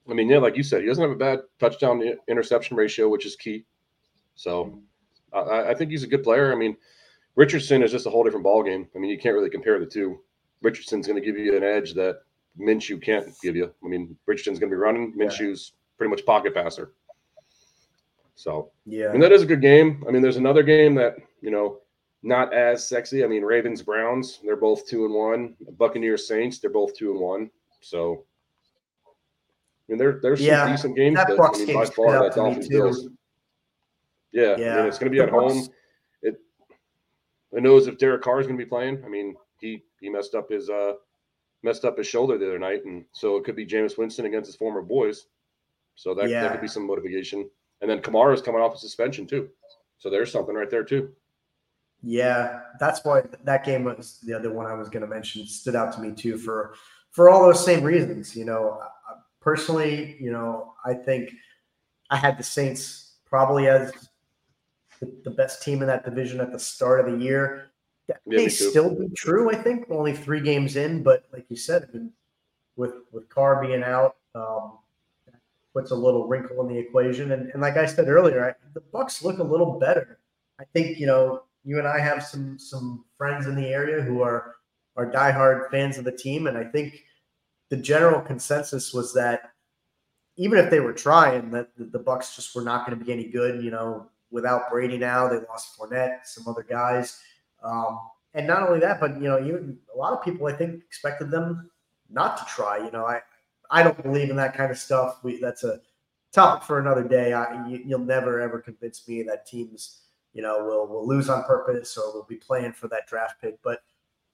[0.09, 3.27] I mean, yeah, like you said, he doesn't have a bad touchdown interception ratio, which
[3.27, 3.65] is key.
[4.35, 4.81] So
[5.33, 6.53] I, I think he's a good player.
[6.53, 6.77] I mean,
[7.37, 8.87] Richardson is just a whole different ballgame.
[8.95, 10.21] I mean, you can't really compare the two.
[10.61, 12.21] Richardson's going to give you an edge that
[12.59, 13.73] Minshew can't give you.
[13.85, 15.15] I mean, Richardson's going to be running.
[15.17, 15.29] Yeah.
[15.99, 16.93] Pretty much pocket passer.
[18.35, 20.03] So yeah, I mean, that is a good game.
[20.09, 21.79] I mean, there's another game that, you know,
[22.23, 23.23] not as sexy.
[23.25, 25.55] I mean, Ravens Browns, they're both two and one.
[25.79, 27.51] Buccaneers Saints, they're both two and one.
[27.81, 28.25] So
[29.89, 32.69] mean, there there's Yeah, some decent games, that Bucks I mean, by far that Dolphins.
[32.69, 33.09] Bills.
[34.33, 34.77] Yeah, I Yeah.
[34.77, 35.59] mean, it's going to be The at home.
[35.59, 35.71] Bucks-
[36.23, 36.41] It.
[37.51, 39.05] Who knows if Derek Carr is going to be playing?
[39.05, 40.95] I mean, he he messed up his uh
[41.63, 44.49] messed up his shoulder the other night, and so it could be Jameis Winston against
[44.49, 45.27] his former boys.
[45.95, 47.49] So that, that could be some motivation.
[47.81, 49.49] And then Kamara's coming off a suspension too,
[49.99, 51.13] so there's something right there too.
[52.03, 55.47] Yeah, that's why that game was the other one I was going to mention.
[55.47, 56.75] Stood out to me too for
[57.13, 58.35] for all those same reasons.
[58.35, 58.81] You know,
[59.41, 61.31] personally, you know, I think
[62.11, 63.93] I had the Saints probably as
[65.01, 67.72] the, the best team in that division at the start of the year.
[68.09, 69.51] That Yeah, may still be true.
[69.51, 72.13] I think only three games in, but like you said, I mean,
[72.77, 74.79] with with Carr being out, um,
[75.73, 77.33] puts a little wrinkle in the equation.
[77.33, 80.19] And, and like I said earlier, I, the Bucks look a little better.
[80.61, 84.23] I think you know you and I have some some friends in the area who
[84.23, 84.57] are
[84.97, 87.05] are diehard fans of the team, and I think
[87.71, 89.53] the general consensus was that
[90.37, 93.13] even if they were trying, that the, the Bucks just were not going to be
[93.13, 93.63] any good.
[93.63, 97.21] You know, without Brady now, they lost Fournette, some other guys,
[97.63, 98.01] um,
[98.35, 101.31] and not only that, but you know, even a lot of people I think expected
[101.31, 101.71] them
[102.11, 102.79] not to try.
[102.79, 103.21] You know, I
[103.71, 105.19] I don't believe in that kind of stuff.
[105.23, 105.81] We that's a
[106.33, 107.33] topic for another day.
[107.33, 110.03] I, you, you'll never ever convince me that teams
[110.33, 113.61] you know, will will lose on purpose or will be playing for that draft pick.
[113.63, 113.83] But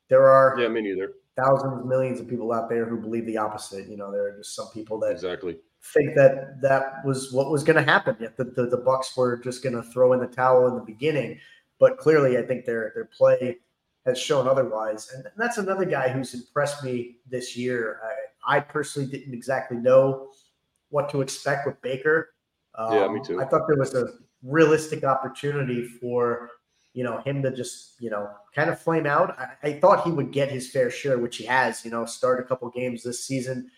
[0.09, 1.15] there are Yeah, me neither.
[1.37, 3.89] thousands, millions of people out there who believe the opposite.
[3.89, 5.59] You know, there are just some people that Exactly.
[5.83, 8.17] think that that was what was going to happen.
[8.21, 10.83] That the, the, the Bucks were just going to throw in the towel in the
[10.83, 11.39] beginning,
[11.79, 13.59] but clearly, I think their their play
[14.07, 15.11] has shown otherwise.
[15.15, 18.01] And that's another guy who's impressed me this year.
[18.47, 20.31] I, I personally didn't exactly know
[20.89, 22.31] what to expect with Baker.
[22.75, 23.41] Um, Yeah, me too.
[23.41, 24.09] I thought there was a
[24.43, 26.51] realistic opportunity for
[26.95, 29.39] you know him to just you know kind of flame out.
[29.39, 31.85] I, I thought he would get his fair share, which he has.
[31.85, 33.71] You know, start a couple games this season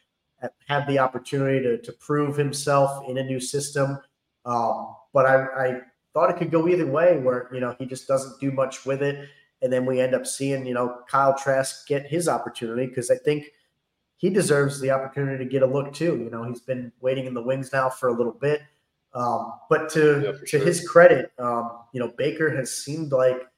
[0.69, 3.99] have the opportunity to, to prove himself in a new system.
[4.45, 5.81] Um, but I, I
[6.13, 9.03] thought it could go either way where, you know, he just doesn't do much with
[9.03, 9.29] it.
[9.63, 13.17] And then we end up seeing, you know, Kyle Trask get his opportunity because I
[13.17, 13.47] think
[14.17, 16.17] he deserves the opportunity to get a look too.
[16.17, 18.63] You know, he's been waiting in the wings now for a little bit.
[19.13, 20.61] Um, but to Yeah, to sure.
[20.61, 23.49] his credit, um, you know, Baker has seemed like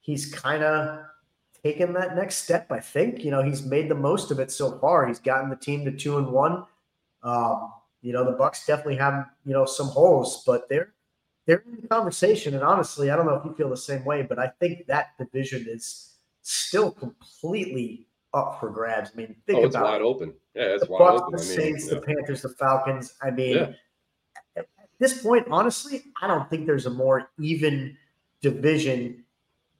[0.00, 1.04] he's kind of
[1.62, 2.72] taken that next step.
[2.72, 5.06] I think you know he's made the most of it so far.
[5.06, 6.64] He's gotten the team to two and one.
[7.22, 7.70] Um,
[8.00, 10.93] you know the Bucks definitely have you know some holes, but they're
[11.46, 12.54] they're in the conversation.
[12.54, 15.16] And honestly, I don't know if you feel the same way, but I think that
[15.18, 19.10] division is still completely up for grabs.
[19.14, 20.04] I mean, think Oh, it's about wide it.
[20.04, 20.34] open.
[20.54, 21.32] Yeah, it's the wide Bucks, open.
[21.36, 21.94] the I mean, Saints, yeah.
[21.94, 23.14] the Panthers, the Falcons.
[23.22, 23.72] I mean, Yeah.
[24.56, 24.66] at
[24.98, 27.96] this point, honestly, I don't think there's a more even
[28.40, 29.24] division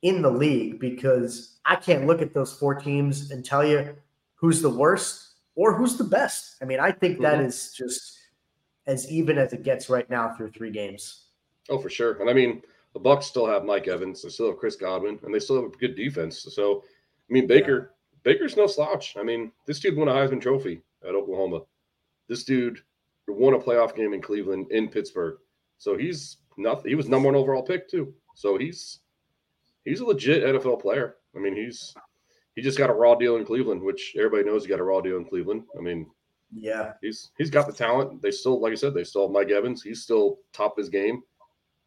[0.03, 3.97] in the league because I can't look at those four teams and tell you
[4.35, 6.57] who's the worst or who's the best.
[6.61, 7.47] I mean, I think that Mhm.
[7.47, 8.19] is just
[8.87, 11.24] as even as it gets right now through three games.
[11.71, 12.21] Oh, for sure.
[12.21, 12.63] And I mean,
[12.93, 15.65] the Bucks still have Mike Evans, they still have Chris Godwin, and they still have
[15.73, 16.47] a good defense.
[16.55, 16.85] So,
[17.29, 19.17] I mean, Baker, Baker's no slouch.
[19.19, 21.61] I mean, this dude won a Heisman Trophy at Oklahoma.
[22.29, 22.81] This dude
[23.27, 25.39] won a playoff game in Cleveland, in Pittsburgh.
[25.79, 26.89] So he's nothing.
[26.89, 28.15] He was number one overall pick too.
[28.35, 29.01] So he's
[29.85, 31.17] he's a legit NFL player.
[31.37, 31.95] I mean, he's
[32.55, 35.01] he just got a raw deal in Cleveland, which everybody knows he got a raw
[35.01, 35.65] deal in Cleveland.
[35.77, 36.07] I mean,
[36.55, 36.93] Yeah.
[37.03, 38.23] he's he's got the talent.
[38.23, 39.83] They still, like I said, they still have Mike Evans.
[39.83, 41.23] He's still top of his game.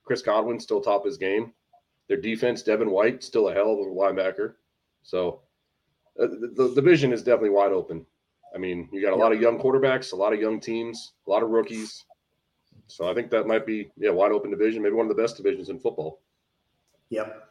[0.08, 1.54] Chris Godwin still top of his game.
[2.08, 4.54] Their defense, Devin White, still a hell of a linebacker.
[5.04, 5.42] So
[6.20, 8.06] uh, the, the division is definitely wide open.
[8.56, 11.30] I mean, you got a lot of young quarterbacks, a lot of young teams, a
[11.30, 12.06] lot of rookies.
[12.88, 15.36] So I think that might be yeah, wide open division, maybe one of the best
[15.36, 16.22] divisions in football.
[17.10, 17.44] Yep.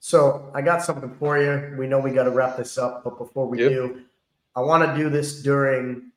[0.00, 1.76] So I got something for you.
[1.78, 3.70] We know we got to wrap this up, but before we Yep.
[3.70, 4.02] do,
[4.56, 6.10] I want to do this during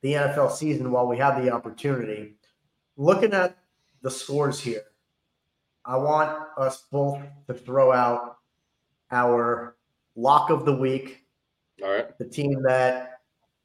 [0.00, 2.34] the NFL season while we have the opportunity.
[2.96, 3.56] Looking at
[4.02, 4.82] the scores here,
[5.84, 8.38] I want us both to throw out
[9.10, 9.76] our
[10.16, 11.24] lock of the week,
[11.82, 12.18] All right.
[12.18, 13.20] the team that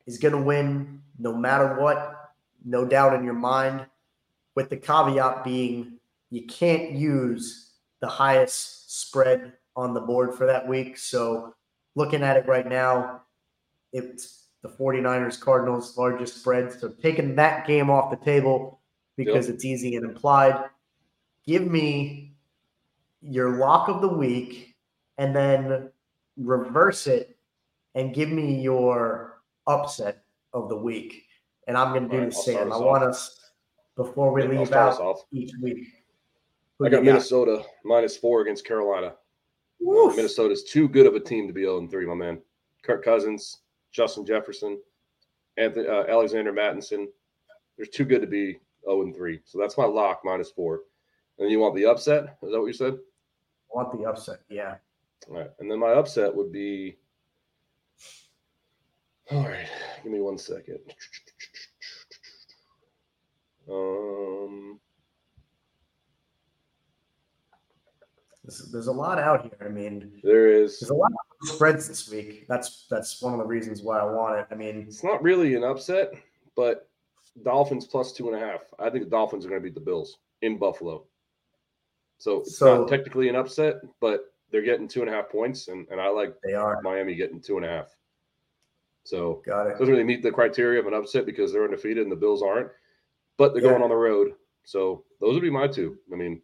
[0.05, 2.31] is going to win no matter what,
[2.65, 3.85] no doubt in your mind,
[4.55, 5.93] with the caveat being
[6.31, 7.71] you can't use
[8.01, 10.97] the highest spread on the board for that week.
[10.97, 11.55] So
[11.95, 13.21] looking at it right now,
[13.93, 16.71] it's the 49ers Cardinals largest spread.
[16.71, 18.79] So taking that game off the table
[19.17, 19.55] because Yep.
[19.55, 20.65] it's easy and implied.
[21.45, 22.33] Give me
[23.21, 24.75] your lock of the week
[25.17, 25.89] and then
[26.37, 27.37] reverse it
[27.95, 31.23] and give me your upset of the week.
[31.67, 32.71] And I'm going to do right, the same.
[32.71, 33.51] I want us
[33.95, 35.25] before we Yeah, leave out off.
[35.31, 35.87] each week.
[36.77, 37.03] Who I got?
[37.03, 39.15] Minnesota minus four against Carolina.
[39.79, 40.15] Woof.
[40.15, 42.41] Minnesota's too good of a team to be 0 3, my man.
[42.83, 43.59] Kirk Cousins,
[43.91, 44.79] Justin Jefferson,
[45.57, 47.07] Anthony, uh, Alexander Mattison,
[47.77, 49.41] They're too good to be 0 and 3.
[49.45, 50.81] So that's my lock minus four.
[51.39, 52.37] And you want the upset?
[52.43, 52.93] Is that what you said?
[52.93, 54.39] I want the upset.
[54.49, 54.75] Yeah.
[55.29, 55.49] All right.
[55.59, 56.97] And then my upset would be.
[59.31, 59.67] All right.
[60.03, 60.79] Give me one second.
[63.71, 64.79] Um,
[68.43, 69.57] There's, there's a lot out here.
[69.63, 70.79] I mean, there is.
[70.79, 72.47] there's a lot of spreads this week.
[72.47, 74.47] That's that's one of the reasons why I want it.
[74.49, 76.13] I mean, It's not really an upset,
[76.55, 76.89] but
[77.43, 78.61] Dolphins plus two and a half.
[78.79, 81.05] I think the Dolphins are going to beat the Bills in Buffalo.
[82.19, 85.67] So it's So- not technically an upset, but they're getting two and a half points,
[85.67, 86.81] and, and I like they are.
[86.81, 87.95] Miami getting two and a half.
[89.03, 92.11] So Got it doesn't really meet the criteria of an upset because they're undefeated and
[92.11, 92.69] the Bills aren't,
[93.37, 93.69] but they're Yeah.
[93.71, 94.35] going on the road.
[94.63, 95.97] So those would be my two.
[96.11, 96.41] I mean,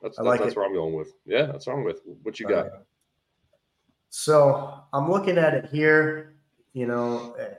[0.00, 1.14] that's I like that's where I'm going with.
[1.24, 2.02] Yeah, that's what I'm with.
[2.22, 2.84] What you got?
[4.10, 6.34] So I'm looking at it here.
[6.72, 7.54] You know, eh,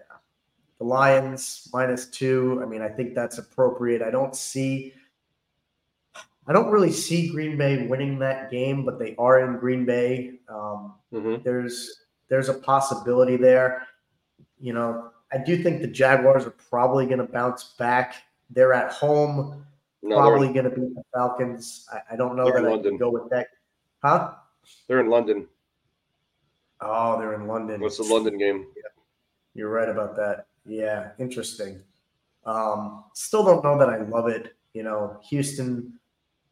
[0.80, 2.60] the Lions minus two.
[2.62, 4.02] I mean, I think that's appropriate.
[4.02, 4.94] I don't see.
[6.48, 10.40] I don't really see Green Bay winning that game, but they are in Green Bay.
[10.50, 13.88] Um, hmm there's there's a possibility there.
[14.60, 18.16] You know, I do think the Jaguars are probably going to bounce back.
[18.50, 19.66] They're at home,
[20.02, 21.88] No, probably going to beat the Falcons.
[21.92, 22.92] I, I don't know They're that in I London.
[22.92, 23.48] can go with that.
[24.02, 24.34] Huh?
[24.88, 25.48] they're in London.
[26.82, 27.82] Oh, they're in London.
[27.82, 28.68] What's the London game?
[29.54, 30.48] You're right about that.
[30.66, 31.82] Yeah, interesting.
[32.46, 34.56] Um, still don't know that I love it.
[34.74, 35.94] You know, Houston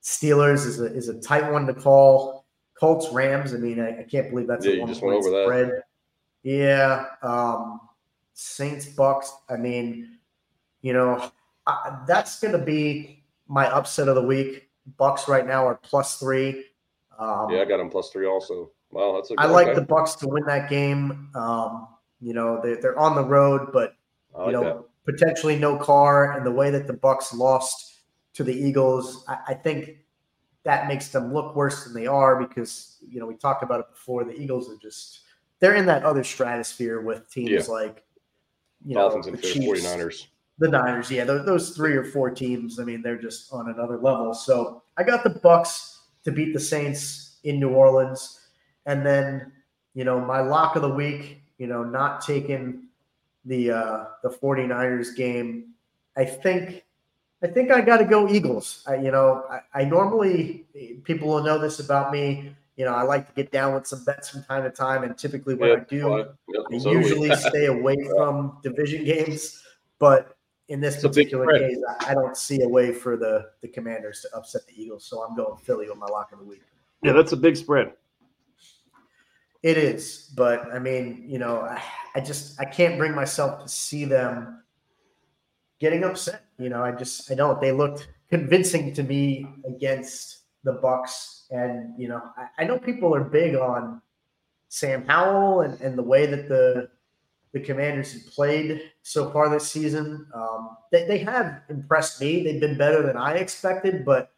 [0.04, 2.46] Steelers is a is a tight one to call.
[2.80, 3.54] Colts Rams.
[3.54, 5.44] I mean, I, I can't believe that's Yeah, a one just point over that.
[5.46, 5.84] spread.
[6.44, 7.06] Yeah.
[7.22, 7.80] Um,
[8.34, 9.32] Saints Bucks.
[9.50, 10.18] I mean,
[10.82, 11.32] you know,
[11.68, 14.70] I, that's going to be my upset of the week.
[14.98, 16.66] Bucks right now are plus three.
[17.20, 18.72] Um, Yeah, I got them plus three also.
[18.90, 19.76] Wow, that's a I like okay.
[19.76, 21.30] the Bucks to win that game.
[21.36, 21.88] Um,
[22.20, 23.94] you know, they, they're on the road, but
[24.36, 25.14] I you know, that.
[25.14, 27.91] potentially no Carr, and the way that the Bucks lost
[28.34, 29.98] to the Eagles, I, I think
[30.64, 33.90] that makes them look worse than they are because you know we talked about it
[33.90, 34.24] before.
[34.24, 35.22] The Eagles are just
[35.60, 37.62] they're in that other stratosphere with teams Yeah.
[37.68, 38.04] like
[38.86, 40.28] you Dolphins know the Chiefs, 49ers.
[40.60, 41.10] the Niners.
[41.12, 42.80] Yeah, those, those three or four teams.
[42.80, 44.34] I mean, they're just on another level.
[44.34, 48.40] So I got the Bucks to beat the Saints in New Orleans,
[48.86, 49.52] and then
[49.94, 51.42] you know my lock of the week.
[51.58, 52.88] You know, not taking
[53.46, 55.74] the uh, the 49ers game.
[56.18, 56.84] I think
[57.44, 58.84] I think I got to go Eagles.
[58.88, 60.66] I, you know, I, I normally
[61.04, 62.56] people will know this about me.
[62.78, 65.18] You know, I like to get down with some bets from time to time, and
[65.18, 66.18] typically when I do, well,
[66.50, 69.62] yep, I so usually stay away from division games,
[70.00, 70.38] but
[70.70, 74.22] in this It's particular case, I- I don't see a way for the the Commanders
[74.22, 75.06] to upset the Eagles.
[75.06, 76.62] So I'm going Philly with my lock of the week.
[77.04, 77.94] yeah, that's a big spread.
[79.64, 81.82] It is, but I mean, you know, I,
[82.16, 84.64] I just I can't bring myself to see them
[85.80, 86.46] getting upset.
[86.62, 87.60] You know, I just I don't.
[87.60, 93.16] They looked convincing to me against the Bucks, and you know, I, I know people
[93.16, 94.02] are big on
[94.70, 96.90] Sam Howell and, and the way that the
[97.54, 100.26] the Commanders have played so far this season.
[100.34, 102.44] Um, they, they have impressed me.
[102.44, 104.32] They've been better than I expected, but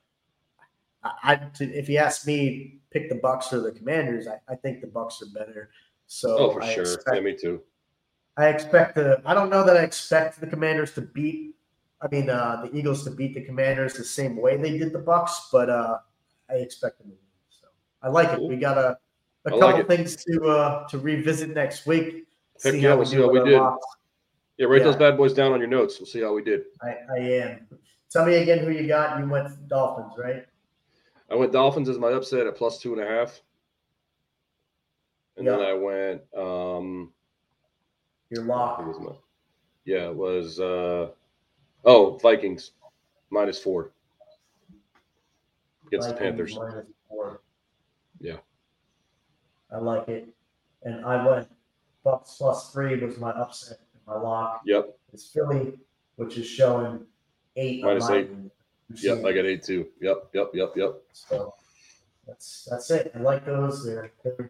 [1.03, 4.27] I, I if you ask me, pick the Bucks or the Commanders.
[4.27, 5.69] I, I think the Bucks are better.
[6.07, 6.83] So Oh, for I sure.
[6.83, 7.61] expect- yeah, me too.
[8.35, 9.21] I expect the.
[9.25, 11.55] I don't know that I expect the Commanders to beat.
[12.03, 14.99] I mean, uh, the Eagles to beat the Commanders the same way they did the
[14.99, 15.99] Bucks, but uh,
[16.49, 17.19] I expect them to win.
[17.49, 17.67] So
[18.01, 18.41] I like it.
[18.41, 18.97] We got a,
[19.45, 19.87] like couple it.
[19.87, 22.25] things to uh, to revisit next week.
[22.61, 23.61] Heck yeah, we'll see how we did.
[24.57, 24.83] Yeah, write Yeah.
[24.83, 25.99] those bad boys down on your notes.
[25.99, 26.63] We'll see how we did.
[26.81, 27.67] I, I am.
[28.11, 29.17] Tell me again who you got.
[29.19, 30.45] You went Dolphins, right?
[31.31, 33.41] I went Dolphins as my upset at plus two and a half.
[35.37, 37.11] And then I went um
[38.29, 38.85] Your lock.
[38.85, 39.13] my
[39.85, 41.09] yeah, it was uh
[41.85, 42.71] oh Vikings
[43.29, 43.91] minus four
[45.87, 46.55] against the Panthers.
[46.55, 47.41] minus four.
[48.19, 48.37] Yeah.
[49.71, 50.29] I like it.
[50.83, 51.47] And I went
[52.03, 53.79] Bucks plus three was my upset.
[54.05, 54.61] My lock.
[54.65, 55.73] Yep, It's Philly,
[56.17, 57.05] which is showing
[57.55, 57.81] eight.
[57.83, 58.29] Minus eight.
[58.95, 59.87] yep, I got eight too.
[60.01, 61.01] Yep, yep, yep, yep.
[61.13, 61.53] So
[62.27, 63.11] that's that's it.
[63.15, 63.85] I like those.
[63.85, 64.49] They're, they're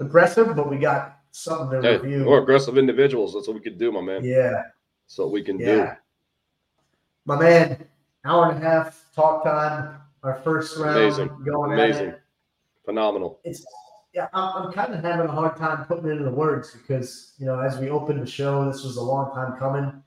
[0.00, 2.24] aggressive, but we got something to Hey, review.
[2.24, 3.34] we're aggressive individuals.
[3.34, 4.24] That's what we can do, my man.
[4.24, 4.62] yeah,
[5.06, 5.96] That's what we can yeah.
[7.26, 7.84] My man,
[8.24, 10.00] hour and a half talk time.
[10.22, 11.30] Our first round Amazing.
[11.44, 12.08] going Amazing.
[12.08, 12.20] it.
[12.84, 13.38] Phenomenal.
[13.44, 13.64] It's
[14.14, 14.28] yeah.
[14.32, 17.44] I'm, I'm kind of having a hard time putting it into the words because you
[17.46, 20.02] know as we opened the show, this was a long time coming.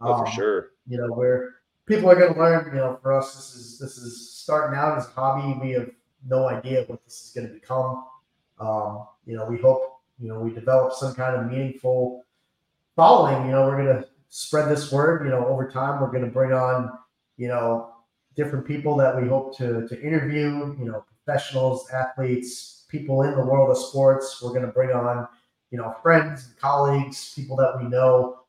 [0.00, 0.70] Oh, for Um, sure.
[0.86, 1.50] you know where
[1.86, 4.98] people are going to learn you know for us this is this is starting out
[4.98, 5.90] as a hobby we have
[6.28, 8.04] no idea what this is going to become
[8.60, 12.24] um, you know we hope you know we develop some kind of meaningful
[12.96, 15.24] following you know we're going to spread this word.
[15.24, 16.90] You know, over time, we're going to bring on,
[17.36, 17.90] you know,
[18.34, 23.44] different people that we hope to, to interview, you know, professionals, athletes, people in the
[23.44, 24.40] world of sports.
[24.42, 25.28] We're going to bring on,
[25.70, 28.40] you know, friends and colleagues, people that we know,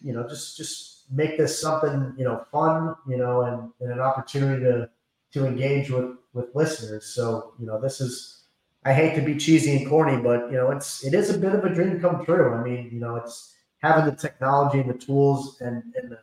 [0.00, 4.00] you know, just, just make this something, you know, fun, you know, and, and an
[4.00, 4.88] opportunity to,
[5.32, 7.06] to engage with, with listeners.
[7.06, 8.44] So, you know, this is,
[8.84, 11.54] I hate to be cheesy and corny, but you know, it's, it is a bit
[11.54, 12.54] of a dream come true.
[12.54, 13.51] I mean, you know, it's
[13.82, 16.18] having the technology and the tools and, and the,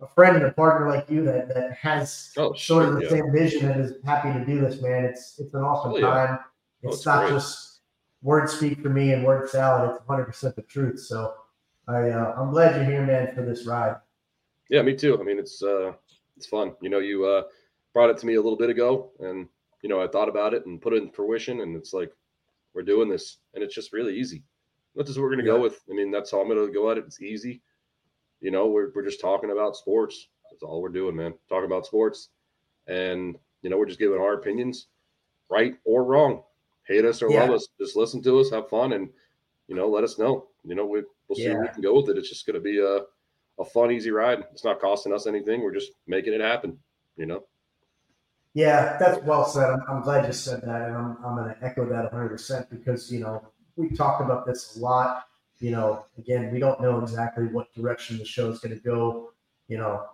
[0.00, 3.08] a friend and a partner like you that that has Oh, sort of the yeah.
[3.08, 5.04] same vision and is happy to do this, man.
[5.04, 6.06] It's it's an awesome Oh, yeah.
[6.06, 6.38] time.
[6.84, 7.30] Oh, It's it's not great.
[7.30, 7.80] just
[8.22, 9.90] word speak for me and word salad.
[9.90, 11.00] It's 100 percent the truth.
[11.00, 11.32] So
[11.88, 13.96] I uh, I'm glad you're here, man, for this ride.
[14.68, 15.18] Yeah, me too.
[15.18, 15.92] I mean, it's uh,
[16.36, 16.74] it's fun.
[16.82, 17.44] You know, you uh,
[17.94, 19.48] brought it to me a little bit ago, and
[19.82, 22.12] you know, I thought about it and put it in fruition, and it's like
[22.74, 24.42] we're doing this, and it's just really easy.
[24.96, 25.56] That's just what we're gonna Yeah.
[25.56, 25.82] go with.
[25.90, 27.04] I mean, that's how I'm gonna go at it.
[27.04, 27.62] It's easy.
[28.40, 30.28] You know, we're we're just talking about sports.
[30.50, 31.34] That's all we're doing, man.
[31.48, 32.30] Talking about sports,
[32.86, 34.88] and you know, we're just giving our opinions,
[35.50, 36.42] right or wrong.
[36.84, 39.10] Hate us or love us, just listen to us, have fun, and
[39.68, 40.48] you know, let us know.
[40.64, 42.18] You know, we, we'll see where we can go with it.
[42.18, 43.00] It's just gonna be a
[43.58, 44.44] a fun, easy ride.
[44.52, 45.62] It's not costing us anything.
[45.62, 46.78] We're just making it happen.
[47.16, 47.44] You know.
[48.54, 49.68] Yeah, that's well said.
[49.68, 52.70] I'm, I'm glad you said that, and I'm I'm going to echo that 100 percent
[52.70, 53.42] because you know
[53.76, 55.26] we talked about this a lot.
[55.60, 59.30] You know, again, we don't know exactly what direction the show is going to go.
[59.68, 60.04] You know,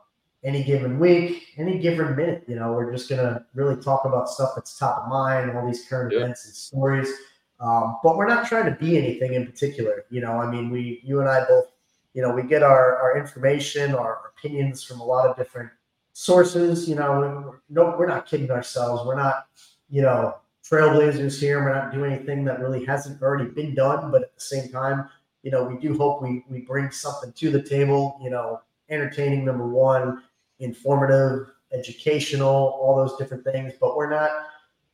[0.45, 2.45] any given week, any given minute.
[2.47, 5.67] You know, we're just going to really talk about stuff that's top of mind, all
[5.67, 6.21] these current Yeah.
[6.21, 7.09] events and stories.
[7.61, 10.05] Um, but we're not trying to be anything in particular.
[10.11, 11.67] You know, I mean, we, you and I both,
[12.13, 15.71] you know, we get our, our information, our opinions from a lot of different
[16.13, 16.89] sources.
[16.89, 19.07] You know, we're, no, we're not kidding ourselves.
[19.07, 19.47] We're not,
[19.89, 20.37] you know,
[20.69, 21.63] trailblazers here.
[21.63, 24.11] We're not doing anything that really hasn't already been done.
[24.11, 25.09] But at the same time,
[25.43, 28.19] you know, we do hope we we bring something to the table.
[28.23, 30.23] You know, entertaining number one,
[30.61, 33.73] informative, educational, all those different things.
[33.81, 34.31] But we're not,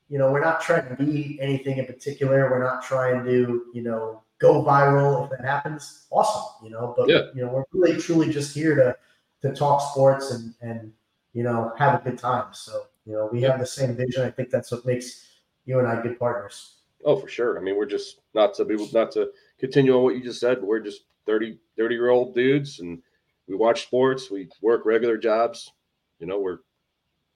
[0.09, 2.51] you know, we're not trying to be anything in particular.
[2.51, 5.25] We're not trying to, you know, go viral.
[5.25, 6.65] If that happens, awesome.
[6.65, 7.23] You know, but Yeah.
[7.35, 8.97] you know, we're really truly just here to
[9.43, 10.93] to talk sports and and
[11.33, 12.47] you know have a good time.
[12.53, 14.23] So you know, we have the same vision.
[14.23, 15.28] I think that's what makes
[15.69, 16.77] you and I good partners.
[17.05, 17.59] Oh, for sure.
[17.59, 19.31] I mean, we're just not to be not to
[19.61, 20.59] continue on what you just said.
[20.61, 23.01] But we're just 30, 30 year old dudes, and
[23.47, 24.31] we watch sports.
[24.31, 25.71] We work regular jobs.
[26.19, 26.59] You know, we're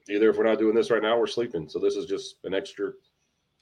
[0.09, 1.69] either if we're not doing this right now, we're sleeping.
[1.69, 2.93] So this is just an extra,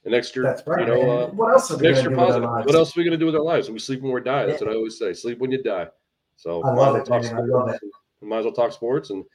[0.05, 0.43] an extra.
[0.43, 0.87] That's right.
[0.87, 2.65] You know, uh, what else are we extra gonna with our positive.
[2.65, 3.69] What else are we gonna do with our lives?
[3.69, 4.45] We sleep when we die.
[4.45, 4.67] That's Yeah.
[4.67, 5.13] what I always say.
[5.13, 5.89] Sleep when you die.
[6.37, 7.31] So I love it, well talk.
[7.33, 7.77] I love
[8.21, 9.25] we might as well talk sports and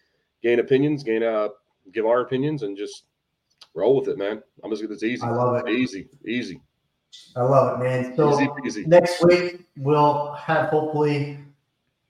[0.43, 1.49] gain opinions, gain uh,
[1.93, 3.05] give our opinions, and just
[3.77, 4.43] roll with it, man.
[4.65, 5.71] I'm just it's easy, I love it.
[5.71, 6.61] easy, easy,
[7.37, 8.17] I love it, man.
[8.17, 8.87] So easy, easy.
[8.87, 11.39] next week we'll have hopefully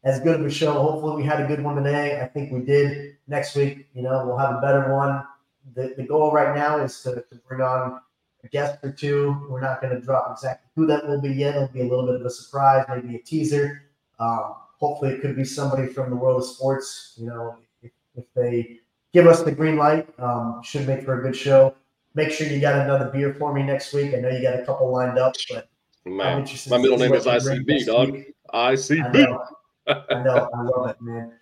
[0.06, 0.72] as good of a show.
[0.72, 2.20] Hopefully we had a good one today.
[2.20, 3.16] I think we did.
[3.26, 5.26] Next week, you know, we'll have a better one.
[5.74, 8.00] The, the goal right now is to, to bring on
[8.44, 9.48] a guest or two.
[9.50, 11.56] We're not going to drop exactly who that will be yet.
[11.56, 13.82] It'll be a little bit of a surprise, maybe a teaser.
[14.20, 17.14] Um, hopefully it could be somebody from the world of sports.
[17.16, 18.78] You know, if, if they
[19.16, 21.74] give us the green light, um, should make for a good show.
[22.14, 24.12] Make sure you got another beer for me next week.
[24.14, 25.68] I know you got a couple lined up, but
[26.04, 28.10] I'm Man, interested my middle name is ICB, dog.
[28.12, 28.34] week.
[28.52, 29.14] I I ICB.
[29.14, 29.42] know.
[29.88, 30.50] I know.
[30.54, 31.32] I love it, man.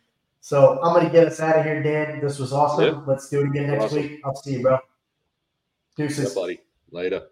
[0.41, 2.21] So I'm gonna get us out of here, Dan.
[2.21, 2.85] This was awesome.
[2.85, 3.01] Yeah.
[3.09, 4.03] Let's do it again next Awesome.
[4.03, 4.21] week.
[4.25, 4.73] I'll see you, bro.
[4.73, 4.79] Yeah,
[5.97, 6.33] Deuces.
[6.35, 6.61] buddy.
[6.93, 7.23] Later.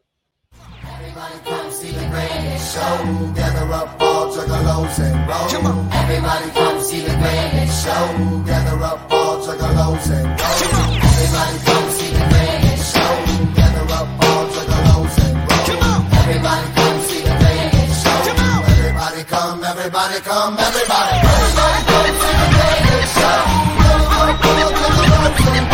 [0.85, 3.33] Everybody come see the greatest show.
[3.37, 5.93] Gather up all juggalos and roll.
[5.93, 8.43] Everybody come see the greatest show.
[8.47, 9.12] Gather up
[9.45, 11.03] juggalos and goes.
[11.11, 13.13] Everybody go see the Vegas show.
[13.59, 15.37] Gather up all juggalos and.
[16.23, 18.19] Everybody come see the Vegas show.
[18.73, 21.17] Everybody come, everybody come, everybody.
[21.27, 22.49] Everybody go see the
[23.19, 23.41] show.
[23.83, 24.71] Gather up all
[25.11, 25.72] lows and.